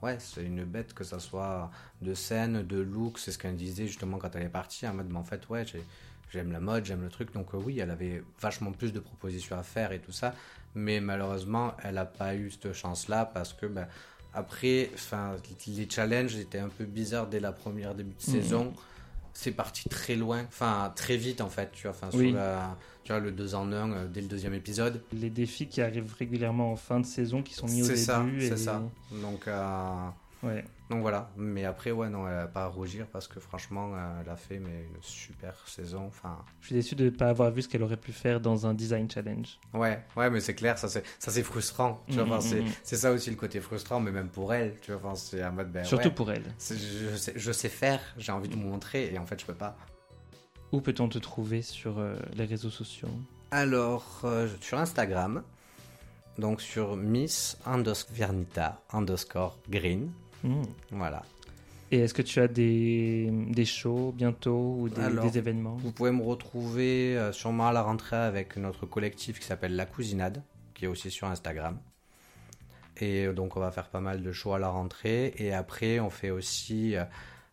Ouais, 0.00 0.16
c'est 0.20 0.44
une 0.44 0.62
bête, 0.64 0.94
que 0.94 1.02
ça 1.02 1.18
soit 1.18 1.72
de 2.02 2.14
scène, 2.14 2.62
de 2.64 2.78
look. 2.78 3.18
C'est 3.18 3.32
ce 3.32 3.38
qu'elle 3.38 3.56
disait 3.56 3.88
justement 3.88 4.18
quand 4.18 4.34
elle 4.36 4.44
est 4.44 4.48
partie. 4.48 4.86
En 4.86 4.94
mode, 4.94 5.08
mais 5.10 5.18
en 5.18 5.24
fait, 5.24 5.48
ouais, 5.48 5.64
j'ai- 5.66 5.82
j'aime 6.30 6.52
la 6.52 6.60
mode, 6.60 6.84
j'aime 6.84 7.02
le 7.02 7.08
truc. 7.08 7.32
Donc, 7.34 7.52
euh, 7.52 7.56
oui, 7.58 7.80
elle 7.80 7.90
avait 7.90 8.22
vachement 8.40 8.70
plus 8.70 8.92
de 8.92 9.00
propositions 9.00 9.58
à 9.58 9.64
faire 9.64 9.90
et 9.90 9.98
tout 9.98 10.12
ça. 10.12 10.34
Mais 10.76 11.00
malheureusement, 11.00 11.74
elle 11.82 11.96
n'a 11.96 12.04
pas 12.04 12.36
eu 12.36 12.48
cette 12.50 12.72
chance-là 12.74 13.24
parce 13.26 13.52
que. 13.52 13.66
Ben, 13.66 13.88
après, 14.34 14.90
enfin, 14.94 15.34
les 15.66 15.90
challenges 15.90 16.36
étaient 16.36 16.58
un 16.60 16.68
peu 16.68 16.84
bizarres 16.84 17.26
dès 17.26 17.40
la 17.40 17.50
première 17.50 17.94
début 17.96 18.14
de 18.14 18.30
Mhm. 18.30 18.42
saison. 18.42 18.74
C'est 19.40 19.52
parti 19.52 19.88
très 19.88 20.16
loin, 20.16 20.42
enfin 20.48 20.92
très 20.96 21.16
vite 21.16 21.40
en 21.40 21.48
fait, 21.48 21.70
tu 21.72 21.82
vois, 21.82 21.92
enfin, 21.92 22.10
sur 22.10 22.18
Oui. 22.18 22.32
la- 22.32 22.76
tu 23.04 23.12
vois, 23.12 23.20
le 23.20 23.30
2 23.30 23.54
en 23.54 23.70
1 23.72 24.06
dès 24.06 24.20
le 24.20 24.26
deuxième 24.26 24.52
épisode. 24.52 25.00
Les 25.12 25.30
défis 25.30 25.68
qui 25.68 25.80
arrivent 25.80 26.12
régulièrement 26.18 26.72
en 26.72 26.76
fin 26.76 26.98
de 26.98 27.06
saison, 27.06 27.40
qui 27.44 27.54
sont 27.54 27.68
mis 27.68 27.82
au 27.82 27.84
C'est 27.84 27.92
début. 27.92 28.02
ça, 28.04 28.26
et- 28.36 28.48
c'est 28.48 28.56
ça. 28.56 28.82
Donc, 29.12 29.46
euh, 29.46 30.08
Ouais. 30.42 30.64
donc 30.88 31.00
voilà, 31.02 31.30
mais 31.36 31.64
après, 31.64 31.90
ouais, 31.90 32.08
non, 32.08 32.28
elle 32.28 32.48
pas 32.52 32.64
à 32.64 32.66
rougir 32.68 33.06
parce 33.08 33.26
que 33.26 33.40
franchement, 33.40 33.92
euh, 33.94 34.20
elle 34.22 34.28
a 34.30 34.36
fait 34.36 34.58
mais, 34.60 34.84
une 34.84 35.02
super 35.02 35.54
saison. 35.66 36.04
Enfin, 36.06 36.44
Je 36.60 36.66
suis 36.66 36.74
déçu 36.76 36.94
de 36.94 37.06
ne 37.06 37.10
pas 37.10 37.28
avoir 37.28 37.50
vu 37.50 37.62
ce 37.62 37.68
qu'elle 37.68 37.82
aurait 37.82 37.96
pu 37.96 38.12
faire 38.12 38.40
dans 38.40 38.66
un 38.66 38.72
design 38.74 39.10
challenge. 39.10 39.58
ouais, 39.74 40.00
ouais, 40.16 40.30
mais 40.30 40.40
c'est 40.40 40.54
clair, 40.54 40.78
ça 40.78 40.88
c'est, 40.88 41.02
ça 41.18 41.32
c'est 41.32 41.42
frustrant. 41.42 42.04
Tu 42.08 42.14
vois, 42.14 42.24
enfin, 42.24 42.40
c'est, 42.40 42.62
c'est 42.84 42.96
ça 42.96 43.10
aussi 43.12 43.30
le 43.30 43.36
côté 43.36 43.60
frustrant, 43.60 43.98
mais 44.00 44.12
même 44.12 44.28
pour 44.28 44.54
elle, 44.54 44.76
tu 44.80 44.92
vois, 44.92 45.14
c'est 45.16 45.42
un 45.42 45.50
mode, 45.50 45.72
ben, 45.72 45.84
Surtout 45.84 46.08
ouais, 46.08 46.14
pour 46.14 46.30
elle. 46.30 46.44
c'est- 46.56 46.76
je, 46.78 47.16
sais, 47.16 47.32
je 47.34 47.52
sais 47.52 47.68
faire, 47.68 48.00
j'ai 48.16 48.30
envie 48.32 48.48
de 48.48 48.54
vous 48.54 48.60
montrer 48.60 49.12
et 49.12 49.18
en 49.18 49.26
fait, 49.26 49.40
je 49.40 49.46
peux 49.46 49.54
pas. 49.54 49.76
Où 50.70 50.80
peut-on 50.80 51.08
te 51.08 51.18
trouver 51.18 51.62
sur 51.62 51.98
euh, 51.98 52.16
les 52.34 52.44
réseaux 52.44 52.70
sociaux? 52.70 53.08
Alors, 53.50 54.20
euh, 54.24 54.46
sur 54.60 54.78
Instagram, 54.78 55.42
donc 56.38 56.60
sur 56.60 56.94
Miss 56.96 57.56
underscore 57.66 58.14
Vernita 58.14 58.80
underscore 58.92 59.58
Green, 59.68 60.12
Hmm. 60.44 60.62
voilà. 60.90 61.22
Et 61.90 62.00
est-ce 62.00 62.12
que 62.12 62.22
tu 62.22 62.38
as 62.40 62.48
des, 62.48 63.30
des 63.48 63.64
shows 63.64 64.12
bientôt 64.12 64.76
ou 64.78 64.88
des, 64.88 65.00
Alors, 65.00 65.24
des 65.24 65.38
événements? 65.38 65.76
Vous 65.76 65.90
pouvez 65.90 66.10
me 66.10 66.22
retrouver 66.22 67.16
euh, 67.16 67.32
sûrement 67.32 67.68
à 67.68 67.72
la 67.72 67.82
rentrée 67.82 68.16
avec 68.16 68.56
notre 68.56 68.84
collectif 68.84 69.40
qui 69.40 69.46
s'appelle 69.46 69.74
La 69.74 69.86
Cousinade, 69.86 70.42
qui 70.74 70.84
est 70.84 70.88
aussi 70.88 71.10
sur 71.10 71.28
Instagram. 71.28 71.78
Et 72.98 73.28
donc 73.28 73.56
on 73.56 73.60
va 73.60 73.70
faire 73.70 73.88
pas 73.88 74.00
mal 74.00 74.22
de 74.22 74.32
shows 74.32 74.52
à 74.52 74.58
la 74.58 74.68
rentrée. 74.68 75.32
Et 75.38 75.54
après, 75.54 75.98
on 75.98 76.10
fait 76.10 76.30
aussi 76.30 76.94
euh, 76.94 77.04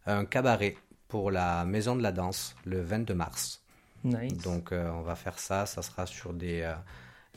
un 0.05 0.25
cabaret 0.25 0.75
pour 1.07 1.31
la 1.31 1.63
Maison 1.63 1.95
de 1.95 2.01
la 2.01 2.11
Danse 2.11 2.55
le 2.65 2.81
22 2.81 3.13
mars. 3.13 3.63
Nice. 4.03 4.37
Donc 4.43 4.71
euh, 4.71 4.89
on 4.91 5.01
va 5.01 5.15
faire 5.15 5.39
ça, 5.39 5.65
ça 5.65 5.81
sera 5.81 6.05
sur 6.05 6.33
des, 6.33 6.69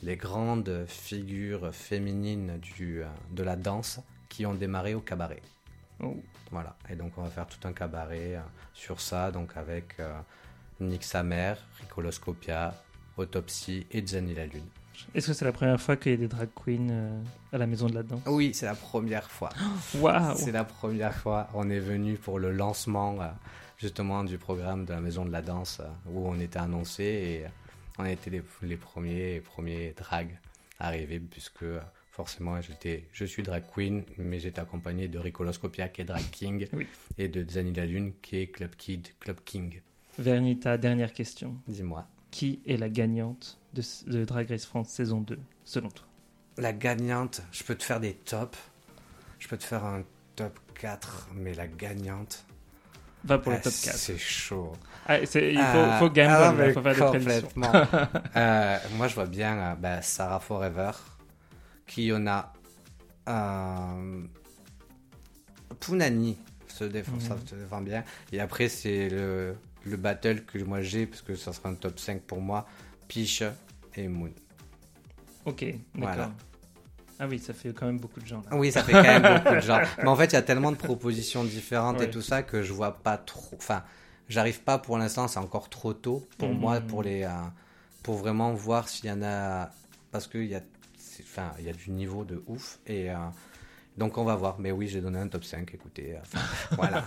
les 0.01 0.17
grandes 0.17 0.85
figures 0.87 1.73
féminines 1.73 2.57
du, 2.59 3.03
de 3.31 3.43
la 3.43 3.55
danse 3.55 4.01
qui 4.29 4.45
ont 4.45 4.53
démarré 4.53 4.93
au 4.93 5.01
cabaret. 5.01 5.41
Oh. 6.01 6.15
Voilà, 6.51 6.75
et 6.89 6.95
donc 6.95 7.17
on 7.17 7.23
va 7.23 7.29
faire 7.29 7.47
tout 7.47 7.67
un 7.67 7.73
cabaret 7.73 8.35
euh, 8.35 8.41
sur 8.73 9.01
ça, 9.01 9.31
donc 9.31 9.57
avec 9.57 9.99
euh, 9.99 10.17
Nick 10.79 11.03
Samer, 11.03 11.55
Ricoloscopia, 11.81 12.73
Autopsie 13.17 13.85
et 13.91 14.05
Jenny 14.05 14.33
la 14.33 14.45
Lune. 14.45 14.65
Est-ce 15.15 15.27
que 15.27 15.33
c'est 15.33 15.45
la 15.45 15.51
première 15.51 15.79
fois 15.79 15.95
qu'il 15.95 16.11
y 16.11 16.15
a 16.15 16.17
des 16.17 16.27
drag 16.27 16.49
queens 16.53 16.89
euh, 16.89 17.21
à 17.51 17.57
la 17.57 17.67
maison 17.67 17.87
de 17.87 17.95
la 17.95 18.03
danse 18.03 18.21
Oui, 18.27 18.51
c'est 18.53 18.65
la 18.65 18.75
première 18.75 19.29
fois. 19.29 19.49
Waouh 19.99 20.35
C'est 20.35 20.51
la 20.51 20.63
première 20.63 21.15
fois. 21.15 21.47
On 21.53 21.69
est 21.69 21.79
venu 21.79 22.15
pour 22.15 22.39
le 22.39 22.51
lancement 22.51 23.21
euh, 23.21 23.27
justement 23.77 24.23
du 24.23 24.37
programme 24.37 24.85
de 24.85 24.93
la 24.93 25.01
Maison 25.01 25.25
de 25.25 25.31
la 25.31 25.41
Danse 25.41 25.81
où 26.07 26.27
on 26.27 26.39
était 26.39 26.59
annoncé 26.59 27.03
et 27.03 27.45
on 27.97 28.03
a 28.03 28.11
été 28.11 28.29
les, 28.29 28.43
les 28.61 28.77
premiers, 28.77 29.33
les 29.35 29.41
premiers 29.41 29.93
drag 29.97 30.37
à 30.79 30.87
arriver 30.87 31.19
puisque 31.19 31.63
forcément 32.23 32.59
j'étais, 32.59 33.05
je 33.13 33.23
suis 33.23 33.43
drag 33.43 33.63
queen 33.73 34.03
mais 34.17 34.39
j'étais 34.39 34.59
accompagné 34.59 35.07
de 35.07 35.17
Ricoloscopia 35.17 35.87
qui 35.87 36.01
est 36.01 36.03
drag 36.03 36.29
king 36.31 36.67
Oui. 36.73 36.85
et 37.17 37.29
de 37.29 37.49
Zani 37.49 37.71
la 37.71 37.85
Lune 37.85 38.11
qui 38.21 38.39
est 38.41 38.47
club 38.47 38.75
kid, 38.75 39.07
club 39.21 39.37
king. 39.45 39.79
Vernita, 40.17 40.77
dernière 40.77 41.13
question. 41.13 41.55
Dis-moi. 41.69 42.05
Qui 42.29 42.59
est 42.67 42.75
la 42.75 42.89
gagnante 42.89 43.57
de, 43.73 43.81
de 44.11 44.25
Drag 44.25 44.49
Race 44.49 44.65
France 44.65 44.89
saison 44.89 45.21
2, 45.21 45.39
selon 45.63 45.87
toi? 45.89 46.05
La 46.57 46.73
gagnante, 46.73 47.41
je 47.53 47.63
peux 47.63 47.75
te 47.75 47.83
faire 47.83 48.01
des 48.01 48.15
tops. 48.15 48.57
Je 49.39 49.47
peux 49.47 49.57
te 49.57 49.63
faire 49.63 49.85
un 49.85 50.03
top 50.35 50.59
4 50.77 51.29
mais 51.33 51.53
la 51.53 51.67
gagnante, 51.67 52.43
Va 53.23 53.37
pour 53.37 53.53
le 53.53 53.59
ah, 53.59 53.61
top 53.61 53.73
4. 53.81 53.95
c'est 53.95 54.17
chaud. 54.17 54.73
Ah, 55.07 55.25
c'est- 55.25 55.53
il 55.53 55.57
faut, 55.57 55.63
Ah, 55.63 55.99
faut 55.99 56.09
gamble, 56.09 56.33
ah, 56.37 56.53
mais 56.57 56.73
faut 56.73 56.81
faire 56.81 56.95
des 56.95 57.19
prédictions. 57.19 57.47
complètement. 57.47 57.71
Euh, 58.35 58.77
moi, 58.97 59.07
je 59.07 59.15
vois 59.15 59.25
bien 59.25 59.57
euh, 59.57 59.75
bah, 59.75 60.01
Sarah 60.01 60.41
Forever, 60.41 60.91
Kiona, 61.89 62.53
euh, 63.27 64.23
Punani 65.79 66.37
se 66.67 66.83
défend, 66.83 67.19
ça 67.19 67.35
se 67.45 67.55
défend 67.55 67.81
bien. 67.81 68.03
Et 68.31 68.39
après, 68.39 68.69
c'est 68.69 69.09
le, 69.09 69.55
le 69.85 69.97
battle 69.97 70.43
que 70.45 70.59
moi 70.59 70.81
j'ai, 70.81 71.05
parce 71.07 71.21
que 71.21 71.35
ça 71.35 71.51
sera 71.51 71.69
un 71.69 71.73
top 71.75 71.99
5 71.99 72.21
pour 72.21 72.41
moi, 72.41 72.65
Piche 73.07 73.43
et 73.95 74.07
Moon. 74.07 74.31
Ok, 75.45 75.61
d'accord. 75.95 76.15
Voilà. 76.15 76.31
Ah 77.21 77.27
oui, 77.27 77.39
ça 77.39 77.53
fait 77.53 77.73
quand 77.73 77.85
même 77.87 77.99
beaucoup 77.99 78.19
de 78.21 78.25
gens. 78.25 78.41
là. 78.49 78.55
Oui, 78.55 78.71
ça 78.71 78.83
fait 78.83 78.93
quand 78.93 79.01
même 79.03 79.23
beaucoup 79.43 79.55
de 79.55 79.59
gens. 79.59 79.81
Mais 79.97 80.07
en 80.07 80.15
fait, 80.15 80.25
il 80.27 80.33
y 80.33 80.37
a 80.37 80.41
tellement 80.41 80.71
de 80.71 80.77
propositions 80.77 81.43
différentes 81.43 81.99
Ouais. 81.99 82.05
et 82.05 82.09
tout 82.11 82.21
ça 82.21 82.43
que 82.43 82.63
je 82.63 82.71
vois 82.71 82.93
pas 83.03 83.17
trop. 83.17 83.55
Enfin, 83.57 83.83
j'arrive 84.29 84.61
pas 84.61 84.77
pour 84.77 84.97
l'instant, 84.97 85.27
c'est 85.27 85.39
encore 85.39 85.69
trop 85.69 85.93
tôt 85.93 86.27
pour 86.37 86.49
Mhm. 86.49 86.59
moi, 86.59 86.79
pour 86.81 87.03
les, 87.03 87.23
euh, 87.23 87.29
pour 88.03 88.15
vraiment 88.15 88.53
voir 88.53 88.87
s'il 88.87 89.07
y 89.07 89.11
en 89.11 89.21
a, 89.23 89.69
parce 90.11 90.27
qu'il 90.27 90.45
y 90.45 90.55
a, 90.55 90.61
enfin, 91.23 91.51
il 91.59 91.65
y 91.65 91.69
a 91.69 91.73
du 91.73 91.91
niveau 91.91 92.23
de 92.23 92.43
ouf 92.47 92.79
et 92.87 93.09
euh, 93.11 93.15
donc 93.99 94.17
on 94.17 94.23
va 94.23 94.35
voir. 94.35 94.59
Mais 94.59 94.71
oui, 94.71 94.87
j'ai 94.87 95.01
donné 95.01 95.19
un 95.19 95.27
top 95.27 95.43
5. 95.43 95.73
Écoutez, 95.73 96.15
euh, 96.15 96.19
voilà, 96.71 97.05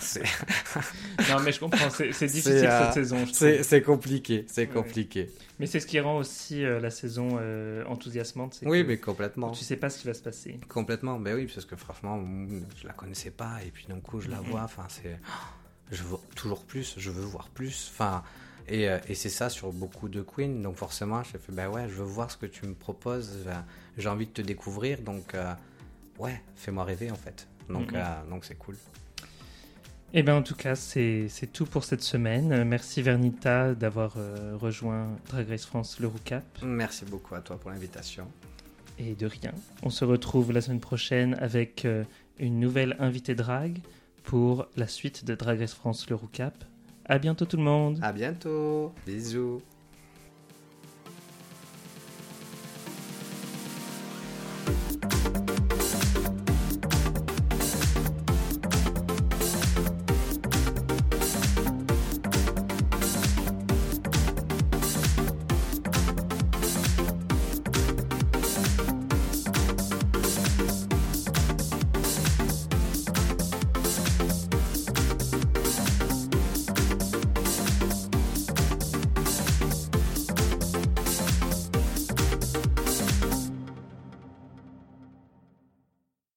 Non, 1.31 1.41
mais 1.43 1.51
je 1.53 1.59
comprends, 1.61 1.89
c'est 1.91 2.09
difficile 2.27 2.67
euh, 2.67 2.85
cette 2.85 2.95
saison, 2.95 3.25
c'est, 3.33 3.83
compliqué, 3.83 4.45
c'est 4.49 4.63
Ouais. 4.63 4.67
compliqué. 4.69 5.31
Mais 5.59 5.67
c'est 5.67 5.81
ce 5.81 5.87
qui 5.87 5.99
rend 6.01 6.19
aussi 6.19 6.65
euh, 6.65 6.81
la 6.81 6.91
saison 6.91 7.39
enthousiasmante. 7.87 8.61
Oui, 8.65 8.83
que 8.83 8.89
mais 8.89 8.99
complètement. 8.99 9.51
Tu 9.53 9.65
sais 9.65 9.77
pas 9.77 9.91
ce 9.91 10.01
qui 10.01 10.07
va 10.07 10.15
se 10.15 10.23
passer. 10.23 10.61
Complètement, 10.69 11.19
ben 11.19 11.35
oui, 11.35 11.47
parce 11.53 11.65
que 11.65 11.77
franchement, 11.77 12.19
mm, 12.19 12.67
je 12.81 12.87
la 12.87 12.93
connaissais 12.93 13.31
pas, 13.31 13.59
et 13.67 13.71
puis 13.71 13.87
d'un 13.89 14.01
coup, 14.01 14.21
je 14.21 14.29
la 14.29 14.41
vois, 14.41 14.63
enfin, 14.63 14.87
c'est. 14.89 15.19
Je 15.91 16.03
veux 16.05 16.17
toujours 16.35 16.65
plus, 16.65 16.95
je 16.97 17.11
veux 17.11 17.25
voir 17.25 17.49
plus, 17.49 17.91
enfin. 17.93 18.23
Et, 18.69 18.89
euh, 18.89 18.99
et 19.09 19.15
c'est 19.15 19.29
ça 19.29 19.49
sur 19.51 19.73
beaucoup 19.73 20.09
de 20.09 20.23
Queen, 20.23 20.63
donc 20.63 20.77
forcément, 20.77 21.23
j'ai 21.25 21.39
fait, 21.39 21.53
ben 21.53 21.69
ouais, 21.69 21.89
je 21.89 21.95
veux 21.95 22.05
voir 22.05 22.31
ce 22.31 22.37
que 22.37 22.47
tu 22.47 22.65
me 22.67 22.75
proposes, 22.75 23.39
j'ai 23.99 24.09
envie 24.09 24.27
de 24.27 24.33
te 24.33 24.43
découvrir, 24.43 25.01
donc 25.01 25.35
euh, 25.35 25.53
ouais, 26.19 26.41
fais-moi 26.57 26.85
rêver 26.85 27.11
en 27.11 27.17
fait. 27.17 27.49
Donc 27.69 27.93
Mhm. 27.93 27.99
euh, 27.99 28.31
donc 28.31 28.45
c'est 28.45 28.55
cool. 28.57 28.77
Eh 30.15 30.23
bien, 30.23 30.37
en 30.37 30.43
tout 30.43 30.55
cas, 30.55 30.75
c'est 30.77 31.29
tout 31.55 31.65
pour 31.65 31.85
cette 31.85 32.03
semaine. 32.03 32.65
Merci 32.65 33.01
Vernita 33.01 33.75
d'avoir 33.75 34.15
euh, 34.19 34.55
rejoint 34.61 35.09
Drag 35.31 35.49
Race 35.49 35.65
France 35.65 36.01
le 36.01 36.07
Roucap. 36.07 36.45
Merci 36.63 37.07
beaucoup 37.07 37.35
à 37.35 37.41
toi 37.41 37.59
pour 37.59 37.71
l'invitation. 37.71 38.29
Et 38.99 39.15
de 39.15 39.27
rien. 39.27 39.53
On 39.83 39.89
se 39.89 40.05
retrouve 40.05 40.53
la 40.53 40.61
semaine 40.61 40.81
prochaine 40.81 41.35
avec 41.41 41.87
une 42.39 42.61
nouvelle 42.61 42.95
invitée 42.99 43.35
drag 43.35 43.79
pour 44.23 44.67
la 44.77 44.87
suite 44.87 45.25
de 45.25 45.35
Drag 45.35 45.59
Race 45.59 45.73
France 45.73 46.09
le 46.11 46.15
Roucap. 46.15 46.63
À 47.05 47.19
bientôt 47.19 47.45
tout 47.45 47.57
le 47.57 47.63
monde. 47.63 47.99
À 48.03 48.13
bientôt, 48.13 48.93
bisous. 49.07 49.61